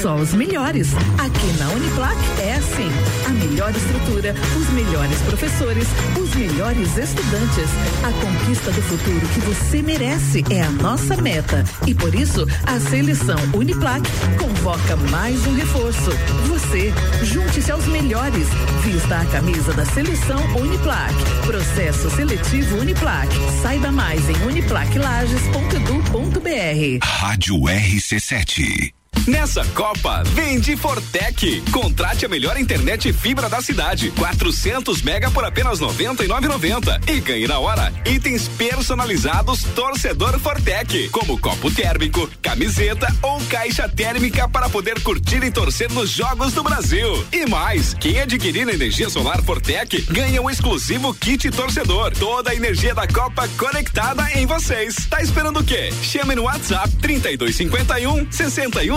Só 0.00 0.14
os 0.14 0.32
melhores. 0.32 0.94
Aqui 1.18 1.58
na 1.58 1.68
Uniplac 1.70 2.16
é 2.40 2.54
assim: 2.54 2.88
a 3.26 3.30
melhor 3.30 3.74
estrutura, 3.74 4.32
os 4.56 4.70
melhores 4.70 5.20
professores, 5.22 5.88
os 6.16 6.32
melhores 6.36 6.96
estudantes. 6.96 7.68
A 8.04 8.12
conquista 8.24 8.70
do 8.70 8.80
futuro 8.82 9.26
que 9.34 9.40
você 9.40 9.82
merece 9.82 10.44
é 10.50 10.62
a 10.62 10.70
nossa 10.70 11.16
meta. 11.16 11.64
E 11.84 11.92
por 11.92 12.14
isso, 12.14 12.46
a 12.64 12.78
seleção 12.78 13.40
Uniplac 13.54 14.08
convoca 14.38 14.94
mais 15.10 15.44
um 15.48 15.56
reforço. 15.56 16.12
Você, 16.46 16.94
junte-se 17.24 17.72
aos 17.72 17.86
melhores. 17.86 18.46
Vista 18.84 19.18
a 19.18 19.26
camisa 19.26 19.72
da 19.72 19.84
seleção 19.84 20.38
Uniplac. 20.54 21.12
Processo 21.44 22.08
seletivo 22.10 22.78
Uniplac. 22.78 23.28
Saiba 23.62 23.90
mais 23.90 24.30
em 24.30 24.36
uniplaclages.edu.br. 24.46 27.15
Rádio 27.18 27.56
RC7. 27.56 28.92
Nessa 29.26 29.64
Copa, 29.66 30.22
vem 30.34 30.60
de 30.60 30.76
Fortec. 30.76 31.62
Contrate 31.72 32.24
a 32.24 32.28
melhor 32.28 32.58
internet 32.58 33.12
fibra 33.12 33.48
da 33.48 33.60
cidade. 33.60 34.10
400 34.12 35.02
mega 35.02 35.30
por 35.30 35.44
apenas 35.44 35.80
99,90 35.80 37.08
e 37.08 37.20
ganhe 37.20 37.46
na 37.46 37.58
hora 37.58 37.92
itens 38.04 38.48
personalizados 38.48 39.62
torcedor 39.74 40.38
Fortec, 40.38 41.08
como 41.08 41.38
copo 41.38 41.70
térmico, 41.70 42.28
camiseta 42.40 43.14
ou 43.22 43.40
caixa 43.46 43.88
térmica 43.88 44.48
para 44.48 44.68
poder 44.68 45.00
curtir 45.02 45.42
e 45.42 45.50
torcer 45.50 45.90
nos 45.92 46.10
jogos 46.10 46.52
do 46.52 46.62
Brasil. 46.62 47.26
E 47.32 47.46
mais, 47.46 47.94
quem 47.94 48.20
adquirir 48.20 48.68
energia 48.68 49.10
solar 49.10 49.42
Fortec 49.42 50.02
ganha 50.10 50.40
um 50.40 50.50
exclusivo 50.50 51.12
kit 51.14 51.50
torcedor. 51.50 52.12
Toda 52.12 52.50
a 52.50 52.54
energia 52.54 52.94
da 52.94 53.06
Copa 53.06 53.48
conectada 53.58 54.24
em 54.34 54.46
vocês. 54.46 54.94
Tá 55.10 55.20
esperando 55.20 55.60
o 55.60 55.64
quê? 55.64 55.90
Chame 56.02 56.34
no 56.34 56.44
WhatsApp 56.44 56.88
3251 56.96 58.26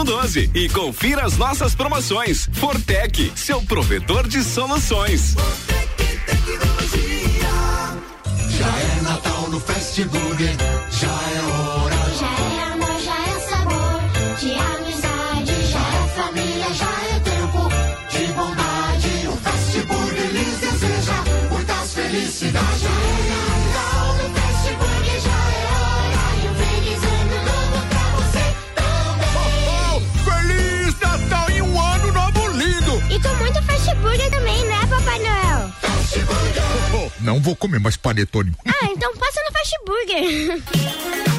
6112 0.10 0.50
e 0.56 0.68
confira 0.70 1.24
as 1.24 1.38
nossas 1.38 1.76
promoções. 1.76 2.50
Fortec, 2.54 3.32
seu 3.36 3.62
provedor 3.62 4.28
de 4.28 4.44
soluções. 4.44 5.36
Já 8.50 8.68
é 8.68 9.02
Natal 9.04 9.50
no 9.50 9.60
Fast 9.60 10.04
Burger 10.06 10.56
Já 11.00 11.08
é 11.08 11.29
Não 37.30 37.40
vou 37.40 37.56
comer 37.56 37.80
mais 37.80 37.96
panetone. 37.96 38.52
Ah, 38.66 38.86
então 38.86 39.16
passa 39.16 39.40
no 39.46 39.52
Fast 39.54 39.76
Burger. 39.86 41.30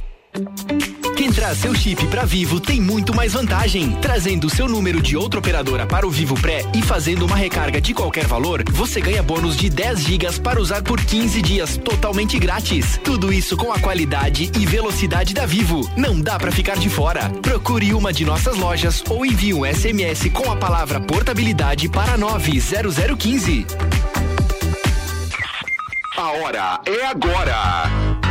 Quem 1.17 1.31
traz 1.31 1.57
seu 1.59 1.75
chip 1.75 2.07
para 2.07 2.25
Vivo 2.25 2.59
tem 2.59 2.79
muito 2.79 3.13
mais 3.13 3.33
vantagem. 3.33 3.91
Trazendo 4.01 4.49
seu 4.49 4.67
número 4.67 5.01
de 5.01 5.15
outra 5.17 5.39
operadora 5.39 5.85
para 5.85 6.07
o 6.07 6.09
Vivo 6.09 6.35
Pré 6.39 6.65
e 6.73 6.81
fazendo 6.81 7.25
uma 7.25 7.35
recarga 7.35 7.81
de 7.81 7.93
qualquer 7.93 8.25
valor, 8.25 8.63
você 8.71 9.01
ganha 9.01 9.21
bônus 9.21 9.55
de 9.55 9.69
10 9.69 9.99
gigas 9.99 10.39
para 10.39 10.59
usar 10.59 10.81
por 10.81 10.99
15 10.99 11.41
dias 11.41 11.77
totalmente 11.77 12.39
grátis. 12.39 12.99
Tudo 13.03 13.31
isso 13.31 13.57
com 13.57 13.71
a 13.71 13.79
qualidade 13.79 14.51
e 14.57 14.65
velocidade 14.65 15.33
da 15.33 15.45
Vivo. 15.45 15.89
Não 15.95 16.19
dá 16.19 16.39
para 16.39 16.51
ficar 16.51 16.77
de 16.77 16.89
fora. 16.89 17.29
Procure 17.41 17.93
uma 17.93 18.13
de 18.13 18.25
nossas 18.25 18.57
lojas 18.57 19.03
ou 19.09 19.25
envie 19.25 19.53
um 19.53 19.65
SMS 19.65 20.29
com 20.29 20.51
a 20.51 20.55
palavra 20.55 20.99
portabilidade 20.99 21.89
para 21.89 22.17
90015. 22.17 23.67
A 26.17 26.31
hora 26.31 26.79
é 26.85 27.05
agora. 27.05 28.30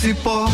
Cipó, 0.00 0.46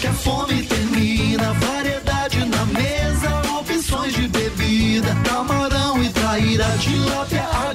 que 0.00 0.06
a 0.06 0.12
fome 0.14 0.62
termina, 0.62 1.52
variedade 1.52 2.42
na 2.46 2.64
mesa, 2.64 3.42
opções 3.58 4.14
de 4.14 4.26
bebida, 4.28 5.14
camarão 5.28 6.02
e 6.02 6.08
traíra, 6.08 6.64
tilápia, 6.80 7.46
a 7.52 7.74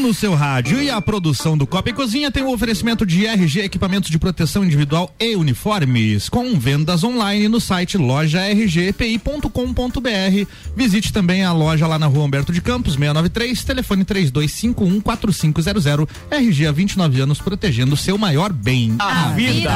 no 0.00 0.14
seu 0.14 0.34
rádio 0.34 0.82
e 0.82 0.88
a 0.88 0.98
produção 1.00 1.58
do 1.58 1.66
Copa 1.66 1.90
e 1.90 1.92
Cozinha 1.92 2.30
tem 2.30 2.42
o 2.42 2.50
oferecimento 2.50 3.04
de 3.04 3.26
RG 3.26 3.60
Equipamentos 3.60 4.10
de 4.10 4.18
Proteção 4.18 4.64
Individual 4.64 5.14
e 5.20 5.36
Uniformes, 5.36 6.28
com 6.28 6.58
vendas 6.58 7.04
online 7.04 7.46
no 7.48 7.60
site 7.60 7.98
lojargpi.com.br. 7.98 10.50
Visite 10.74 11.12
também 11.12 11.44
a 11.44 11.52
loja 11.52 11.86
lá 11.86 11.98
na 11.98 12.06
rua 12.06 12.24
Humberto 12.24 12.52
de 12.52 12.62
Campos, 12.62 12.94
693, 12.94 13.62
telefone 13.62 14.04
32514500. 14.04 16.08
RG 16.30 16.66
há 16.66 16.72
29 16.72 17.20
anos 17.20 17.38
protegendo 17.38 17.94
o 17.94 17.98
seu 17.98 18.16
maior 18.16 18.52
bem. 18.52 18.96
A 18.98 19.28
vida. 19.30 19.70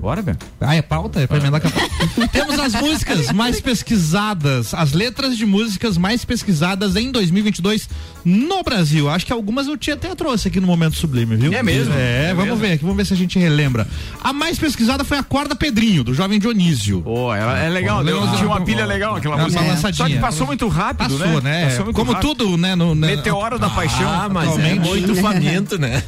Bora, 0.00 0.22
Ben. 0.22 0.36
Ah, 0.60 0.74
é 0.76 0.82
pauta? 0.82 1.20
É 1.20 1.26
pra 1.26 1.38
emendar 1.38 1.60
com 1.60 1.68
a 1.68 1.70
pauta. 1.70 2.28
Temos 2.32 2.58
as 2.60 2.74
músicas 2.74 3.32
mais 3.32 3.60
pesquisadas, 3.60 4.72
as 4.74 4.92
letras 4.92 5.36
de 5.36 5.44
músicas 5.44 5.96
mais 5.98 6.24
pesquisadas 6.24 6.94
em 6.96 7.10
2022 7.10 7.88
no 8.24 8.62
Brasil. 8.62 9.08
Acho 9.08 9.26
que 9.26 9.32
algumas 9.32 9.66
eu 9.66 9.76
tinha 9.76 9.94
até 9.94 10.14
trouxe 10.14 10.48
aqui 10.48 10.60
no 10.60 10.66
Momento 10.66 10.96
Sublime, 10.96 11.34
viu? 11.36 11.52
É 11.52 11.62
mesmo? 11.62 11.92
É, 11.94 12.26
É 12.30 12.34
vamos 12.34 12.44
mesmo? 12.50 12.56
ver 12.60 12.72
aqui, 12.72 12.82
vamos 12.82 12.96
ver 12.96 13.06
se 13.06 13.14
a 13.14 13.16
gente 13.16 13.38
relembra. 13.38 13.86
A 14.22 14.32
mais 14.32 14.58
pesquisada 14.58 15.02
foi 15.02 15.18
a 15.18 15.22
Corda 15.22 15.56
Pedrinho, 15.56 16.04
do 16.04 16.14
jovem 16.14 16.38
Dionísio. 16.38 17.02
Pô, 17.02 17.34
ela 17.34 17.58
é 17.58 17.68
legal, 17.68 18.04
deu- 18.04 18.20
tinha 18.36 18.46
uma 18.46 18.60
pilha 18.60 18.84
legal 18.86 19.16
aquela 19.16 19.40
É 19.40 19.42
música. 19.44 19.62
lançadinha. 19.62 20.06
Só 20.08 20.12
que 20.14 20.20
passou 20.20 20.46
muito 20.46 20.68
rápido, 20.68 21.18
Passou, 21.18 21.40
né? 21.42 21.50
né? 21.60 21.64
Passou 21.66 21.84
muito 21.86 21.96
Como 21.96 22.12
rápido. 22.12 22.34
tudo, 22.34 22.56
né? 22.56 22.74
No, 22.76 22.94
né? 22.94 23.08
Meteoro 23.16 23.58
da 23.58 23.70
Paixão. 23.70 24.08
Ah, 24.08 24.28
mas 24.30 24.56
é 24.58 24.74
muito 24.74 25.14
faminto, 25.16 25.78
né? 25.78 26.02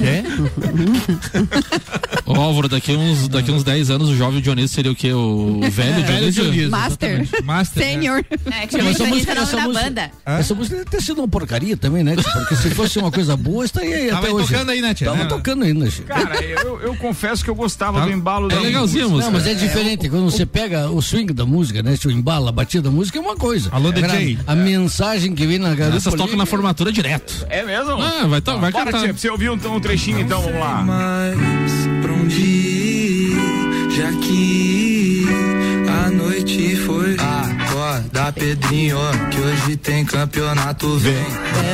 É? 0.00 0.22
Álvaro, 2.26 2.68
daqui 2.68 2.92
uns, 2.96 3.28
daqui 3.32 3.50
uns 3.50 3.64
10 3.64 3.90
anos 3.90 4.08
o 4.08 4.16
jovem 4.16 4.40
Dionísio 4.40 4.74
seria 4.74 4.92
o 4.92 4.94
quê? 4.94 5.12
O 5.12 5.60
velho 5.70 5.72
Velho 5.72 6.04
Dionísio? 6.06 6.42
Dionísio. 6.44 6.70
Master. 6.70 7.28
Master. 7.44 7.82
né? 7.84 7.90
Sênior. 7.92 8.24
É, 8.50 8.66
que 8.66 8.76
é 8.76 8.80
o 8.80 8.84
nome 8.84 9.24
da 9.24 9.68
banda. 9.68 10.10
Essa 10.24 10.54
música 10.54 10.76
deve 10.76 10.90
ter 10.90 11.00
sido 11.02 11.18
uma 11.20 11.28
porcaria 11.28 11.76
também, 11.76 12.02
né? 12.04 12.14
tia? 12.16 12.30
Porque 12.32 12.56
se 12.56 12.70
fosse 12.70 12.98
uma 12.98 13.10
coisa 13.10 13.36
boa, 13.36 13.64
estaria 13.64 13.96
aí 13.96 14.08
Tava 14.08 14.22
até 14.26 14.30
hoje. 14.32 14.48
tocando 14.48 14.70
aí, 14.70 14.80
né, 14.80 14.94
tia? 14.94 15.10
Tava 15.10 15.22
É. 15.22 15.26
tocando 15.26 15.64
ainda, 15.64 15.88
tia. 15.88 16.04
Cara, 16.04 16.42
eu, 16.44 16.80
eu 16.80 16.94
confesso 16.96 17.42
que 17.44 17.50
eu 17.50 17.54
gostava 17.54 18.00
Tá. 18.00 18.06
do 18.06 18.12
embalo 18.12 18.50
É 18.50 18.54
da 18.54 18.60
legalzinho 18.60 19.06
a 19.06 19.08
música. 19.08 19.24
Não, 19.30 19.32
mas 19.38 19.46
é 19.46 19.54
diferente. 19.54 20.08
Quando 20.08 20.24
você 20.30 20.44
pega 20.46 20.90
o 20.90 21.00
swing 21.02 21.32
da 21.32 21.44
música, 21.46 21.82
né? 21.82 21.96
Se 21.96 22.06
o 22.06 22.10
embalo, 22.10 22.48
a 22.48 22.52
batida 22.52 22.82
da 22.84 22.90
música 22.90 23.18
é 23.18 23.20
uma 23.20 23.36
coisa. 23.36 23.68
Alô, 23.72 23.88
Agora, 23.88 24.08
DJ. 24.08 24.38
A, 24.46 24.54
mensagem 24.54 25.34
que 25.34 25.46
vem 25.46 25.58
na 25.58 25.74
garupa. 25.74 25.96
Essas 25.96 26.14
tocam 26.14 26.36
na 26.36 26.46
formatura 26.46 26.90
direto. 26.92 27.46
É 27.48 27.62
mesmo? 27.64 27.92
Ah, 28.02 28.26
vai, 28.26 28.40
to- 28.40 28.58
vai 28.58 28.70
Bora, 28.72 28.84
cantar. 28.86 28.98
tia, 29.00 29.08
pra 29.08 29.18
você 29.18 29.28
ouvir 29.30 29.50
um, 29.50 29.54
um 29.54 29.80
trechinho 29.80 30.20
então, 30.20 30.40
vamos 30.42 30.58
lá. 30.60 30.82
Já 33.96 34.12
que 34.20 35.26
a 35.88 36.10
noite 36.10 36.76
foi. 36.76 37.16
Acorda, 37.18 38.32
Pedrinho, 38.32 38.96
que 39.30 39.40
hoje 39.40 39.76
tem 39.76 40.04
campeonato, 40.04 40.96
vem. 40.98 41.14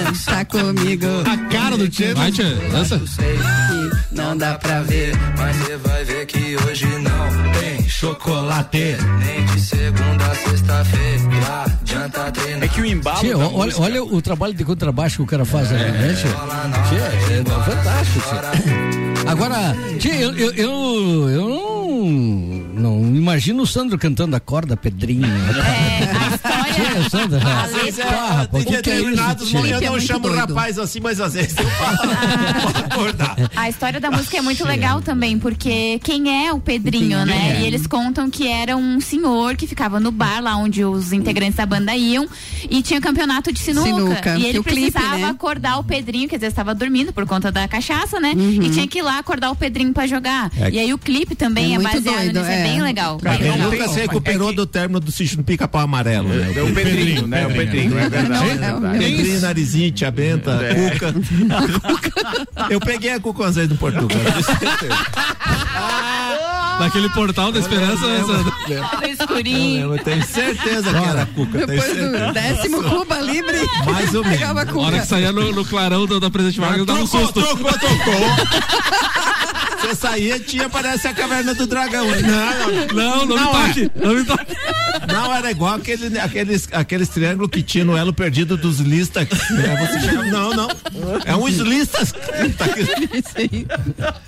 Dança 0.04 0.44
comigo. 0.44 1.06
A 1.26 1.36
cara 1.52 1.76
do 1.76 1.88
Tchê. 1.88 2.14
Vai, 2.14 2.30
tia, 2.32 2.54
dança. 2.72 3.00
Não 4.12 4.36
dá 4.36 4.54
pra 4.54 4.82
ver, 4.82 5.14
mas 5.36 5.56
você 5.56 5.76
vai 5.76 6.04
ver 6.04 6.26
que 6.26 6.56
hoje 6.66 6.86
não 6.86 7.52
tem 7.60 7.88
chocolate. 7.88 8.96
Nem 9.24 9.44
de 9.46 9.60
segunda 9.60 10.24
a 10.26 10.34
sexta-feira, 10.34 11.64
adianta 11.80 12.32
treinar. 12.32 12.64
É 12.64 12.68
que 12.68 12.80
o 12.80 12.86
embalo 12.86 13.20
da 13.28 13.36
olha, 13.46 13.50
música- 13.66 13.82
olha 13.82 14.04
o 14.04 14.22
trabalho 14.22 14.54
de 14.54 14.64
contrabaixo 14.64 15.16
que 15.18 15.22
o 15.22 15.26
cara 15.26 15.44
faz 15.44 15.70
ali, 15.72 15.84
né, 15.84 16.14
tia? 16.14 16.30
Tia, 16.88 16.98
é, 16.98 17.40
é 17.40 17.44
fantástico. 17.44 19.28
Agora, 19.28 19.76
tia, 19.98 20.14
eu, 20.20 20.32
eu, 20.36 20.52
eu, 20.52 21.30
eu 21.30 21.48
não, 21.48 21.67
não 22.04 23.00
imagino 23.14 23.62
o 23.62 23.66
Sandro 23.66 23.98
cantando 23.98 24.34
a 24.36 24.40
corda 24.40 24.76
Pedrinho. 24.76 25.26
É, 25.26 26.04
a 26.16 26.34
história. 26.34 26.68
Tia, 26.78 27.64
Às 27.64 27.72
vezes 27.72 27.98
é, 28.00 28.62
que 28.64 28.74
é 28.74 28.76
determinados 28.76 29.52
momentos 29.52 29.70
eu 29.72 29.78
é 29.78 29.84
não 29.86 29.92
muito 29.92 30.06
chamo 30.06 30.28
o 30.28 30.34
rapaz 30.34 30.78
assim, 30.78 31.00
mas 31.00 31.20
às 31.20 31.34
vezes 31.34 31.56
eu 31.56 31.68
falo. 31.70 31.98
Pode 32.62 32.84
acordar. 32.84 33.36
A 33.56 33.68
história 33.68 34.00
da 34.00 34.10
música 34.10 34.36
é 34.36 34.42
muito 34.42 34.64
legal 34.64 35.00
também, 35.00 35.38
porque 35.38 35.98
quem 36.02 36.46
é 36.46 36.52
o 36.52 36.60
Pedrinho, 36.60 37.24
né? 37.26 37.60
E 37.60 37.66
eles 37.66 37.86
contam 37.86 38.30
que 38.30 38.46
era 38.46 38.76
um 38.76 39.00
senhor 39.00 39.56
que 39.56 39.66
ficava 39.66 39.98
no 39.98 40.10
bar 40.10 40.40
lá 40.40 40.56
onde 40.56 40.84
os 40.84 41.12
integrantes 41.12 41.56
da 41.56 41.66
banda 41.66 41.96
iam 41.96 42.26
e 42.70 42.82
tinha 42.82 43.00
campeonato 43.00 43.52
de 43.52 43.58
sinuca. 43.58 43.88
Sinuca, 43.88 44.38
E 44.38 44.46
ele 44.46 44.58
o 44.58 44.64
clipe, 44.64 44.92
precisava 44.92 45.18
né? 45.18 45.24
acordar 45.30 45.78
o 45.78 45.84
Pedrinho, 45.84 46.28
que 46.28 46.34
às 46.34 46.40
vezes 46.40 46.52
estava 46.52 46.74
dormindo 46.74 47.12
por 47.12 47.26
conta 47.26 47.50
da 47.50 47.66
cachaça, 47.66 48.20
né? 48.20 48.32
E 48.36 48.70
tinha 48.70 48.86
que 48.86 48.98
ir 48.98 49.02
lá 49.02 49.18
acordar 49.18 49.50
o 49.50 49.56
Pedrinho 49.56 49.92
pra 49.92 50.06
jogar. 50.06 50.50
E 50.72 50.78
aí 50.78 50.92
o 50.92 50.98
clipe 50.98 51.34
também 51.34 51.74
É 51.74 51.78
é, 51.78 51.78
muito 51.92 52.04
baseado 52.04 52.24
doido, 52.32 52.46
é. 52.46 52.60
é. 52.60 52.62
bem 52.64 52.82
legal. 52.82 53.16
Pra 53.18 53.36
quem 53.36 53.56
nunca 53.58 53.88
se 53.88 54.00
recuperou 54.00 54.52
do 54.52 54.66
término 54.66 55.00
do 55.00 55.10
sítio 55.12 55.36
no 55.38 55.44
pica-pau 55.44 55.82
amarelo, 55.82 56.28
né? 56.28 56.52
É 56.56 56.62
o 56.62 56.72
Pedrinho, 56.74 57.26
né? 57.26 57.46
O 57.46 57.50
Pedrinho, 57.52 57.98
é 57.98 58.08
verdade. 58.08 58.54
Não, 58.58 58.94
é. 58.94 58.98
Pedrinho, 58.98 59.40
Narizinho, 59.40 59.90
Tia 59.92 60.10
Benta, 60.10 60.52
É. 60.62 60.90
Cuca. 60.90 61.14
Eu 62.70 62.80
peguei 62.80 63.12
a 63.12 63.20
Cuca 63.20 63.46
às 63.46 63.54
vezes 63.56 63.70
no 63.70 63.76
Portugal. 63.76 64.08
tenho 64.08 64.44
certeza. 64.44 64.96
Naquele 66.80 67.08
portal 67.08 67.50
da 67.50 67.58
esperança. 67.58 68.04
Eu 68.06 68.36
essa- 69.00 69.08
escurinho. 69.24 69.94
eu 69.94 69.98
tenho 70.04 70.24
certeza 70.24 70.90
que 70.92 71.04
era 71.08 71.22
a 71.22 71.26
Cuca. 71.26 71.66
Depois 71.66 71.96
do 71.96 72.32
décimo 72.32 72.82
Cuba 72.84 73.18
Libre, 73.20 73.58
Mais 73.84 74.14
ou 74.14 74.22
menos. 74.22 74.38
pegava 74.38 74.62
a 74.62 74.70
A 74.70 74.78
hora 74.78 75.00
que 75.00 75.06
saía 75.06 75.32
no, 75.32 75.52
no 75.52 75.64
clarão 75.64 76.06
da, 76.06 76.18
da 76.20 76.30
presente 76.30 76.60
vaga, 76.60 76.84
dava 76.84 77.00
um 77.00 77.06
Trocou, 77.06 77.20
susto. 77.26 77.40
trocou, 77.42 77.72
trocou. 77.72 78.14
Você 79.80 79.94
saía 79.94 80.38
tinha, 80.40 80.68
parece 80.68 81.06
a 81.08 81.14
caverna 81.14 81.54
do 81.54 81.66
dragão. 81.66 82.06
Não, 82.06 82.94
Não, 82.94 83.26
não 83.26 83.36
me 83.36 83.44
toque, 83.52 83.90
Não 83.94 84.14
me 84.14 84.24
toque. 84.24 84.56
Não, 85.12 85.34
era 85.34 85.50
igual 85.50 85.74
aquele, 85.74 86.18
aqueles, 86.18 86.68
aqueles 86.72 87.08
triângulos 87.08 87.50
que 87.50 87.62
tinha 87.62 87.84
no 87.84 87.96
elo 87.96 88.12
perdido 88.12 88.56
dos 88.56 88.80
listas. 88.80 89.28
É, 89.30 90.00
chegava- 90.00 90.24
não, 90.26 90.50
não. 90.54 90.68
É 91.24 91.34
uns 91.36 91.56
listas. 91.56 92.12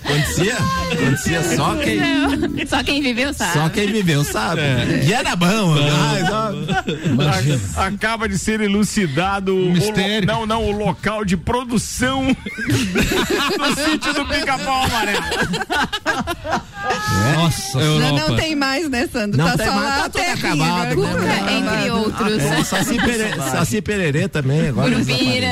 Acontecia, 0.05 0.57
acontecia 0.93 1.57
só 1.57 1.75
quem, 1.77 1.97
Não, 2.01 2.67
Só 2.67 2.83
quem 2.83 3.03
viveu 3.03 3.33
sabe. 3.35 3.53
só 3.53 3.69
quem 3.69 3.93
viveu 3.93 4.25
sabe. 4.25 4.61
E 5.07 5.13
era 5.13 5.37
bom. 5.37 5.75
Não. 5.75 7.27
A- 7.77 7.87
Acaba 7.87 8.29
de 8.29 8.39
ser 8.39 8.61
elucidado 8.61 9.55
o, 9.57 9.73
mistério. 9.73 10.21
lo- 10.21 10.27
não, 10.27 10.47
não, 10.47 10.65
o 10.65 10.71
local 10.71 11.25
de 11.25 11.37
produção 11.37 12.27
do 12.67 13.91
sítio 13.91 14.15
do 14.15 14.25
pica-pau 14.27 14.85
amarelo. 14.85 15.21
Nossa, 17.35 17.79
Não, 17.79 18.17
não 18.29 18.37
tem 18.37 18.55
mais, 18.57 18.89
né, 18.89 19.09
Sandro? 19.13 19.39
Não 19.39 19.45
tá 19.47 19.57
tem 19.57 19.67
só 19.67 19.75
mais, 19.75 19.87
lá 19.89 19.95
tá 19.97 20.05
a 20.05 20.11
tudo 20.11 20.23
terrinha, 20.23 20.65
acabado, 20.65 20.89
né? 20.89 20.95
Tudo 20.95 21.09
Entre 21.09 21.69
acabado. 21.69 21.99
outros. 21.99 22.39
É, 22.43 22.65
Saci, 22.65 22.97
Pere- 22.99 23.35
Saci 23.51 23.83
Pererê 23.83 24.29
também, 24.29 24.69
agora 24.69 24.91
Curupira. 24.91 25.51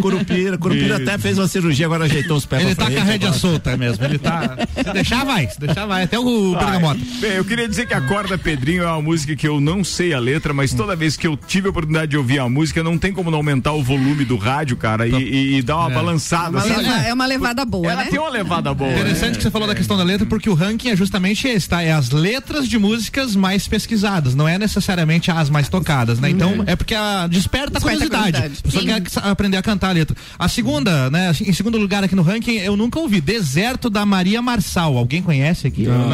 Curupira. 0.00 0.58
Curupira 0.58 0.96
até 0.96 1.18
fez 1.18 1.38
uma 1.38 1.46
cirurgia, 1.48 1.86
agora 1.86 2.04
ajeitou 2.04 2.36
os 2.36 2.46
pés 2.46 2.62
Ele 2.64 2.74
pra 2.74 2.86
tá 2.86 2.90
com 2.90 2.96
a 2.96 3.00
frente, 3.00 3.12
rédea 3.12 3.28
agora. 3.28 3.40
solta 3.40 3.76
mesmo. 3.76 4.04
Ele 4.04 4.18
tá. 4.18 4.56
Se 4.76 4.92
deixar, 4.92 5.24
vai. 5.24 5.48
Se 5.48 5.60
deixar, 5.60 5.86
vai. 5.86 6.04
Até 6.04 6.18
o 6.18 6.52
Vai. 6.52 6.64
bergamota. 6.64 7.00
Bem, 7.20 7.32
eu 7.32 7.44
queria 7.44 7.68
dizer 7.68 7.86
que 7.86 7.94
Acorda 7.94 8.36
Pedrinho 8.38 8.82
é 8.82 8.86
uma 8.86 9.02
música 9.02 9.36
que 9.36 9.46
eu 9.46 9.60
não 9.60 9.84
sei 9.84 10.12
a 10.14 10.18
letra, 10.18 10.52
mas 10.52 10.72
toda 10.72 10.96
vez 10.96 11.16
que 11.16 11.26
eu 11.26 11.36
tive 11.36 11.66
a 11.68 11.70
oportunidade 11.70 12.08
de 12.10 12.16
ouvir 12.16 12.38
a 12.38 12.48
música, 12.48 12.82
não 12.82 12.98
tem 12.98 13.12
como 13.12 13.30
não 13.30 13.38
aumentar 13.38 13.72
o 13.72 13.82
volume 13.82 14.24
do 14.24 14.36
rádio, 14.36 14.76
cara, 14.76 15.06
e, 15.06 15.12
e- 15.14 15.58
e 15.58 15.62
dar 15.62 15.76
uma 15.78 15.90
balançada. 15.90 16.58
Uma 16.58 16.64
leva- 16.64 17.06
é 17.06 17.12
uma 17.14 17.26
levada 17.26 17.64
boa, 17.64 17.90
Ela 17.92 18.04
né? 18.04 18.08
tem 18.10 18.18
uma 18.18 18.30
levada 18.30 18.72
boa. 18.74 18.90
Interessante 19.06 19.36
que 19.36 19.42
você 19.44 19.50
falou 19.52 19.68
da 19.68 19.74
questão 19.74 19.96
da 19.96 20.02
letra, 20.02 20.26
porque 20.26 20.50
o 20.50 20.54
ranking 20.54 20.88
é 20.90 20.96
justamente 20.96 21.46
esse, 21.46 21.68
tá? 21.68 21.80
É 21.82 21.92
as 21.92 22.10
letras 22.10 22.68
de 22.68 22.76
músicas 22.78 23.36
mais 23.36 23.68
pesquisadas, 23.68 24.34
não 24.34 24.48
é 24.48 24.58
necessariamente 24.58 25.30
as 25.30 25.48
mais 25.48 25.68
tocadas, 25.68 26.18
né? 26.18 26.28
Então, 26.28 26.64
é 26.66 26.74
porque 26.74 26.94
a, 26.94 27.26
desperta 27.28 27.78
a 27.78 27.80
Desperta 27.80 28.06
a 28.06 28.08
curiosidade. 28.18 28.58
A 28.58 28.62
pessoa 28.62 28.84
quer 28.84 29.02
aprender 29.22 29.56
a 29.58 29.62
cantar 29.62 29.90
a 29.90 29.92
letra. 29.92 30.16
A 30.36 30.48
segunda, 30.48 31.08
né? 31.10 31.30
Em 31.40 31.52
segundo 31.52 31.78
lugar 31.78 32.02
aqui 32.02 32.16
no 32.16 32.22
ranking, 32.22 32.56
eu 32.58 32.76
nunca 32.76 32.98
ouvi. 32.98 33.20
Deserto 33.20 33.88
da 33.88 34.04
Maria 34.04 34.42
Marçal. 34.42 34.96
Alguém 34.96 35.22
conhece 35.22 35.66
aqui? 35.68 35.82
Não, 35.84 36.08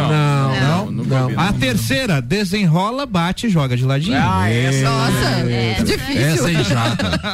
não, 0.61 0.91
nunca 0.91 1.23
ouvi, 1.23 1.35
A 1.37 1.53
terceira, 1.53 2.21
desenrola, 2.21 3.07
bate 3.07 3.47
e 3.47 3.51
joga 3.51 3.75
de 3.77 3.85
ladinho. 3.85 4.19
Ah, 4.21 4.51
essa. 4.51 4.83
Nossa, 4.83 5.29
Essa- 5.51 5.85
difícil. 5.85 6.49
Essa 6.49 6.51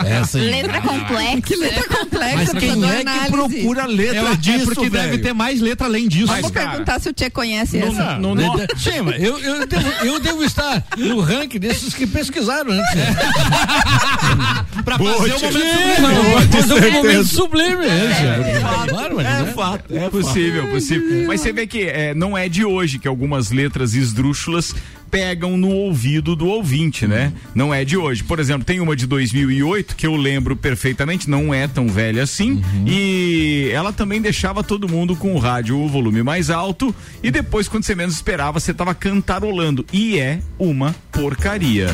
é. 0.06 0.18
Essa 0.20 0.38
é 0.38 0.42
Letra 0.42 0.80
complexa. 0.80 1.40
Que 1.40 1.56
letra 1.56 1.84
complexa. 1.88 2.36
Mas 2.36 2.50
quem 2.52 2.70
é 2.84 3.02
que 3.02 3.09
análise. 3.09 3.30
procura 3.30 3.86
letra 3.86 4.16
Eu- 4.30 4.36
disso, 4.36 4.70
é 4.70 4.74
porque 4.74 4.90
deve 4.90 5.18
ter 5.18 5.32
mais 5.32 5.47
letra 5.61 5.86
além 5.86 6.07
disso. 6.09 6.26
Mas, 6.28 6.42
Vou 6.42 6.51
cara, 6.51 6.70
perguntar 6.70 7.01
se 7.01 7.09
o 7.09 7.12
Tchê 7.12 7.30
conhece 7.30 7.78
no- 7.78 7.86
essa. 7.86 8.18
no- 8.18 8.34
no- 8.34 8.59
Sim, 8.76 9.01
mas 9.05 9.22
eu, 9.22 9.38
eu, 9.38 9.66
devo, 9.66 9.88
eu 10.05 10.20
devo 10.20 10.44
estar 10.44 10.84
no 10.96 11.20
ranking 11.20 11.59
desses 11.59 11.94
que 11.94 12.07
pesquisaram 12.07 12.70
antes. 12.72 12.94
né? 12.94 13.16
pra 14.84 14.99
fazer 14.99 15.11
o 15.11 15.18
momento 15.18 15.38
Sim, 15.38 15.46
sublime. 15.46 16.01
não, 16.01 16.40
fazer 16.42 16.59
um 16.59 16.76
certeza. 16.78 16.90
momento 16.92 17.24
sublime. 17.26 17.86
É, 17.86 18.59
Claro, 18.88 19.16
mas, 19.16 19.26
É 19.26 19.42
né? 19.42 19.53
fato, 19.55 19.96
é 19.96 20.09
possível, 20.11 20.68
possível. 20.68 21.26
Mas 21.26 21.40
você 21.40 21.53
vê 21.53 21.66
que 21.66 21.82
é, 21.82 22.14
não 22.14 22.36
é 22.36 22.49
de 22.49 22.64
hoje 22.64 22.99
que 22.99 23.09
algumas 23.09 23.51
letras 23.51 23.94
esdrúxulas 23.94 24.74
pegam 25.11 25.56
no 25.56 25.68
ouvido 25.68 26.36
do 26.36 26.46
ouvinte, 26.46 27.06
né? 27.06 27.32
Não 27.54 27.72
é 27.72 27.84
de 27.84 27.96
hoje. 27.96 28.22
Por 28.22 28.38
exemplo, 28.38 28.64
tem 28.64 28.80
uma 28.80 28.94
de 28.94 29.06
2008 29.06 29.96
que 29.96 30.06
eu 30.06 30.16
lembro 30.16 30.56
perfeitamente, 30.56 31.28
não 31.28 31.52
é 31.52 31.66
tão 31.66 31.88
velha 31.88 32.22
assim, 32.22 32.62
e 32.86 33.70
ela 33.72 33.92
também 33.92 34.20
deixava 34.20 34.62
todo 34.62 34.88
mundo 34.88 35.16
com 35.16 35.34
o 35.34 35.38
rádio 35.38 35.78
o 35.78 35.88
volume 35.88 36.22
mais 36.22 36.50
alto 36.50 36.94
e 37.22 37.30
depois 37.30 37.68
quando 37.68 37.84
você 37.84 37.94
menos 37.94 38.14
esperava, 38.14 38.61
você 38.61 38.74
tava 38.74 38.94
cantarolando 38.94 39.84
e 39.92 40.18
é 40.18 40.40
uma 40.59 40.94
porcaria. 41.12 41.88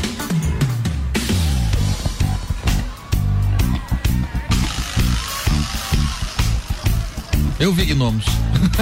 Eu 7.59 7.73
vi 7.73 7.85
gnomos. 7.87 8.25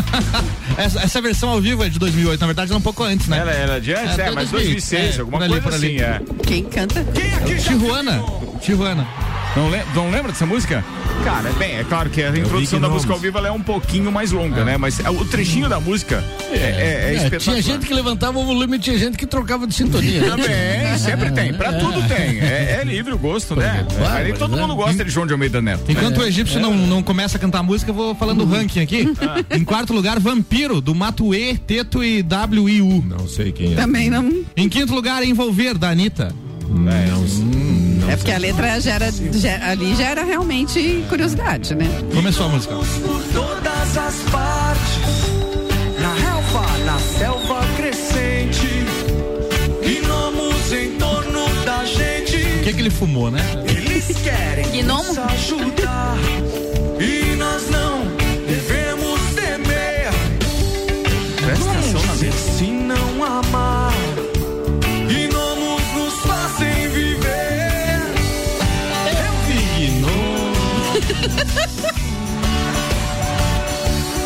essa, 0.79 1.01
essa 1.01 1.21
versão 1.21 1.51
ao 1.51 1.61
vivo 1.61 1.85
é 1.85 1.89
de 1.89 1.99
2008, 1.99 2.41
na 2.41 2.47
verdade 2.47 2.71
ela 2.71 2.79
é 2.79 2.81
um 2.81 2.83
pouco 2.83 3.03
antes, 3.03 3.29
né? 3.29 3.39
Ela 3.39 3.53
era 3.53 3.81
de 3.81 3.93
antes, 3.93 4.19
é, 4.19 4.23
até 4.23 4.31
mas 4.31 4.51
2000, 4.51 4.73
2006, 4.73 5.17
é, 5.17 5.21
alguma 5.21 5.39
coisa 5.39 5.61
por 5.61 5.75
ali. 5.75 6.03
assim, 6.03 6.05
é. 6.05 6.21
Quem 6.47 6.65
canta? 6.65 7.05
Tijuana. 7.63 8.23
Tijuana. 8.61 9.07
Não, 9.55 9.71
le 9.71 9.83
não 9.95 10.11
lembra 10.11 10.33
dessa 10.33 10.47
música? 10.47 10.83
Cara, 11.25 11.51
é 11.51 11.53
bem, 11.53 11.77
é 11.77 11.85
claro 11.85 12.09
que 12.11 12.23
a 12.23 12.31
introdução 12.31 12.81
da 12.81 12.89
música 12.89 13.13
ao 13.13 13.19
vivo 13.19 13.37
ela 13.39 13.49
é 13.49 13.53
um 13.53 13.61
pouquinho 13.63 14.11
mais 14.11 14.33
longa, 14.33 14.65
né? 14.65 14.77
Mas 14.77 14.99
é, 14.99 15.11
o 15.11 15.25
trechinho 15.27 15.69
da 15.69 15.79
música 15.79 16.25
é, 16.51 16.57
é, 16.57 16.59
é 16.59 17.11
É, 17.11 17.15
espetacular. 17.15 17.41
tinha 17.41 17.63
gente 17.63 17.87
que 17.87 17.95
levantava 17.95 18.39
o 18.39 18.45
volume 18.45 18.77
e 18.77 18.81
tinha 18.81 18.99
gente 18.99 19.17
que 19.17 19.27
trocava 19.27 19.67
de 19.67 19.75
sintonia. 19.75 20.21
né? 20.21 20.29
Também, 20.31 20.99
sempre 20.99 21.31
tem. 21.31 21.53
Pra 21.53 21.73
tudo 21.75 22.03
tem. 22.09 22.41
É, 22.41 22.79
é 22.81 22.85
livre 22.85 23.13
o 23.13 23.19
gosto, 23.19 23.55
né? 23.55 23.87
claro, 23.97 24.25
Aí 24.25 24.33
todo 24.33 24.57
mundo 24.57 24.75
gosta 24.75 25.05
de 25.05 25.11
João 25.11 25.27
de 25.27 25.33
Almeida 25.33 25.61
Neto. 25.61 25.85
Enquanto 25.87 26.19
o 26.19 26.25
egípcio 26.25 26.59
não, 26.59 26.75
não 26.75 27.03
começa 27.03 27.37
a 27.37 27.41
cantar 27.41 27.63
música, 27.63 27.91
eu 27.91 27.95
vou 27.95 28.15
falando 28.15 28.45
do 28.45 28.51
ranking 28.51 28.81
aqui. 28.81 29.07
Em 29.51 29.65
quarto 29.65 29.93
lugar, 29.93 30.19
Vampiro, 30.19 30.81
do 30.81 30.95
Matuê, 30.95 31.57
Teto 31.57 32.03
e 32.03 32.25
WIU. 32.51 33.05
Não 33.07 33.29
sei 33.29 33.53
quem 33.53 33.75
é. 33.75 33.77
Também 33.77 34.09
não. 34.11 34.43
Em 34.57 34.69
quinto 34.69 34.95
lugar, 34.95 35.23
Envolver, 35.23 35.77
da 35.79 35.91
Anitta. 35.91 36.35
Não, 36.69 37.27
É 38.13 38.17
porque 38.17 38.31
a 38.31 38.39
letra 38.39 38.79
gera, 38.81 39.11
gera- 39.33 39.71
ali 39.71 39.95
gera 39.97 40.23
realmente 40.23 41.03
curiosidade, 41.09 41.75
né? 41.75 41.87
Começou 42.15 42.47
a 42.47 42.49
música. 42.51 42.75
por 42.75 42.85
todas 43.33 43.97
as 43.99 44.15
partes. 44.31 45.23
Na 45.99 46.13
relva, 46.15 46.79
na 46.85 46.99
selva 46.99 47.61
crescente. 47.77 48.69
Gnomos 50.03 50.73
em 50.73 50.97
torno 50.99 51.65
da 51.65 51.85
gente. 51.87 52.37
O 52.37 52.63
que, 52.65 52.73
que 52.75 52.81
ele 52.81 52.91
fumou, 52.91 53.31
né? 53.31 53.41
Eles 53.67 54.07
querem 54.19 54.83
nos 54.83 55.17
ajudar. 55.19 56.17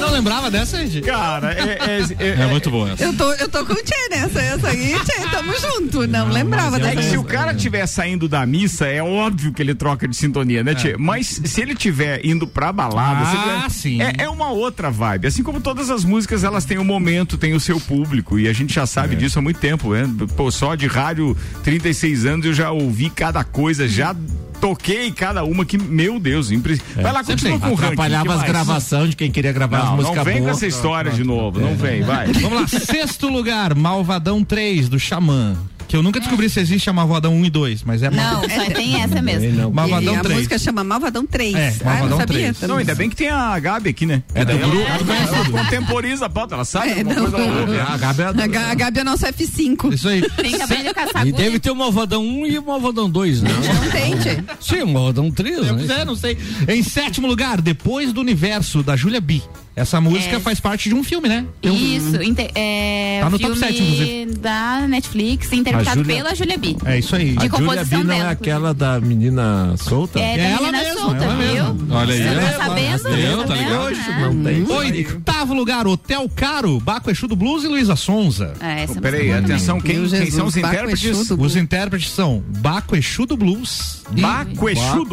Não 0.01 0.13
lembrava 0.13 0.51
dessa, 0.51 0.79
gente? 0.87 1.01
Cara, 1.03 1.53
é, 1.53 1.79
é, 2.19 2.29
É 2.43 2.47
muito 2.47 2.71
boa 2.71 2.91
essa. 2.93 3.03
Eu 3.05 3.13
tô, 3.15 3.33
eu 3.33 3.49
tô 3.49 3.65
com 3.67 3.73
o 3.73 3.77
Tchê 3.77 4.09
nessa. 4.11 4.41
Essa 4.41 4.69
aí, 4.69 4.95
Tchê, 5.05 5.29
tamo 5.31 5.53
junto. 5.59 6.07
Não, 6.07 6.29
lembrava 6.29 6.77
É 6.77 6.81
dessa. 6.81 6.97
que 6.97 7.03
se 7.03 7.19
o 7.19 7.25
cara 7.25 7.53
estiver 7.53 7.87
saindo 7.87 8.29
da 8.29 8.45
missa, 8.47 8.87
é 8.87 9.03
óbvio 9.03 9.53
que 9.53 9.61
ele 9.61 9.75
troca 9.75 10.07
de 10.07 10.17
sintonia, 10.17 10.63
né, 10.63 10.75
Tchê? 10.75 10.97
Mas 10.99 11.41
se 11.45 11.61
ele 11.61 11.73
estiver 11.73 12.25
indo 12.25 12.47
pra 12.47 12.73
balada, 12.73 13.27
Ah, 13.65 13.69
sim. 13.69 14.01
É, 14.01 14.15
é 14.25 14.29
uma 14.29 14.51
outra 14.51 14.91
vibe. 14.91 15.27
Assim 15.27 15.43
como 15.43 15.61
todas 15.61 15.91
as 15.91 16.05
músicas, 16.05 16.45
elas 16.45 16.65
têm 16.65 16.79
um 16.79 16.85
momento, 16.85 17.37
têm 17.37 17.55
o 17.55 17.61
seu 17.61 17.81
público. 17.81 18.39
E 18.39 18.49
a 18.49 18.53
gente 18.53 18.73
já 18.75 18.87
sabe 18.87 19.17
disso 19.17 19.39
há 19.39 19.43
muito 19.43 19.59
tempo, 19.61 19.93
né? 19.93 20.09
Pô, 20.37 20.51
só 20.51 20.75
de 20.75 20.87
rádio, 20.87 21.37
36 21.65 22.25
anos, 22.27 22.47
eu 22.47 22.55
já 22.55 22.71
ouvi 22.71 23.11
cada 23.11 23.43
coisa, 23.45 23.89
já 23.89 24.15
toquei 24.61 25.11
cada 25.13 25.45
uma 25.45 25.65
que, 25.65 25.79
meu 25.79 26.19
Deus, 26.19 26.51
impre... 26.51 26.81
vai 26.95 27.13
lá, 27.13 27.23
continua 27.25 27.59
com 27.59 27.69
o 27.71 27.75
ranking. 27.75 27.85
Atrapalhava 27.95 28.35
as 28.35 28.43
gravações 28.43 29.11
de 29.11 29.17
quem 29.17 29.31
queria 29.31 29.53
gravar 29.53 29.79
as 29.79 29.85
Não, 29.85 29.97
músicas 29.97 30.17
não 30.17 30.25
vem 30.25 30.39
com 30.39 30.45
boas. 30.45 30.57
essa 30.57 30.67
história 30.67 31.11
de 31.11 31.25
novo, 31.25 31.61
não 31.61 31.77
vem, 31.77 32.03
vai. 32.03 32.33
Vamos 32.33 32.61
lá, 32.61 32.67
sexto 32.81 33.29
lugar, 33.29 33.75
Malvadão 33.75 34.43
3, 34.43 34.89
do 34.89 34.99
Xamã. 34.99 35.57
Que 35.89 35.97
eu 35.97 36.03
nunca 36.03 36.19
descobri 36.19 36.51
se 36.51 36.59
existe 36.59 36.91
a 36.91 36.93
Malvadão 36.93 37.33
1 37.35 37.45
e 37.45 37.51
2, 37.51 37.83
mas 37.85 38.03
é 38.03 38.11
Não, 38.11 38.43
só 38.43 38.65
tem 38.75 39.01
essa 39.03 39.23
mesmo. 39.23 39.71
Malvadão 39.71 40.15
e 40.15 40.17
a 40.17 40.21
3. 40.21 40.35
música 40.37 40.59
chama 40.59 40.83
Malvadão 40.83 41.25
3. 41.25 41.55
É, 41.55 41.69
ah, 41.81 41.85
Malvadão 41.85 42.09
não 42.09 42.17
sabia. 42.19 42.37
3. 42.39 42.57
também. 42.59 42.69
Não, 42.69 42.77
ainda 42.79 42.95
bem 42.97 43.09
que 43.11 43.15
tem 43.17 43.29
a 43.29 43.59
Gabi 43.59 43.91
aqui, 43.91 44.05
né? 44.05 44.23
É 44.35 44.45
do 44.45 44.47
Daí 44.49 44.59
ela- 44.63 44.69
grupo. 44.73 44.87
ela, 45.13 45.37
ela 45.37 45.45
contemporiza 45.65 46.27
a 46.27 46.29
pauta, 46.29 46.55
ela 46.57 46.65
sabe 46.65 46.91
É, 46.91 47.03
uma 47.03 47.15
não. 47.15 47.31
coisa 47.31 47.37
ouve. 47.39 47.79
A 47.79 47.97
Gabi 47.97 48.23
é 48.23 48.25
A, 48.25 48.71
a 48.71 48.75
Gabi 48.75 48.99
é 48.99 49.05
nosso 49.05 49.25
F5. 49.27 49.93
Isso 49.95 50.09
aí. 50.09 50.23
Tem 50.31 50.59
cabelo 50.59 50.83
de 50.83 50.89
E 50.89 50.95
caçagudo. 50.95 51.37
deve 51.37 51.59
ter 51.61 51.71
o 51.71 51.77
Malvadão 51.77 52.25
1 52.25 52.47
e 52.47 52.59
o 52.59 52.67
Malvadão 52.67 53.09
2, 53.09 53.43
né? 53.43 53.51
Não 53.53 53.91
tem, 53.91 54.17
Tchê. 54.19 54.43
Sim, 54.61 54.83
o 54.83 54.89
Malvadão 54.89 55.31
3, 55.31 55.71
né? 55.71 56.01
É, 56.01 56.05
não 56.05 56.17
sei. 56.17 56.37
Em 56.69 56.83
sétimo 56.83 57.27
lugar, 57.29 57.61
Depois 57.61 58.13
do 58.13 58.21
Universo, 58.21 58.83
da 58.83 58.97
Júlia 58.97 59.21
B. 59.21 59.41
Essa 59.77 60.01
música 60.01 60.37
É. 60.37 60.41
faz 60.41 60.59
parte 60.59 60.89
de 60.89 60.95
um 60.95 61.05
filme, 61.05 61.29
né? 61.29 61.45
Tem 61.61 61.71
um- 61.71 61.77
Isso, 61.77 62.17
é 62.55 63.21
Tá 63.21 63.29
no 63.31 63.39
top 63.39 63.55
filme 63.55 63.59
sete, 63.59 63.83
inclusive. 63.83 64.27
da 64.39 64.87
Netflix, 64.89 65.53
interpretado 65.53 66.01
A 66.01 66.03
Júlia- 66.03 66.17
pela 66.17 66.35
Julia 66.35 66.57
B. 66.59 66.77
É 66.87 66.99
isso 66.99 67.15
aí. 67.15 67.33
De 67.33 67.39
A 67.39 67.41
Júlia 67.43 67.51
composição 67.51 67.99
B 68.01 68.05
não 68.07 68.17
dela, 68.17 68.29
é 68.31 68.33
aquela 68.33 68.73
da 68.75 68.99
menina 69.01 69.75
solta? 69.77 70.19
É, 70.19 70.37
da 70.37 70.43
É 70.43 70.47
ela 70.53 70.61
menina 70.63 70.79
mesma, 70.79 71.01
solta, 71.01 71.25
ela 71.25 71.37
viu? 71.37 71.47
mesma. 71.75 71.95
Olha 71.97 72.15
aí. 72.15 72.23
Você 72.23 72.29
É, 72.29 72.41
tá 72.53 72.65
sabendo? 72.65 73.09
eu, 73.09 73.39
tá 73.39 73.47
Tá 73.47 73.55
ligado? 73.55 73.81
Hoje 73.83 74.01
não 74.21 74.45
tem. 74.45 74.65
Oitavo 74.77 75.53
lugar, 75.55 75.87
Hotel 75.87 76.27
Caro, 76.35 76.81
Baco 76.81 77.11
Exu 77.11 77.29
do 77.29 77.37
Blues 77.37 77.63
e 77.65 77.69
Luísa 77.69 77.97
Sonza. 77.97 78.55
É, 78.61 78.85
essa 78.85 78.99
Peraí, 79.01 79.29
música 79.29 79.45
atenção, 79.45 79.81
quem, 79.81 79.97
quem 79.97 80.09
Jesus, 80.09 80.35
são 80.35 80.47
os 80.47 80.55
Baco 80.55 80.67
intérpretes? 80.75 81.31
Os 81.31 81.57
intérpretes 81.57 82.11
são 82.13 82.43
Baco 82.61 82.97
Exu 82.97 83.27
do 83.27 83.37
Blues. 83.37 84.03
Baco 84.11 84.69
Exu 84.71 85.05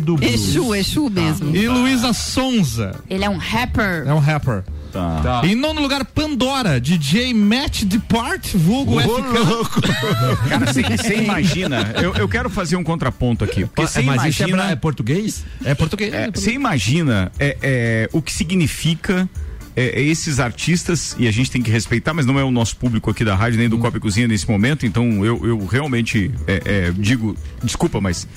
do 0.00 0.16
Blues. 0.16 0.32
Exu, 0.34 0.74
Exu 0.74 1.10
mesmo. 1.10 1.56
e 1.56 1.66
Luísa 1.68 2.12
Sonza. 2.12 2.94
Ele 3.10 3.24
é 3.24 3.28
um 3.30 3.38
rapper. 3.38 4.03
É 4.04 4.12
um 4.12 4.18
rapper. 4.18 4.62
Tá. 4.92 5.42
Em 5.44 5.56
nono 5.56 5.80
lugar, 5.80 6.04
Pandora, 6.04 6.80
DJ 6.80 7.34
Matt 7.34 7.82
Depart, 7.82 8.54
vulgo 8.54 8.96
Ô, 8.96 9.00
FK. 9.00 9.80
Cara, 10.48 10.72
você 10.72 11.16
imagina, 11.16 11.92
eu, 12.00 12.14
eu 12.14 12.28
quero 12.28 12.48
fazer 12.48 12.76
um 12.76 12.84
contraponto 12.84 13.42
aqui. 13.42 13.64
Porque 13.64 13.86
você 13.86 14.02
Mas 14.02 14.24
isso 14.24 14.42
é 14.44 14.46
imagina. 14.46 14.56
bra- 14.62 14.70
é 14.70 14.76
português? 14.76 15.44
É 15.64 15.74
português. 15.74 16.12
Você 16.32 16.52
imagina 16.52 17.32
é, 17.40 17.56
é, 17.60 18.08
o 18.12 18.22
que 18.22 18.32
significa 18.32 19.28
é, 19.74 20.00
esses 20.00 20.38
artistas, 20.38 21.16
e 21.18 21.26
a 21.26 21.32
gente 21.32 21.50
tem 21.50 21.60
que 21.60 21.70
respeitar, 21.70 22.14
mas 22.14 22.24
não 22.24 22.38
é 22.38 22.44
o 22.44 22.50
nosso 22.52 22.76
público 22.76 23.10
aqui 23.10 23.24
da 23.24 23.34
rádio, 23.34 23.58
nem 23.58 23.68
do 23.68 23.78
Copa 23.78 23.96
e 23.96 24.00
Cozinha 24.00 24.28
nesse 24.28 24.48
momento, 24.48 24.86
então 24.86 25.24
eu, 25.24 25.44
eu 25.44 25.66
realmente 25.66 26.30
é, 26.46 26.62
é, 26.64 26.92
digo, 26.96 27.36
desculpa, 27.64 28.00
mas 28.00 28.28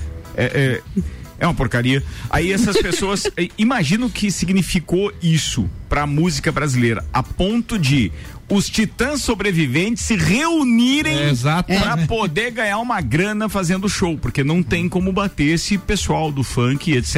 é, 1.38 1.46
uma 1.46 1.54
porcaria. 1.54 2.02
Aí 2.28 2.52
essas 2.52 2.76
pessoas, 2.82 3.26
é, 3.36 3.48
imagina 3.56 4.06
o 4.06 4.10
que 4.10 4.30
significou 4.30 5.12
isso 5.22 5.68
pra 5.88 6.06
música 6.06 6.52
brasileira, 6.52 7.04
a 7.12 7.22
ponto 7.22 7.78
de 7.78 8.12
os 8.50 8.68
titãs 8.70 9.22
sobreviventes 9.22 10.04
se 10.04 10.16
reunirem 10.16 11.16
É, 11.18 11.30
exato. 11.30 11.72
pra 11.72 11.96
poder 12.06 12.50
ganhar 12.50 12.78
uma 12.78 13.00
grana 13.00 13.48
fazendo 13.48 13.88
show, 13.88 14.16
porque 14.16 14.42
não 14.42 14.62
tem 14.62 14.88
como 14.88 15.12
bater 15.12 15.48
esse 15.54 15.76
pessoal 15.76 16.32
do 16.32 16.42
funk, 16.42 16.92
etc, 16.92 17.16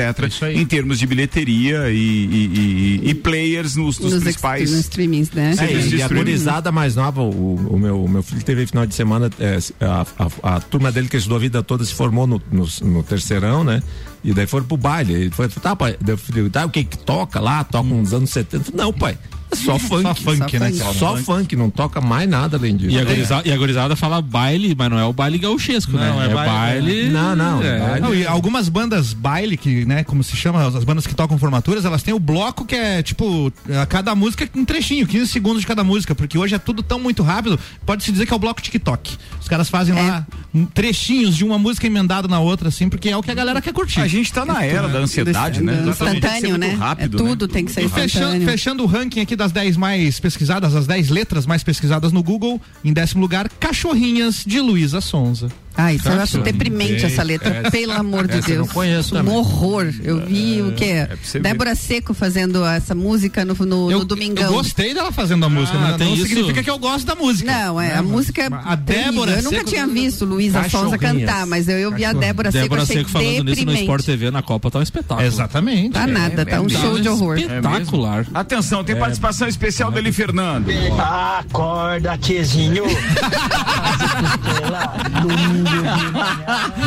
em 0.54 0.66
termos 0.66 0.98
de 0.98 1.06
bilheteria 1.06 1.90
e, 1.90 1.96
e- 1.96 3.00
e- 3.04 3.10
e 3.10 3.14
players 3.14 3.76
nos, 3.76 3.98
nos 3.98 4.12
Nos, 4.14 4.22
principais 4.24 4.70
nos 4.70 4.80
streamings, 4.80 5.30
né? 5.30 5.52
Sim, 5.54 5.64
É, 5.64 5.66
Serviço 5.68 5.88
de 5.90 5.96
e 5.96 6.02
a 6.02 6.08
gurizada 6.08 6.72
mais 6.72 6.96
nova, 6.96 7.22
o, 7.22 7.54
o 7.74 7.78
meu, 7.78 8.04
o 8.04 8.08
meu 8.08 8.22
filho 8.22 8.42
teve 8.42 8.66
final 8.66 8.84
de 8.86 8.94
semana, 8.94 9.30
é, 9.38 9.58
a, 9.84 10.06
a- 10.18 10.56
a 10.56 10.60
turma 10.60 10.90
dele 10.90 11.08
que 11.08 11.16
estudou 11.16 11.36
a 11.36 11.40
vida 11.40 11.62
toda 11.62 11.84
se 11.84 11.94
formou 11.94 12.26
no, 12.26 12.42
no, 12.50 12.66
no 12.82 13.02
terceirão, 13.02 13.62
né? 13.62 13.82
E 14.24 14.32
daí 14.34 14.46
foram 14.46 14.66
pro 14.66 14.76
baile. 14.76 15.14
Ele 15.14 15.30
foi, 15.30 15.48
tá, 15.48 15.74
pai, 15.74 15.96
daí 16.00 16.14
eu 16.14 16.18
falei, 16.18 16.50
tá, 16.50 16.66
o 16.66 16.70
que 16.70 16.84
que 16.84 16.98
toca 16.98 17.40
lá? 17.40 17.62
Toca 17.64 17.88
uns 17.88 18.12
anos 18.12 18.30
70. 18.30 18.56
Eu 18.56 18.64
falei, 18.72 18.84
Não, 18.86 18.92
pai. 18.92 19.18
É 19.52 19.56
só 19.56 19.78
funk. 19.78 20.02
Só 20.02 20.14
funk, 20.14 20.58
né? 20.58 20.72
Só, 20.72 20.92
Só 20.92 21.16
funk. 21.16 21.56
não 21.56 21.70
toca 21.70 22.00
mais 22.00 22.28
nada 22.28 22.56
além 22.56 22.76
disso. 22.76 22.90
E 22.94 22.98
a, 22.98 23.04
gurizada, 23.04 23.48
e 23.48 23.52
a 23.52 23.56
gurizada 23.56 23.96
fala 23.96 24.22
baile, 24.22 24.74
mas 24.76 24.90
não 24.90 24.98
é 24.98 25.04
o 25.04 25.12
baile 25.12 25.38
gauchesco, 25.38 25.92
né? 25.92 26.08
Não, 26.10 26.22
é 26.22 26.28
baile- 26.28 27.08
Não, 27.10 27.34
não, 27.36 27.62
É. 27.62 27.78
baile. 27.78 28.00
Não, 28.00 28.14
e 28.14 28.26
algumas 28.26 28.68
bandas 28.68 29.12
baile, 29.12 29.56
que, 29.56 29.84
né, 29.84 30.04
como 30.04 30.22
se 30.22 30.36
chama, 30.36 30.66
as 30.66 30.84
bandas 30.84 31.06
que 31.06 31.14
tocam 31.14 31.36
formaturas, 31.38 31.84
elas 31.84 32.02
têm 32.02 32.14
o 32.14 32.18
bloco 32.20 32.64
que 32.64 32.74
é, 32.76 33.02
tipo, 33.02 33.52
a 33.80 33.86
cada 33.86 34.14
música 34.14 34.48
um 34.54 34.64
trechinho, 34.64 35.06
15 35.06 35.26
segundos 35.30 35.60
de 35.62 35.66
cada 35.66 35.82
música, 35.82 36.14
porque 36.14 36.38
hoje 36.38 36.54
é 36.54 36.58
tudo 36.58 36.82
tão 36.82 36.98
muito 37.00 37.22
rápido, 37.22 37.58
pode-se 37.84 38.12
dizer 38.12 38.26
que 38.26 38.32
é 38.32 38.36
o 38.36 38.38
bloco 38.38 38.62
TikTok. 38.62 39.16
Os 39.40 39.48
caras 39.48 39.68
fazem 39.68 39.94
lá 39.94 40.26
um, 40.54 40.64
trechinhos 40.64 41.36
de 41.36 41.44
uma 41.44 41.58
música 41.58 41.86
emendada 41.86 42.28
na 42.28 42.38
outra, 42.38 42.68
assim, 42.68 42.88
porque 42.88 43.08
é 43.08 43.16
o 43.16 43.22
que 43.22 43.30
a 43.30 43.34
galera 43.34 43.60
quer 43.60 43.72
curtir. 43.72 44.00
A 44.00 44.06
gente 44.06 44.32
tá 44.32 44.44
na 44.44 44.64
era 44.64 44.88
da 44.88 44.98
ansiedade, 45.00 45.62
né? 45.62 45.84
Instantâneo, 45.88 46.56
né? 46.56 46.68
rápido, 46.78 47.18
é 47.18 47.22
né? 47.22 47.28
tudo 47.30 47.48
tem 47.48 47.64
que 47.64 47.72
ser 47.72 47.82
E 47.84 47.88
fechando, 47.88 48.06
instantâneo. 48.26 48.48
fechando 48.48 48.82
o 48.82 48.86
ranking 48.86 49.20
aqui 49.20 49.36
das 49.40 49.52
10 49.52 49.78
mais 49.78 50.20
pesquisadas, 50.20 50.76
as 50.76 50.86
10 50.86 51.08
letras 51.08 51.46
mais 51.46 51.64
pesquisadas 51.64 52.12
no 52.12 52.22
Google, 52.22 52.60
em 52.84 52.92
décimo 52.92 53.22
lugar, 53.22 53.48
Cachorrinhas 53.48 54.44
de 54.46 54.60
Luísa 54.60 55.00
Sonza. 55.00 55.48
Ah, 55.76 55.92
isso 55.94 56.08
eu 56.08 56.20
acho 56.20 56.38
deprimente 56.38 57.04
essa 57.06 57.22
letra, 57.22 57.48
Essa- 57.54 57.70
pelo 57.70 57.92
amor 57.92 58.26
de 58.28 58.36
eu 58.38 58.42
Deus. 58.42 58.58
não 58.58 58.66
conheço 58.74 59.14
um 59.14 59.18
também. 59.18 59.34
horror. 59.34 59.92
Eu 60.02 60.26
vi 60.26 60.60
o 60.62 60.72
quê? 60.72 61.04
pra 61.06 61.16
você 61.22 61.38
ver. 61.38 61.42
Débora 61.48 61.74
Seco 61.74 62.12
fazendo 62.12 62.64
essa 62.66 62.94
música 62.94 63.44
no, 63.44 63.54
no, 63.54 63.90
no 63.90 64.04
Domingão. 64.04 64.44
Eu 64.46 64.52
gostei 64.52 64.92
dela 64.92 65.10
fazendo 65.12 65.44
a 65.46 65.48
música, 65.48 65.78
Ah, 65.78 65.80
mas 65.82 65.96
tem 65.96 66.06
não 66.08 66.14
isso? 66.14 66.26
significa 66.26 66.62
que 66.62 66.70
eu 66.70 66.78
gosto 66.78 67.06
da 67.06 67.14
música. 67.14 67.50
Não, 67.50 67.80
é, 67.80 67.94
a 67.94 68.02
música 68.02 68.42
é 68.42 68.48
A. 68.52 68.74
Débora 68.74 69.32
Eu 69.32 69.42
nunca 69.44 69.58
Seco- 69.58 69.70
tinha 69.70 69.86
visto 69.86 70.24
Luísa 70.24 70.62
Sonza 70.68 70.98
Cachorrinhas. 70.98 71.30
cantar, 71.30 71.46
mas 71.46 71.68
eu, 71.68 71.78
eu 71.78 71.94
vi 71.94 72.04
a. 72.04 72.12
Débora 72.12 72.50
Seco, 72.50 72.62
Débora 72.64 72.84
Seco 72.86 73.08
falando 73.08 73.28
nisso 73.28 73.38
no 73.40 73.44
deprimente. 73.46 73.80
Sport 73.82 74.04
TV 74.04 74.30
na 74.30 74.42
Copa 74.42 74.70
tá 74.70 74.78
um 74.80 74.82
espetáculo. 74.82 75.26
Exatamente. 75.26 75.92
Tá 75.92 76.06
nada, 76.06 76.44
tá 76.44 76.60
um 76.60 76.68
show 76.68 76.98
de 76.98 77.08
horror. 77.08 77.38
Espetacular. 77.38 78.26
Atenção, 78.34 78.84
tem 78.84 78.96
participação 78.96 79.48
especial 79.48 79.90
dele, 79.90 80.12
Fernando. 80.12 80.66
Acorda, 80.98 82.18
tiozinho. 82.18 82.84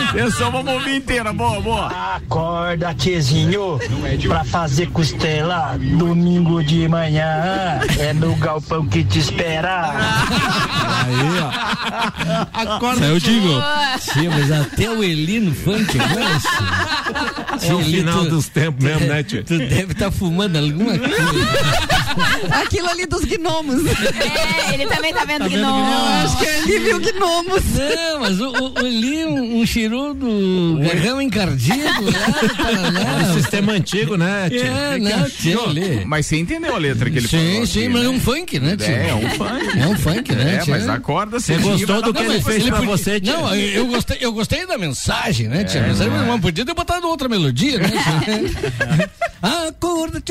Atenção, 0.10 0.52
vamos 0.52 0.74
ouvir 0.74 0.96
inteira. 0.98 1.32
Boa, 1.34 1.62
boa. 1.62 1.88
Acorda, 2.16 2.94
tiozinho. 2.94 3.80
Pra 4.28 4.44
fazer 4.44 4.88
costela 4.92 5.78
domingo 5.98 6.64
de 6.64 6.88
manhã. 6.88 7.80
É 8.00 8.14
no 8.14 8.36
galpão 8.36 8.86
que 8.88 9.04
te 9.04 9.20
espera. 9.20 9.92
Aí, 11.06 11.40
ó. 11.42 12.76
Acorda. 12.76 13.06
Eu 13.06 13.20
digo. 13.20 13.50
Sim, 14.00 14.28
mas 14.30 14.52
até 14.52 14.90
o 14.90 15.04
Eli 15.04 15.40
no 15.40 15.54
funk 15.56 15.98
agora. 16.00 16.40
sim. 17.60 17.70
É 17.70 17.74
o 17.74 17.80
final 17.80 18.24
tu- 18.24 18.30
dos 18.30 18.48
tempos 18.50 18.84
mesmo, 18.84 19.08
né, 19.08 19.24
tio? 19.24 19.44
Tu 19.44 19.58
deve 19.58 19.92
estar 19.94 20.12
fumando 20.12 20.58
alguma 20.58 20.98
coisa. 20.98 21.16
Aquilo 22.62 22.90
ali 22.90 23.06
dos 23.06 23.24
gnomos. 23.26 23.84
É, 23.86 24.74
ele 24.74 24.86
também 24.86 25.14
tá 25.14 25.26
vendo 25.26 25.48
que 25.48 25.56
Eu 25.56 25.62
não. 25.62 26.24
acho 26.24 26.38
que 26.38 26.46
ele 26.46 26.80
viu 26.80 27.00
gnomos. 27.00 27.64
Não, 27.74 28.20
mas 28.20 28.40
o, 28.40 28.63
o, 28.66 28.74
o 28.82 28.88
Eli, 28.88 29.26
um, 29.26 29.60
um 29.62 29.66
cheirou 29.66 30.14
do 30.14 30.80
garrão 30.82 31.22
encardido 31.22 31.84
lá 31.84 32.42
do 32.48 32.56
Paraná. 32.56 33.30
É 33.30 33.34
sistema 33.34 33.72
antigo, 33.74 34.18
né, 34.18 34.50
tio? 34.50 34.60
É, 34.62 34.98
não, 35.00 35.30
tio, 35.30 35.70
Eli. 35.70 36.06
Mas 36.06 36.26
você 36.26 36.38
entendeu 36.38 36.76
a 36.76 36.78
letra 36.78 37.10
que 37.10 37.18
ele 37.18 37.28
falou? 37.28 37.46
Sim, 37.46 37.66
sim, 37.66 37.88
mas 37.90 38.02
é 38.02 38.04
né? 38.06 38.10
um 38.10 38.20
funk, 38.20 38.60
né, 38.60 38.78
tio? 38.78 38.88
É, 38.88 39.10
é 39.10 39.16
um 39.16 39.30
funk. 39.30 39.80
É 39.80 39.88
um 39.88 39.98
funk, 39.98 40.36
né, 40.36 40.56
É, 40.56 40.58
tio? 40.60 40.72
mas 40.74 40.90
acorda 40.90 41.40
Você 41.40 41.58
gostou 41.58 42.02
do 42.02 42.14
que 42.14 42.22
ele 42.24 42.42
fez 42.42 42.64
pra 42.64 42.82
você, 42.82 43.20
tio? 43.20 43.34
Não, 43.34 43.56
eu, 43.56 43.88
gostei, 43.88 44.18
eu 44.20 44.32
gostei 44.34 44.66
da 44.66 44.78
mensagem, 44.78 45.48
né, 45.48 45.64
tia? 45.64 45.84
mas, 45.88 46.00
mas 46.00 46.42
podia 46.42 46.66
ter 46.66 46.74
botado 46.74 47.08
outra 47.08 47.28
melodia, 47.30 47.80
né? 47.80 47.90
Acorda, 49.42 50.22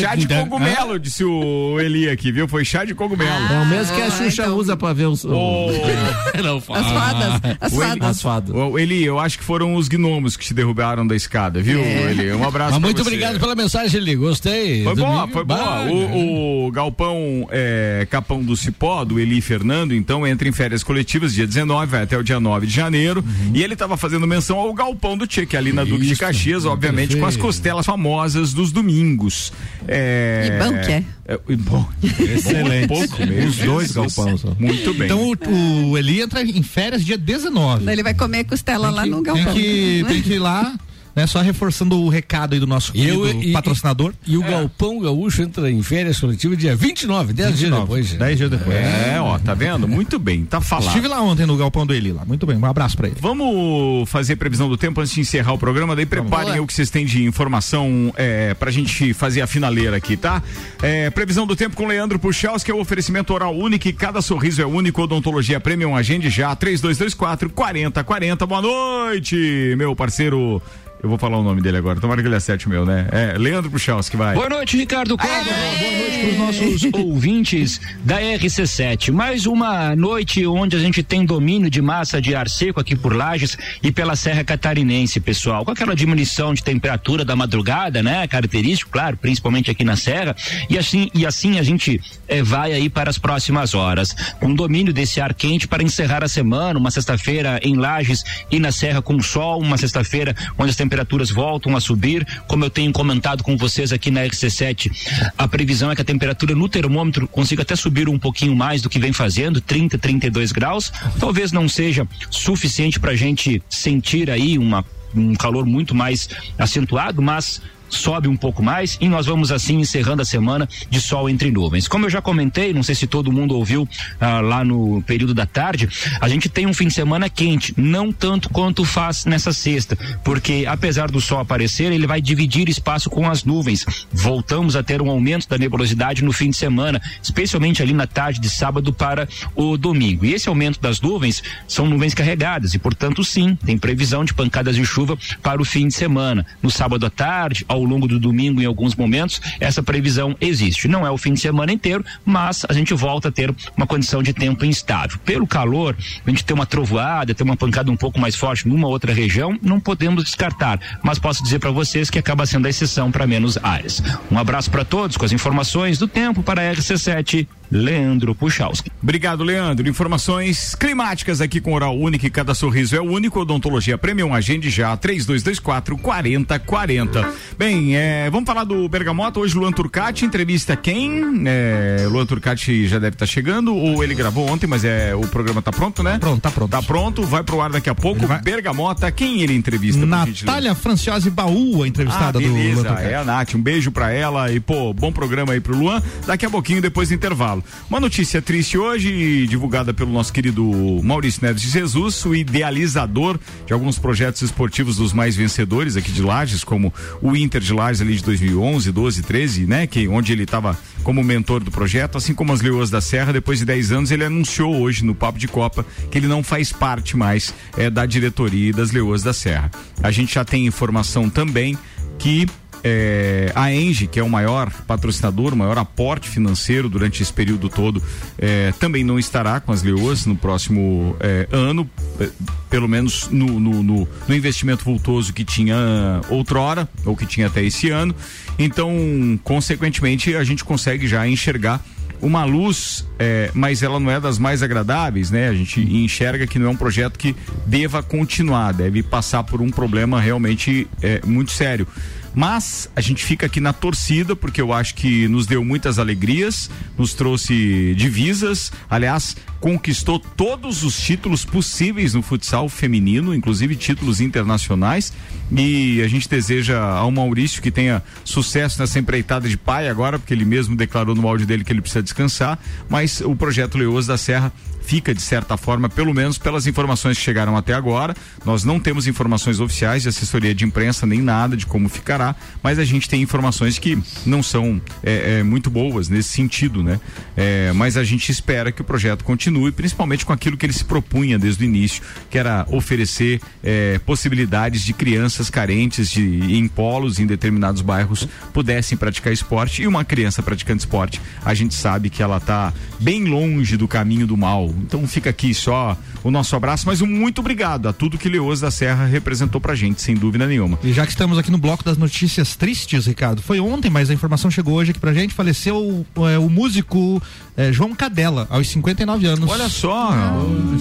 Chá 0.00 0.14
de 0.14 0.26
cogumelo, 0.28 0.98
disse 0.98 1.24
o 1.24 1.78
Eli 1.80 2.08
aqui, 2.08 2.30
viu? 2.30 2.46
Foi 2.46 2.64
chá 2.64 2.84
de 2.84 2.94
cogumelo. 2.94 3.30
É 3.52 3.60
o 3.60 3.66
mesmo 3.66 3.94
que 3.96 4.02
a 4.02 4.06
Ah, 4.06 4.10
Xuxa 4.10 4.42
então. 4.42 4.56
usa 4.56 4.76
pra 4.76 4.92
ver 4.92 5.06
os. 5.06 5.24
Não 6.42 6.60
fala. 6.60 6.80
As 6.80 6.86
fadas. 6.86 7.56
As 7.60 7.72
O 7.72 7.76
Eli- 7.82 7.88
fadas. 7.90 8.08
As 8.08 8.22
fadas. 8.22 8.54
Eli, 8.78 9.04
eu 9.04 9.18
acho 9.18 9.38
que 9.38 9.44
foram 9.44 9.74
os 9.74 9.88
gnomos 9.88 10.36
que 10.36 10.44
te 10.44 10.54
derrubaram 10.54 11.06
da 11.06 11.14
escada, 11.14 11.60
viu, 11.60 11.80
Eli? 11.80 12.32
Um 12.32 12.44
abraço 12.46 12.72
Mas 12.72 12.80
muito 12.80 12.96
você. 13.02 13.08
obrigado 13.10 13.38
pela 13.38 13.54
mensagem, 13.54 14.00
Eli. 14.00 14.16
Gostei. 14.16 14.84
Foi 14.84 14.94
boa, 14.94 15.08
Domingo- 15.20 15.32
foi 15.32 15.44
boa. 15.44 15.82
O, 15.90 16.66
o 16.66 16.72
Galpão 16.72 17.46
é, 17.50 18.06
Capão 18.10 18.42
do 18.42 18.56
Cipó, 18.56 19.04
do 19.04 19.18
Eli 19.20 19.40
Fernando, 19.40 19.94
então 19.94 20.26
entra 20.26 20.48
em 20.48 20.52
férias 20.52 20.82
coletivas 20.82 21.34
dia 21.34 21.46
19, 21.46 21.86
vai 21.86 22.02
até 22.02 22.16
o 22.16 22.22
dia 22.22 22.40
9 22.40 22.66
de 22.66 22.72
janeiro. 22.74 23.24
E 23.54 23.62
ele 23.62 23.74
estava 23.74 23.96
fazendo 23.96 24.26
menção 24.26 24.58
ao 24.58 24.72
Galpão 24.72 25.16
do 25.16 25.26
Tchê, 25.26 25.44
que 25.46 25.56
é 25.56 25.58
ali 25.58 25.72
na 25.72 25.84
Duque 25.84 26.06
de 26.06 26.16
Caxias, 26.16 26.64
obviamente, 26.64 27.16
com 27.16 27.24
as 27.26 27.34
perfeito. 27.34 27.40
costelas 27.46 27.86
famosas 27.86 28.52
dos 28.52 28.72
domingos. 28.72 29.52
É, 29.86 30.48
E 30.60 30.64
bom 30.64 30.78
que 30.80 30.92
é. 30.92 31.04
e 31.48 31.56
bom. 31.56 31.86
Excelente. 32.18 32.88
Pouco 32.88 33.18
mesmo. 33.26 33.48
Os 33.50 33.56
dois 33.58 33.92
galpões. 33.92 34.44
ó. 34.44 34.52
Muito 34.58 34.94
bem. 34.94 35.04
Então 35.06 35.19
o, 35.20 35.90
o 35.90 35.98
Eli 35.98 36.20
entra 36.20 36.42
em 36.42 36.62
férias 36.62 37.04
dia 37.04 37.16
19. 37.18 37.84
Daí 37.84 37.94
Ele 37.94 38.02
vai 38.02 38.14
comer 38.14 38.44
costela 38.44 38.90
lá 38.90 39.06
no 39.06 39.22
Tem 39.22 39.34
galpão. 39.34 39.54
que, 39.54 40.04
tem 40.08 40.22
que 40.22 40.34
ir 40.34 40.38
lá, 40.38 40.74
né? 41.14 41.26
Só 41.26 41.40
reforçando 41.40 42.00
o 42.00 42.08
recado 42.08 42.54
aí 42.54 42.60
do 42.60 42.66
nosso 42.66 42.92
E 42.94 43.08
eu- 43.08 43.22
querido 43.22 43.44
e- 43.44 43.52
patrocinador. 43.52 44.12
E 44.26 44.36
o 44.36 44.42
Galpão 44.42 44.98
Gaúcho 45.00 45.42
entra 45.42 45.70
em 45.70 45.82
férias 45.82 46.18
coletivas 46.20 46.56
dia 46.58 46.74
29, 46.76 47.32
10 47.32 47.48
dias 47.48 47.60
29, 47.60 47.82
depois. 47.82 48.12
10 48.12 48.38
dias 48.38 48.50
depois. 48.50 48.76
É, 48.76 49.20
ó, 49.20 49.38
tá 49.38 49.54
vendo? 49.54 49.86
Muito 49.88 50.18
bem, 50.18 50.44
tá 50.44 50.60
falado. 50.60 50.88
Estive 50.88 51.08
lá 51.08 51.20
ontem 51.22 51.46
no 51.46 51.56
galpão 51.56 51.86
do 51.86 51.94
Eli 51.94 52.12
lá. 52.12 52.24
Muito 52.24 52.46
bem, 52.46 52.56
um 52.56 52.64
abraço 52.66 52.96
pra 52.96 53.08
ele. 53.08 53.16
Vamos 53.20 54.08
fazer 54.08 54.36
previsão 54.36 54.68
do 54.68 54.76
tempo 54.76 55.00
antes 55.00 55.12
de 55.12 55.20
encerrar 55.20 55.52
o 55.52 55.58
programa, 55.58 55.94
daí 55.96 56.06
preparem 56.06 56.58
o 56.60 56.66
que 56.66 56.72
vocês 56.74 56.90
têm 56.90 57.04
de 57.06 57.24
informação 57.24 58.12
é, 58.16 58.54
pra 58.54 58.70
gente 58.70 59.12
fazer 59.14 59.40
a 59.40 59.46
finaleira 59.46 59.96
aqui, 59.96 60.16
tá? 60.16 60.42
É, 60.82 61.10
previsão 61.10 61.46
do 61.46 61.56
tempo 61.56 61.76
com 61.76 61.86
Leandro 61.86 62.18
Puxaus, 62.18 62.62
que 62.62 62.70
é 62.70 62.74
o 62.74 62.80
oferecimento 62.80 63.32
oral 63.32 63.56
único 63.56 63.88
e 63.88 63.92
cada 63.92 64.20
sorriso 64.22 64.60
é 64.62 64.66
único, 64.66 65.02
odontologia 65.02 65.58
premium, 65.60 65.96
agende 65.96 66.30
já, 66.30 66.54
3224 66.54 67.50
4040, 67.50 68.46
boa 68.46 68.62
noite, 68.62 69.74
meu 69.76 69.94
parceiro, 69.96 70.62
eu 71.02 71.08
vou 71.08 71.16
falar 71.16 71.38
o 71.38 71.42
nome 71.42 71.62
dele 71.62 71.78
agora, 71.78 71.98
tomara 71.98 72.20
que 72.20 72.28
ele 72.28 72.36
acerte 72.36 72.66
o 72.66 72.70
meu, 72.70 72.84
né? 72.84 73.08
É, 73.10 73.38
Leandro 73.38 73.70
que 73.70 74.16
vai. 74.16 74.34
Boa 74.34 74.48
noite, 74.48 74.76
Ricardo 74.76 75.16
Córdova. 75.16 75.44
Boa 75.44 75.98
noite 75.98 76.18
para 76.20 76.28
os 76.28 76.36
nossos 76.36 76.92
ouvintes 76.92 77.80
da 78.04 78.20
RC7. 78.20 79.10
Mais 79.10 79.46
uma 79.46 79.96
noite 79.96 80.46
onde 80.46 80.76
a 80.76 80.78
gente 80.78 81.02
tem 81.02 81.24
domínio 81.24 81.70
de 81.70 81.80
massa 81.80 82.20
de 82.20 82.34
ar 82.34 82.48
seco 82.48 82.78
aqui 82.78 82.94
por 82.94 83.14
Lages 83.14 83.56
e 83.82 83.90
pela 83.90 84.14
Serra 84.14 84.44
Catarinense, 84.44 85.20
pessoal. 85.20 85.64
Com 85.64 85.70
aquela 85.70 85.96
diminuição 85.96 86.52
de 86.52 86.62
temperatura 86.62 87.24
da 87.24 87.34
madrugada, 87.34 88.02
né? 88.02 88.26
Característico, 88.28 88.90
claro, 88.90 89.16
principalmente 89.16 89.70
aqui 89.70 89.84
na 89.84 89.96
Serra. 89.96 90.36
E 90.68 90.76
assim, 90.76 91.10
e 91.14 91.24
assim 91.24 91.58
a 91.58 91.62
gente 91.62 92.00
eh, 92.28 92.42
vai 92.42 92.72
aí 92.72 92.90
para 92.90 93.08
as 93.08 93.16
próximas 93.16 93.74
horas. 93.74 94.14
Com 94.38 94.54
domínio 94.54 94.92
desse 94.92 95.20
ar 95.20 95.32
quente 95.32 95.66
para 95.66 95.82
encerrar 95.82 96.22
a 96.22 96.28
semana, 96.28 96.78
uma 96.78 96.90
sexta-feira 96.90 97.58
em 97.62 97.76
Lages 97.76 98.22
e 98.50 98.58
na 98.60 98.70
Serra 98.70 99.00
com 99.00 99.20
sol, 99.22 99.60
uma 99.60 99.78
sexta-feira 99.78 100.34
onde 100.58 100.70
as 100.70 100.76
temperaturas 100.90 101.30
voltam 101.30 101.76
a 101.76 101.80
subir. 101.80 102.26
Como 102.48 102.64
eu 102.64 102.70
tenho 102.70 102.92
comentado 102.92 103.44
com 103.44 103.56
vocês 103.56 103.92
aqui 103.92 104.10
na 104.10 104.22
RC7, 104.24 104.90
a 105.38 105.46
previsão 105.46 105.90
é 105.92 105.94
que 105.94 106.02
a 106.02 106.04
temperatura 106.04 106.52
no 106.54 106.68
termômetro 106.68 107.28
consiga 107.28 107.62
até 107.62 107.76
subir 107.76 108.08
um 108.08 108.18
pouquinho 108.18 108.56
mais 108.56 108.82
do 108.82 108.90
que 108.90 108.98
vem 108.98 109.12
fazendo, 109.12 109.60
30, 109.60 109.96
32 109.96 110.50
graus. 110.50 110.92
Talvez 111.20 111.52
não 111.52 111.68
seja 111.68 112.06
suficiente 112.28 112.98
para 112.98 113.12
a 113.12 113.16
gente 113.16 113.62
sentir 113.68 114.28
aí 114.28 114.58
uma 114.58 114.84
um 115.12 115.34
calor 115.34 115.66
muito 115.66 115.92
mais 115.92 116.28
acentuado, 116.56 117.20
mas 117.20 117.60
sobe 117.90 118.28
um 118.28 118.36
pouco 118.36 118.62
mais 118.62 118.96
e 119.00 119.08
nós 119.08 119.26
vamos 119.26 119.52
assim 119.52 119.80
encerrando 119.80 120.22
a 120.22 120.24
semana 120.24 120.68
de 120.88 121.00
sol 121.00 121.28
entre 121.28 121.50
nuvens. 121.50 121.88
Como 121.88 122.06
eu 122.06 122.10
já 122.10 122.22
comentei, 122.22 122.72
não 122.72 122.82
sei 122.82 122.94
se 122.94 123.06
todo 123.06 123.32
mundo 123.32 123.56
ouviu 123.56 123.88
ah, 124.20 124.40
lá 124.40 124.64
no 124.64 125.02
período 125.02 125.34
da 125.34 125.44
tarde, 125.44 125.88
a 126.20 126.28
gente 126.28 126.48
tem 126.48 126.66
um 126.66 126.72
fim 126.72 126.86
de 126.86 126.94
semana 126.94 127.28
quente, 127.28 127.74
não 127.76 128.12
tanto 128.12 128.48
quanto 128.48 128.84
faz 128.84 129.24
nessa 129.24 129.52
sexta, 129.52 129.96
porque 130.24 130.64
apesar 130.66 131.10
do 131.10 131.20
sol 131.20 131.40
aparecer, 131.40 131.92
ele 131.92 132.06
vai 132.06 132.20
dividir 132.20 132.68
espaço 132.68 133.10
com 133.10 133.28
as 133.28 133.44
nuvens. 133.44 133.84
Voltamos 134.12 134.76
a 134.76 134.82
ter 134.82 135.02
um 135.02 135.10
aumento 135.10 135.48
da 135.48 135.58
nebulosidade 135.58 136.22
no 136.22 136.32
fim 136.32 136.50
de 136.50 136.56
semana, 136.56 137.00
especialmente 137.22 137.82
ali 137.82 137.92
na 137.92 138.06
tarde 138.06 138.40
de 138.40 138.48
sábado 138.48 138.92
para 138.92 139.28
o 139.54 139.76
domingo. 139.76 140.24
E 140.24 140.34
esse 140.34 140.48
aumento 140.48 140.80
das 140.80 141.00
nuvens 141.00 141.42
são 141.66 141.86
nuvens 141.86 142.14
carregadas 142.14 142.74
e, 142.74 142.78
portanto, 142.78 143.24
sim, 143.24 143.56
tem 143.64 143.76
previsão 143.78 144.24
de 144.24 144.34
pancadas 144.34 144.76
de 144.76 144.84
chuva 144.84 145.18
para 145.42 145.60
o 145.60 145.64
fim 145.64 145.88
de 145.88 145.94
semana. 145.94 146.46
No 146.62 146.70
sábado 146.70 147.06
à 147.06 147.10
tarde, 147.10 147.64
ao 147.68 147.79
longo 147.84 148.06
do 148.06 148.18
domingo, 148.18 148.60
em 148.60 148.66
alguns 148.66 148.94
momentos, 148.94 149.40
essa 149.58 149.82
previsão 149.82 150.36
existe. 150.40 150.88
Não 150.88 151.06
é 151.06 151.10
o 151.10 151.18
fim 151.18 151.34
de 151.34 151.40
semana 151.40 151.72
inteiro, 151.72 152.04
mas 152.24 152.64
a 152.68 152.72
gente 152.72 152.94
volta 152.94 153.28
a 153.28 153.32
ter 153.32 153.54
uma 153.76 153.86
condição 153.86 154.22
de 154.22 154.32
tempo 154.32 154.64
instável. 154.64 155.18
Pelo 155.24 155.46
calor, 155.46 155.96
a 156.26 156.30
gente 156.30 156.44
tem 156.44 156.54
uma 156.54 156.66
trovoada, 156.66 157.34
tem 157.34 157.44
uma 157.44 157.56
pancada 157.56 157.90
um 157.90 157.96
pouco 157.96 158.18
mais 158.20 158.34
forte 158.34 158.68
numa 158.68 158.88
outra 158.88 159.12
região, 159.12 159.58
não 159.62 159.80
podemos 159.80 160.24
descartar. 160.24 160.80
Mas 161.02 161.18
posso 161.18 161.42
dizer 161.42 161.58
para 161.58 161.70
vocês 161.70 162.10
que 162.10 162.18
acaba 162.18 162.46
sendo 162.46 162.66
a 162.66 162.70
exceção 162.70 163.10
para 163.10 163.26
menos 163.26 163.58
áreas. 163.62 164.02
Um 164.30 164.38
abraço 164.38 164.70
para 164.70 164.84
todos 164.84 165.16
com 165.16 165.24
as 165.24 165.32
informações 165.32 165.98
do 165.98 166.08
tempo 166.08 166.42
para 166.42 166.62
a 166.62 166.74
RC7. 166.74 167.46
Leandro 167.70 168.34
Puchalski. 168.34 168.90
Obrigado, 169.02 169.44
Leandro. 169.44 169.88
Informações 169.88 170.74
climáticas 170.74 171.40
aqui 171.40 171.60
com 171.60 171.72
Oral 171.72 171.96
Único 171.96 172.26
e 172.26 172.30
cada 172.30 172.54
sorriso 172.54 172.96
é 172.96 173.00
único. 173.00 173.40
Odontologia 173.40 173.96
Premium, 173.96 174.34
agende 174.34 174.68
já, 174.68 174.96
3224 174.96 175.96
4040. 175.96 177.32
Bem, 177.56 177.96
é, 177.96 178.28
vamos 178.30 178.46
falar 178.46 178.64
do 178.64 178.88
Bergamota. 178.88 179.40
Hoje, 179.40 179.56
Luan 179.56 179.72
Turcati, 179.72 180.24
entrevista 180.24 180.76
quem? 180.76 181.44
É, 181.46 182.06
Luan 182.10 182.26
Turcati 182.26 182.88
já 182.88 182.98
deve 182.98 183.14
estar 183.14 183.26
chegando, 183.26 183.74
ou 183.74 184.02
ele 184.02 184.14
gravou 184.14 184.48
ontem, 184.50 184.66
mas 184.66 184.84
é, 184.84 185.14
o 185.14 185.22
programa 185.22 185.62
tá 185.62 185.70
pronto, 185.70 186.02
né? 186.02 186.18
Pronto, 186.18 186.40
tá 186.40 186.50
pronto. 186.50 186.70
Tá 186.70 186.82
pronto, 186.82 187.22
vai 187.22 187.42
pro 187.42 187.60
ar 187.60 187.70
daqui 187.70 187.88
a 187.88 187.94
pouco. 187.94 188.26
Bergamota, 188.42 189.10
quem 189.12 189.42
ele 189.42 189.54
entrevista? 189.54 190.04
Natália 190.04 190.74
Franciose 190.74 191.30
Baú, 191.30 191.82
a 191.82 191.88
entrevistada 191.88 192.38
ah, 192.38 192.40
do 192.40 192.40
beleza, 192.40 192.82
Luan 192.82 192.84
Turcati. 192.84 193.08
é 193.08 193.14
a 193.16 193.24
Nath, 193.24 193.54
um 193.54 193.62
beijo 193.62 193.90
pra 193.90 194.10
ela 194.10 194.50
e 194.52 194.58
pô, 194.58 194.92
bom 194.92 195.12
programa 195.12 195.52
aí 195.52 195.60
pro 195.60 195.76
Luan, 195.76 196.02
daqui 196.26 196.44
a 196.44 196.50
pouquinho 196.50 196.82
depois 196.82 197.08
do 197.08 197.14
intervalo. 197.14 197.59
Uma 197.88 198.00
notícia 198.00 198.40
triste 198.40 198.76
hoje, 198.78 199.46
divulgada 199.46 199.92
pelo 199.92 200.12
nosso 200.12 200.32
querido 200.32 200.64
Maurício 201.02 201.44
Neves 201.44 201.62
de 201.62 201.68
Jesus, 201.68 202.24
o 202.24 202.34
idealizador 202.34 203.38
de 203.66 203.72
alguns 203.72 203.98
projetos 203.98 204.42
esportivos 204.42 204.96
dos 204.96 205.12
mais 205.12 205.36
vencedores 205.36 205.96
aqui 205.96 206.10
de 206.12 206.22
Lages, 206.22 206.64
como 206.64 206.92
o 207.22 207.36
Inter 207.36 207.60
de 207.60 207.72
Lages 207.72 208.00
ali 208.00 208.16
de 208.16 208.22
2011, 208.24 208.92
12, 208.92 209.22
13, 209.22 209.66
né, 209.66 209.86
que 209.86 210.08
onde 210.08 210.32
ele 210.32 210.44
estava 210.44 210.78
como 211.02 211.22
mentor 211.24 211.62
do 211.62 211.70
projeto, 211.70 212.18
assim 212.18 212.34
como 212.34 212.52
as 212.52 212.60
Leoas 212.60 212.90
da 212.90 213.00
Serra, 213.00 213.32
depois 213.32 213.58
de 213.58 213.64
10 213.64 213.92
anos 213.92 214.10
ele 214.10 214.24
anunciou 214.24 214.76
hoje 214.80 215.04
no 215.04 215.14
Papo 215.14 215.38
de 215.38 215.48
Copa 215.48 215.84
que 216.10 216.18
ele 216.18 216.26
não 216.26 216.42
faz 216.42 216.72
parte 216.72 217.16
mais 217.16 217.54
é, 217.76 217.88
da 217.90 218.06
diretoria 218.06 218.72
das 218.72 218.90
Leoas 218.90 219.22
da 219.22 219.32
Serra. 219.32 219.70
A 220.02 220.10
gente 220.10 220.34
já 220.34 220.44
tem 220.44 220.66
informação 220.66 221.28
também 221.28 221.76
que 222.18 222.46
é, 222.82 223.52
a 223.54 223.72
Engie, 223.72 224.06
que 224.06 224.18
é 224.18 224.22
o 224.22 224.28
maior 224.28 224.70
patrocinador, 224.86 225.52
o 225.52 225.56
maior 225.56 225.78
aporte 225.78 226.28
financeiro 226.28 226.88
durante 226.88 227.22
esse 227.22 227.32
período 227.32 227.68
todo, 227.68 228.02
é, 228.38 228.72
também 228.78 229.04
não 229.04 229.18
estará 229.18 229.60
com 229.60 229.72
as 229.72 229.82
Leoas 229.82 230.26
no 230.26 230.36
próximo 230.36 231.16
é, 231.20 231.46
ano, 231.52 231.88
é, 232.18 232.28
pelo 232.68 232.88
menos 232.88 233.28
no, 233.30 233.58
no, 233.60 233.82
no- 233.82 234.08
no 234.28 234.34
investimento 234.34 234.84
vultoso 234.84 235.32
que 235.32 235.44
tinha 235.44 236.20
outrora, 236.28 236.88
ou 237.04 237.16
que 237.16 237.26
tinha 237.26 237.46
até 237.48 237.62
esse 237.62 237.90
ano. 237.90 238.14
Então, 238.58 239.38
consequentemente, 239.44 240.34
a 240.36 240.44
gente 240.44 240.64
consegue 240.64 241.06
já 241.08 241.26
enxergar 241.26 241.84
uma 242.22 242.44
luz, 242.44 243.06
é, 243.18 243.50
mas 243.54 243.82
ela 243.82 243.98
não 243.98 244.10
é 244.10 244.20
das 244.20 244.38
mais 244.38 244.62
agradáveis, 244.62 245.30
né? 245.30 245.48
A 245.48 245.54
gente 245.54 245.80
enxerga 245.80 246.46
que 246.46 246.58
não 246.58 246.66
é 246.66 246.70
um 246.70 246.76
projeto 246.76 247.18
que 247.18 247.34
deva 247.66 248.02
continuar, 248.02 248.72
deve 248.74 249.02
passar 249.02 249.42
por 249.42 249.62
um 249.62 249.70
problema 249.70 250.20
realmente 250.20 250.86
é, 251.02 251.22
muito 251.24 251.50
sério. 251.50 251.86
Mas 252.34 252.88
a 252.94 253.00
gente 253.00 253.24
fica 253.24 253.46
aqui 253.46 253.60
na 253.60 253.72
torcida, 253.72 254.36
porque 254.36 254.60
eu 254.60 254.72
acho 254.72 254.94
que 254.94 255.26
nos 255.28 255.46
deu 255.46 255.64
muitas 255.64 255.98
alegrias, 255.98 256.70
nos 256.96 257.12
trouxe 257.12 257.94
divisas, 257.96 258.70
aliás, 258.88 259.36
conquistou 259.58 260.18
todos 260.18 260.84
os 260.84 260.98
títulos 260.98 261.44
possíveis 261.44 262.14
no 262.14 262.22
futsal 262.22 262.68
feminino, 262.68 263.34
inclusive 263.34 263.74
títulos 263.74 264.20
internacionais. 264.20 265.12
E 265.56 266.02
a 266.02 266.08
gente 266.08 266.28
deseja 266.28 266.80
ao 266.80 267.10
Maurício 267.10 267.60
que 267.60 267.70
tenha 267.70 268.02
sucesso 268.24 268.78
nessa 268.80 268.98
empreitada 268.98 269.48
de 269.48 269.56
pai 269.56 269.88
agora, 269.88 270.18
porque 270.18 270.32
ele 270.32 270.44
mesmo 270.44 270.76
declarou 270.76 271.14
no 271.14 271.26
áudio 271.26 271.46
dele 271.46 271.64
que 271.64 271.72
ele 271.72 271.80
precisa 271.80 272.02
descansar. 272.02 272.58
Mas 272.88 273.20
o 273.20 273.34
projeto 273.34 273.76
Leoas 273.78 274.06
da 274.06 274.16
Serra 274.16 274.52
fica 274.82 275.14
de 275.14 275.22
certa 275.22 275.56
forma, 275.56 275.88
pelo 275.88 276.12
menos 276.12 276.36
pelas 276.36 276.66
informações 276.66 277.16
que 277.16 277.22
chegaram 277.22 277.56
até 277.56 277.72
agora. 277.72 278.12
Nós 278.44 278.64
não 278.64 278.80
temos 278.80 279.06
informações 279.06 279.60
oficiais 279.60 280.02
de 280.02 280.08
assessoria 280.08 280.52
de 280.52 280.64
imprensa 280.64 281.06
nem 281.06 281.20
nada 281.20 281.56
de 281.56 281.64
como 281.64 281.88
ficará, 281.88 282.34
mas 282.62 282.78
a 282.78 282.84
gente 282.84 283.08
tem 283.08 283.22
informações 283.22 283.78
que 283.78 283.96
não 284.26 284.42
são 284.42 284.80
é, 285.02 285.38
é, 285.38 285.42
muito 285.42 285.70
boas 285.70 286.08
nesse 286.08 286.30
sentido, 286.30 286.82
né? 286.82 287.00
É, 287.36 287.72
mas 287.72 287.96
a 287.96 288.02
gente 288.02 288.32
espera 288.32 288.72
que 288.72 288.80
o 288.80 288.84
projeto 288.84 289.22
continue, 289.22 289.70
principalmente 289.70 290.26
com 290.26 290.32
aquilo 290.32 290.56
que 290.56 290.66
ele 290.66 290.72
se 290.72 290.84
propunha 290.84 291.38
desde 291.38 291.62
o 291.62 291.66
início, 291.66 292.02
que 292.28 292.36
era 292.36 292.66
oferecer 292.68 293.40
é, 293.62 294.00
possibilidades 294.00 294.82
de 294.82 294.92
crianças 294.92 295.39
carentes 295.48 296.10
de, 296.10 296.56
em 296.56 296.68
polos 296.68 297.18
em 297.18 297.26
determinados 297.26 297.80
bairros 297.80 298.28
pudessem 298.52 298.98
praticar 298.98 299.32
esporte 299.32 299.82
e 299.82 299.86
uma 299.86 300.04
criança 300.04 300.42
praticando 300.42 300.80
esporte, 300.80 301.20
a 301.44 301.54
gente 301.54 301.74
sabe 301.74 302.10
que 302.10 302.22
ela 302.22 302.38
está 302.38 302.72
bem 302.98 303.24
longe 303.24 303.76
do 303.76 303.88
caminho 303.88 304.26
do 304.26 304.36
mal. 304.36 304.66
Então 304.82 305.06
fica 305.06 305.30
aqui 305.30 305.54
só 305.54 305.96
o 306.22 306.30
nosso 306.30 306.54
abraço, 306.56 306.86
mas 306.86 307.00
um 307.00 307.06
muito 307.06 307.40
obrigado 307.40 307.88
a 307.88 307.92
tudo 307.92 308.18
que 308.18 308.28
Leoas 308.28 308.60
da 308.60 308.70
Serra 308.70 309.06
representou 309.06 309.60
pra 309.60 309.74
gente, 309.74 310.00
sem 310.02 310.14
dúvida 310.14 310.46
nenhuma. 310.46 310.78
E 310.82 310.92
já 310.92 311.04
que 311.04 311.12
estamos 311.12 311.38
aqui 311.38 311.50
no 311.50 311.58
bloco 311.58 311.84
das 311.84 311.96
notícias 311.96 312.56
tristes, 312.56 313.06
Ricardo, 313.06 313.42
foi 313.42 313.60
ontem, 313.60 313.90
mas 313.90 314.10
a 314.10 314.14
informação 314.14 314.50
chegou 314.50 314.74
hoje 314.74 314.90
aqui 314.90 315.00
pra 315.00 315.12
gente, 315.12 315.34
faleceu 315.34 316.04
é, 316.30 316.38
o 316.38 316.48
músico 316.48 317.22
é, 317.56 317.72
João 317.72 317.94
Cadela, 317.94 318.46
aos 318.50 318.68
59 318.68 319.26
anos. 319.26 319.50
Olha 319.50 319.68
só, 319.68 320.12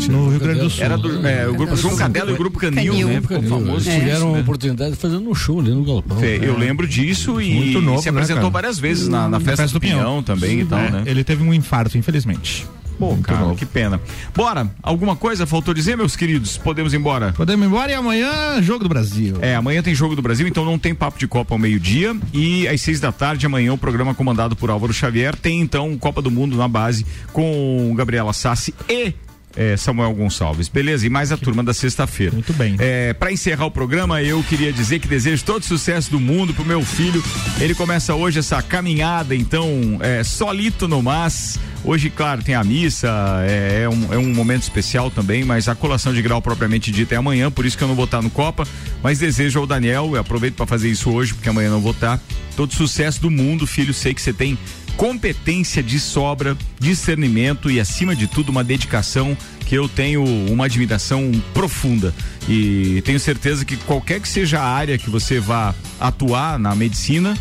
no 0.10 0.30
Rio 0.30 0.40
Grande 0.40 0.62
do 0.62 0.70
Sul. 0.70 0.84
Era 0.84 0.98
do, 0.98 1.28
é, 1.28 1.48
o 1.48 1.54
grupo 1.54 1.76
João 1.76 1.96
Cadela 1.96 2.32
e 2.32 2.34
o 2.34 2.38
grupo 2.38 2.60
Canil, 2.60 3.08
né? 3.08 3.22
Ficou 3.22 3.42
famoso. 3.44 3.90
Eles 3.90 4.00
tiveram 4.00 4.18
isso, 4.18 4.28
a 4.28 4.32
né? 4.32 4.40
oportunidade 4.42 4.92
de 4.92 4.98
fazer 4.98 5.18
um 5.18 5.36
show 5.36 5.60
ali 5.60 5.72
no 5.72 5.84
Galpão. 5.84 6.18
Fê, 6.20 6.40
Eu 6.42 6.58
lembro 6.58 6.88
disso 6.88 7.42
e 7.42 7.54
Muito 7.54 7.82
novo, 7.82 8.00
se 8.02 8.06
né, 8.06 8.12
apresentou 8.12 8.44
cara? 8.44 8.52
várias 8.52 8.80
vezes 8.80 9.08
na, 9.08 9.28
na 9.28 9.40
festa, 9.40 9.68
do 9.68 9.80
Pinhão, 9.80 10.24
também 10.24 10.62
e 10.62 10.66
tal, 10.66 10.80
É, 10.80 10.90
né? 10.90 11.04
Ele 11.06 11.24
teve 11.24 11.44
um 11.44 11.54
infarto, 11.54 11.98
infelizmente. 11.98 12.66
Pô, 13.00 13.12
Muito 13.14 13.24
cara, 13.26 13.40
novo. 13.40 13.56
que 13.56 13.66
pena. 13.66 14.00
Bora, 14.36 14.70
alguma 14.84 15.16
coisa 15.16 15.46
faltou 15.48 15.74
dizer, 15.74 15.96
meus 15.96 16.18
queridos? 16.18 16.58
Podemos 16.58 16.94
ir 16.94 16.98
embora? 16.98 17.32
Podemos 17.32 17.66
ir 17.66 17.70
embora 17.70 17.92
e 17.92 17.96
amanhã, 17.96 18.62
jogo 18.62 18.84
do 18.84 18.90
Brasil. 18.90 19.38
É, 19.42 19.56
amanhã 19.56 19.82
tem 19.82 19.96
jogo 19.96 20.18
do 20.18 20.22
Brasil, 20.22 20.46
então 20.46 20.66
não 20.66 20.78
tem 20.78 20.94
papo 20.94 21.18
de 21.18 21.26
Copa 21.26 21.56
ao 21.56 21.58
meio-dia. 21.58 22.14
E 22.34 22.68
às 22.68 22.82
seis 22.82 23.00
da 23.00 23.12
tarde, 23.12 23.46
amanhã, 23.46 23.72
o 23.74 23.78
programa 23.78 24.14
comandado 24.14 24.54
por 24.54 24.70
Álvaro 24.70 24.92
Xavier 24.94 25.34
tem 25.36 25.62
então 25.62 25.98
Copa 25.98 26.22
do 26.22 26.30
Mundo 26.30 26.58
na 26.58 26.68
base 26.68 27.06
com 27.32 27.94
Gabriela 27.96 28.34
Sassi 28.34 28.74
e. 28.90 29.14
é, 29.60 29.76
Samuel 29.76 30.14
Gonçalves, 30.14 30.70
beleza? 30.70 31.06
E 31.06 31.10
mais 31.10 31.34
a 31.34 31.38
turma 31.38 31.62
da 31.62 31.74
sexta-feira. 31.74 32.32
Muito 32.32 32.54
bem. 32.54 32.78
É, 32.80 33.12
para 33.12 33.30
encerrar 33.30 33.66
o 33.66 33.72
programa, 33.72 34.24
eu 34.24 34.42
queria 34.42 34.72
dizer 34.72 35.00
que 35.00 35.08
desejo 35.08 35.44
todo 35.44 35.66
sucesso 35.66 36.10
do 36.10 36.20
mundo 36.20 36.54
pro 36.54 36.64
meu 36.64 36.82
filho. 36.82 37.22
Ele 37.60 37.76
começa 37.76 38.16
hoje 38.16 38.40
essa 38.40 38.62
caminhada, 38.62 39.36
então, 39.36 40.00
é, 40.00 40.24
solito 40.24 40.88
no 40.88 41.04
mas. 41.04 41.60
Hoje, 41.84 42.10
claro, 42.10 42.42
tem 42.44 42.56
a 42.56 42.64
missa, 42.64 43.10
é, 43.46 43.84
é 43.84 43.90
um, 43.90 44.14
é 44.14 44.18
um 44.18 44.34
momento 44.34 44.64
especial 44.64 45.10
também, 45.10 45.44
mas 45.44 45.68
a 45.68 45.76
colação 45.76 46.14
de 46.14 46.22
grau 46.22 46.42
propriamente 46.42 46.92
dita 46.92 47.16
é 47.16 47.18
amanhã, 47.18 47.50
por 47.50 47.66
isso 47.66 47.78
que 47.78 47.84
eu 47.84 47.88
não 47.88 47.96
vou 47.96 48.06
estar 48.06 48.22
no 48.22 48.30
Copa. 48.30 48.66
Mas 49.02 49.20
desejo 49.20 49.60
ao 49.60 49.68
Daniel, 49.68 50.12
eu 50.14 50.20
aproveito 50.20 50.56
para 50.56 50.66
fazer 50.66 50.90
isso 50.90 51.10
hoje, 51.10 51.34
porque 51.34 51.50
amanhã 51.50 51.70
não 51.70 51.82
vou 51.82 51.92
estar. 51.92 52.22
Todo 52.56 52.74
sucesso 52.74 53.22
do 53.22 53.32
mundo, 53.32 53.66
filho. 53.66 53.94
Sei 53.94 54.14
que 54.14 54.22
você 54.22 54.34
tem 54.34 54.58
competência 55.00 55.82
de 55.82 55.98
sobra, 55.98 56.58
discernimento 56.78 57.72
e, 57.72 57.80
acima 57.80 58.14
de 58.14 58.28
tudo, 58.28 58.50
uma 58.50 58.66
dedicação 58.66 59.36
que 59.66 59.74
eu 59.74 59.88
tenho 59.88 60.22
uma 60.52 60.66
admiração 60.66 61.32
profunda. 61.54 62.14
E 62.50 63.02
tenho 63.06 63.18
certeza 63.18 63.64
que 63.64 63.78
qualquer 63.78 64.20
que 64.20 64.28
seja 64.28 64.60
a 64.60 64.66
área 64.66 64.98
que 64.98 65.10
você 65.10 65.40
vá 65.40 65.74
atuar 66.02 66.60
na 66.60 66.76
medicina, 66.76 67.34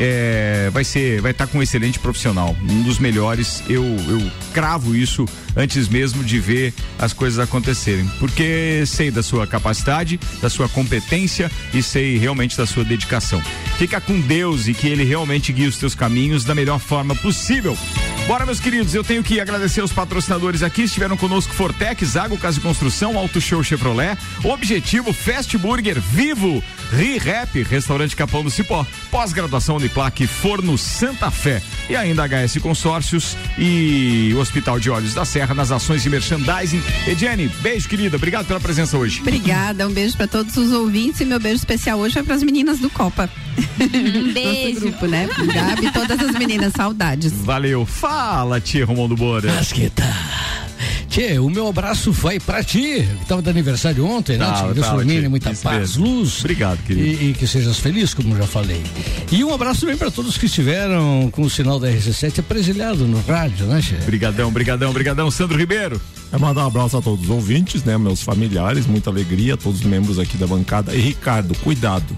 é, 0.00 0.70
vai 0.72 0.82
ser, 0.82 1.20
vai 1.20 1.32
estar 1.32 1.46
com 1.46 1.58
um 1.58 1.62
excelente 1.62 1.98
profissional, 1.98 2.56
um 2.62 2.82
dos 2.82 2.98
melhores. 2.98 3.62
Eu, 3.68 3.84
eu 3.84 4.32
cravo 4.54 4.96
isso 4.96 5.26
antes 5.54 5.88
mesmo 5.88 6.24
de 6.24 6.40
ver 6.40 6.72
as 6.98 7.12
coisas 7.12 7.38
acontecerem, 7.38 8.10
porque 8.18 8.84
sei 8.86 9.10
da 9.10 9.22
sua 9.22 9.46
capacidade, 9.46 10.18
da 10.40 10.48
sua 10.48 10.68
competência 10.70 11.50
e 11.74 11.82
sei 11.82 12.16
realmente 12.16 12.56
da 12.56 12.64
sua 12.66 12.82
dedicação. 12.82 13.42
Fica 13.76 14.00
com 14.00 14.18
Deus 14.20 14.68
e 14.68 14.74
que 14.74 14.88
Ele 14.88 15.04
realmente 15.04 15.52
guie 15.52 15.66
os 15.66 15.76
teus 15.76 15.94
caminhos 15.94 16.44
da 16.44 16.54
melhor 16.54 16.78
forma 16.78 17.14
possível. 17.14 17.76
Bora, 18.26 18.46
meus 18.46 18.60
queridos, 18.60 18.94
eu 18.94 19.02
tenho 19.02 19.24
que 19.24 19.40
agradecer 19.40 19.82
os 19.82 19.92
patrocinadores 19.92 20.62
aqui. 20.62 20.82
Estiveram 20.82 21.16
conosco 21.16 21.52
Fortec, 21.52 22.04
Zago 22.04 22.38
Casa 22.38 22.58
de 22.58 22.60
Construção, 22.60 23.18
Auto 23.18 23.40
Show 23.40 23.62
Chevrolet, 23.64 24.16
Objetivo, 24.44 25.12
Fast 25.12 25.58
Burger, 25.58 26.00
Vivo, 26.00 26.62
ReRap, 26.92 27.56
Restaurante 27.68 28.14
Capão 28.14 28.44
do 28.44 28.50
Cipó, 28.50 28.86
Pós-graduação 29.10 29.74
Uniplaque, 29.90 30.26
Forno 30.26 30.78
Santa 30.78 31.30
Fé 31.30 31.60
e 31.88 31.96
ainda 31.96 32.24
HS 32.24 32.58
Consórcios 32.62 33.36
e 33.58 34.32
Hospital 34.38 34.78
de 34.78 34.88
Olhos 34.88 35.14
da 35.14 35.24
Serra 35.24 35.52
nas 35.52 35.72
ações 35.72 36.02
de 36.02 36.08
merchandising. 36.08 36.80
Ediane, 37.08 37.48
beijo, 37.60 37.88
querida. 37.88 38.16
Obrigado 38.16 38.46
pela 38.46 38.60
presença 38.60 38.96
hoje. 38.96 39.20
Obrigada, 39.20 39.86
um 39.88 39.92
beijo 39.92 40.16
para 40.16 40.28
todos 40.28 40.56
os 40.56 40.72
ouvintes 40.72 41.20
e 41.20 41.24
meu 41.24 41.40
beijo 41.40 41.56
especial 41.56 41.98
hoje 41.98 42.18
é 42.18 42.22
para 42.22 42.36
as 42.36 42.42
meninas 42.42 42.78
do 42.78 42.88
Copa. 42.88 43.28
Um 43.80 44.32
beijo. 44.32 44.74
Nosso 44.74 44.80
grupo, 44.80 45.06
né? 45.06 45.28
Gabi 45.52 45.86
e 45.86 45.92
todas 45.92 46.20
as 46.20 46.32
meninas, 46.36 46.72
saudades. 46.72 47.32
Valeu. 47.32 47.84
Fala, 47.84 48.60
tia 48.60 48.86
Romualdo 48.86 49.16
Bora. 49.16 49.52
Mas 49.52 49.72
que 49.72 49.90
tá. 49.90 50.69
Tchê, 51.08 51.38
o 51.38 51.48
meu 51.50 51.68
abraço 51.68 52.12
vai 52.12 52.38
pra 52.38 52.62
ti, 52.62 53.06
que 53.20 53.26
tava 53.26 53.42
de 53.42 53.50
aniversário 53.50 54.04
ontem, 54.06 54.36
né? 54.36 54.46
Deus 54.74 54.86
ilumine, 54.86 55.22
tchê. 55.22 55.28
muita 55.28 55.50
Isso 55.52 55.62
paz, 55.62 55.78
mesmo. 55.96 56.04
luz. 56.06 56.40
Obrigado, 56.40 56.78
querido. 56.84 57.06
E, 57.22 57.30
e 57.30 57.34
que 57.34 57.46
sejas 57.46 57.78
feliz, 57.78 58.14
como 58.14 58.36
já 58.36 58.46
falei. 58.46 58.82
E 59.30 59.44
um 59.44 59.52
abraço 59.52 59.80
também 59.80 59.96
pra 59.96 60.10
todos 60.10 60.36
que 60.38 60.46
estiveram 60.46 61.28
com 61.32 61.42
o 61.42 61.50
sinal 61.50 61.78
da 61.78 61.88
RC7 61.88 62.40
apresilhado 62.40 63.06
no 63.06 63.20
rádio, 63.22 63.66
né, 63.66 63.80
Tchê? 63.80 63.96
Brigadão, 64.06 64.50
brigadão, 64.50 64.92
brigadão. 64.92 65.30
Sandro 65.30 65.58
Ribeiro. 65.58 66.00
É 66.32 66.38
mandar 66.38 66.64
um 66.64 66.68
abraço 66.68 66.96
a 66.96 67.02
todos 67.02 67.24
os 67.24 67.30
ouvintes, 67.30 67.82
né? 67.82 67.98
Meus 67.98 68.22
familiares, 68.22 68.86
muita 68.86 69.10
alegria, 69.10 69.56
todos 69.56 69.80
os 69.80 69.86
membros 69.86 70.18
aqui 70.18 70.36
da 70.36 70.46
bancada. 70.46 70.94
E 70.94 71.00
Ricardo, 71.00 71.54
cuidado. 71.56 72.14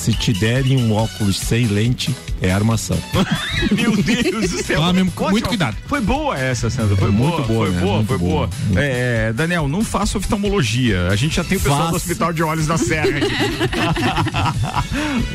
Se 0.00 0.14
te 0.14 0.32
derem 0.32 0.78
um 0.78 0.94
óculos 0.94 1.36
sem 1.38 1.66
lente, 1.66 2.14
é 2.40 2.50
armação. 2.50 2.96
Meu 3.70 3.94
Deus 4.02 4.50
do 4.50 4.62
céu. 4.64 4.76
Toma 4.80 4.94
mesmo, 4.94 5.12
muito 5.30 5.46
cuidado. 5.48 5.76
Foi 5.86 6.00
boa 6.00 6.38
essa, 6.38 6.70
Sandra. 6.70 6.96
Foi, 6.96 7.08
Foi 7.08 7.16
boa, 7.16 7.30
muito 7.36 7.46
boa, 7.46 7.66
Foi 7.66 7.74
né? 7.74 7.80
boa, 7.82 7.96
Muito 7.96 8.08
foi 8.08 8.18
boa. 8.18 8.46
boa. 8.70 8.82
É, 8.82 9.26
é, 9.28 9.32
Daniel, 9.34 9.68
não 9.68 9.84
faça 9.84 10.16
oftalmologia. 10.16 11.08
A 11.08 11.16
gente 11.16 11.36
já 11.36 11.44
tem 11.44 11.58
o 11.58 11.60
pessoal 11.60 11.78
Faça. 11.80 11.90
do 11.90 11.96
Hospital 11.96 12.32
de 12.32 12.42
Olhos 12.42 12.66
da 12.66 12.78
Serra 12.78 13.08
aqui. 13.18 13.28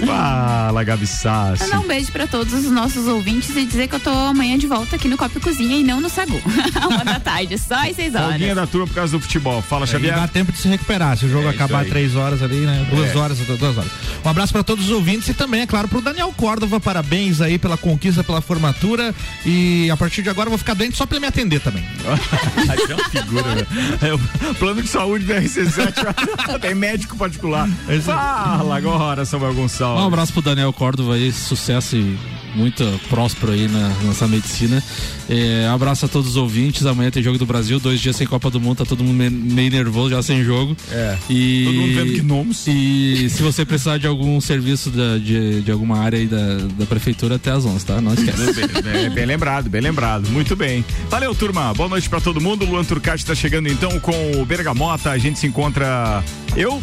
Fala, 0.06 0.84
Gabi 0.84 1.06
Sassi. 1.08 1.64
Mandar 1.64 1.80
um 1.82 1.88
beijo 1.88 2.12
pra 2.12 2.26
todos 2.26 2.52
os 2.54 2.66
nossos 2.72 3.08
ouvintes 3.08 3.56
e 3.56 3.66
dizer 3.66 3.88
que 3.88 3.96
eu 3.96 4.00
tô 4.00 4.10
amanhã 4.10 4.58
de 4.58 4.66
volta 4.66 4.96
aqui 4.96 5.08
no 5.08 5.16
Copa 5.18 5.38
e 5.38 5.42
Cozinha 5.42 5.78
e 5.78 5.84
não 5.84 6.02
no 6.02 6.10
Sagu. 6.10 6.42
Uma 6.90 7.04
da 7.06 7.20
tarde, 7.20 7.56
só 7.60 7.76
às 7.76 7.96
seis 7.96 8.16
horas. 8.16 8.30
Folguinha 8.32 8.56
da 8.56 8.66
turma 8.66 8.88
por 8.88 8.96
causa 8.96 9.12
do 9.12 9.20
futebol. 9.22 9.62
Fala, 9.62 9.86
Xavier. 9.86 10.16
dá 10.16 10.28
tempo 10.28 10.52
de 10.52 10.58
se 10.58 10.68
recuperar. 10.68 11.16
Se 11.18 11.26
o 11.26 11.30
jogo 11.30 11.48
É 11.48 11.52
acabar 11.52 11.86
três 11.86 12.16
horas 12.16 12.42
ali, 12.42 12.62
né? 12.66 12.86
Duas 12.90 13.12
É. 13.14 13.18
horas, 13.18 13.38
duas 13.38 13.78
horas. 13.78 13.92
Um 14.24 14.30
abraço 14.30 14.55
para 14.56 14.64
todos 14.64 14.86
os 14.86 14.92
ouvintes 14.92 15.28
e 15.28 15.34
também, 15.34 15.64
é 15.64 15.68
claro, 15.68 15.90
pro 15.90 16.00
Daniel 16.00 16.32
Córdova. 16.32 16.80
Parabéns 16.80 17.42
aí 17.42 17.60
pela 17.60 17.76
conquista, 17.76 18.24
pela 18.24 18.40
formatura. 18.40 19.14
E 19.46 19.92
a 19.92 19.98
partir 19.98 20.22
de 20.22 20.30
agora 20.30 20.48
eu 20.48 20.52
vou 20.52 20.58
ficar 20.58 20.74
doente 20.74 20.96
só 20.96 21.06
pra 21.06 21.18
ele 21.18 21.26
me 21.26 21.28
atender 21.28 21.60
também. 21.60 21.84
é 22.90 22.96
uma 22.96 23.10
figura, 23.10 23.54
né? 23.54 23.68
É 24.02 24.14
o 24.14 24.56
plano 24.56 24.82
de 24.82 24.88
saúde 24.88 25.26
da 25.26 25.42
RC7 25.42 26.16
tem 26.62 26.74
médico 26.74 27.18
particular. 27.18 27.68
Fala 28.02 28.78
agora, 28.78 29.26
Samuel 29.26 29.54
Gonçalves. 29.56 30.02
Um 30.02 30.08
abraço 30.08 30.32
pro 30.32 30.42
Daniel 30.42 30.72
Córdova 30.72 31.16
aí, 31.16 31.34
sucesso 31.34 31.98
e 31.98 32.18
muito 32.56 32.86
próspero 33.10 33.52
aí 33.52 33.68
na 33.68 33.90
nossa 34.06 34.26
medicina. 34.26 34.82
É, 35.30 35.68
abraço 35.74 36.06
a 36.06 36.08
todos 36.08 36.30
os 36.32 36.36
ouvintes. 36.36 36.86
Amanhã 36.86 37.10
tem 37.10 37.24
jogo 37.24 37.38
do 37.38 37.46
Brasil, 37.46 37.80
dois 37.80 38.00
dias 38.00 38.16
sem 38.16 38.28
Copa 38.28 38.50
do 38.52 38.60
Mundo, 38.60 38.78
tá 38.78 38.86
todo 38.86 39.04
mundo 39.04 39.16
me- 39.16 39.30
meio 39.30 39.72
nervoso 39.72 40.12
já 40.12 40.22
sem 40.22 40.44
jogo. 40.44 40.76
É. 40.92 41.18
E, 41.30 41.64
Todo 41.66 41.76
mundo 41.76 41.94
vendo 41.96 42.24
gnomos. 42.24 42.68
E 42.68 43.28
se 43.30 43.42
você 43.42 43.66
precisar 43.66 43.98
de 43.98 44.06
algum 44.08 44.40
serviço 44.40 44.90
da- 44.92 45.18
de, 45.18 45.62
de 45.62 45.72
alguma 45.72 45.98
área 46.00 46.20
aí 46.20 46.28
da, 46.28 46.58
da 46.78 46.86
prefeitura, 46.86 47.36
até 47.36 47.50
às 47.52 47.66
11, 47.66 47.86
tá? 47.86 48.00
Não 48.00 48.14
esquece. 48.14 48.54
Bem, 48.54 48.82
bem- 48.84 49.10
bem 49.10 49.26
lembrado, 49.26 49.70
bem 49.70 49.82
lembrado. 49.82 50.30
Muito 50.30 50.56
bem. 50.56 50.86
Valeu, 51.10 51.34
turma. 51.34 51.74
Boa 51.74 51.90
noite 51.90 52.08
pra 52.10 52.22
todo 52.22 52.40
mundo. 52.40 52.64
Luan 52.66 52.84
Turcati 52.84 53.24
está 53.24 53.34
chegando 53.34 53.68
então 53.68 54.00
com 54.00 54.40
o 54.40 54.46
Bergamota. 54.46 55.10
A 55.10 55.18
gente 55.18 55.40
se 55.40 55.48
encontra. 55.48 56.24
Eu 56.56 56.82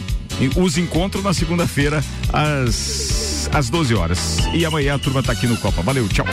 os 0.56 0.76
encontro 0.78 1.22
na 1.22 1.32
segunda-feira 1.32 2.02
às, 2.32 3.48
às 3.52 3.70
12 3.70 3.94
horas. 3.94 4.38
E 4.52 4.64
amanhã 4.66 4.94
a 4.94 4.98
turma 4.98 5.22
tá 5.22 5.30
aqui 5.32 5.46
no 5.46 5.56
Copa. 5.58 5.80
Valeu, 5.82 6.08
tchau. 6.08 6.26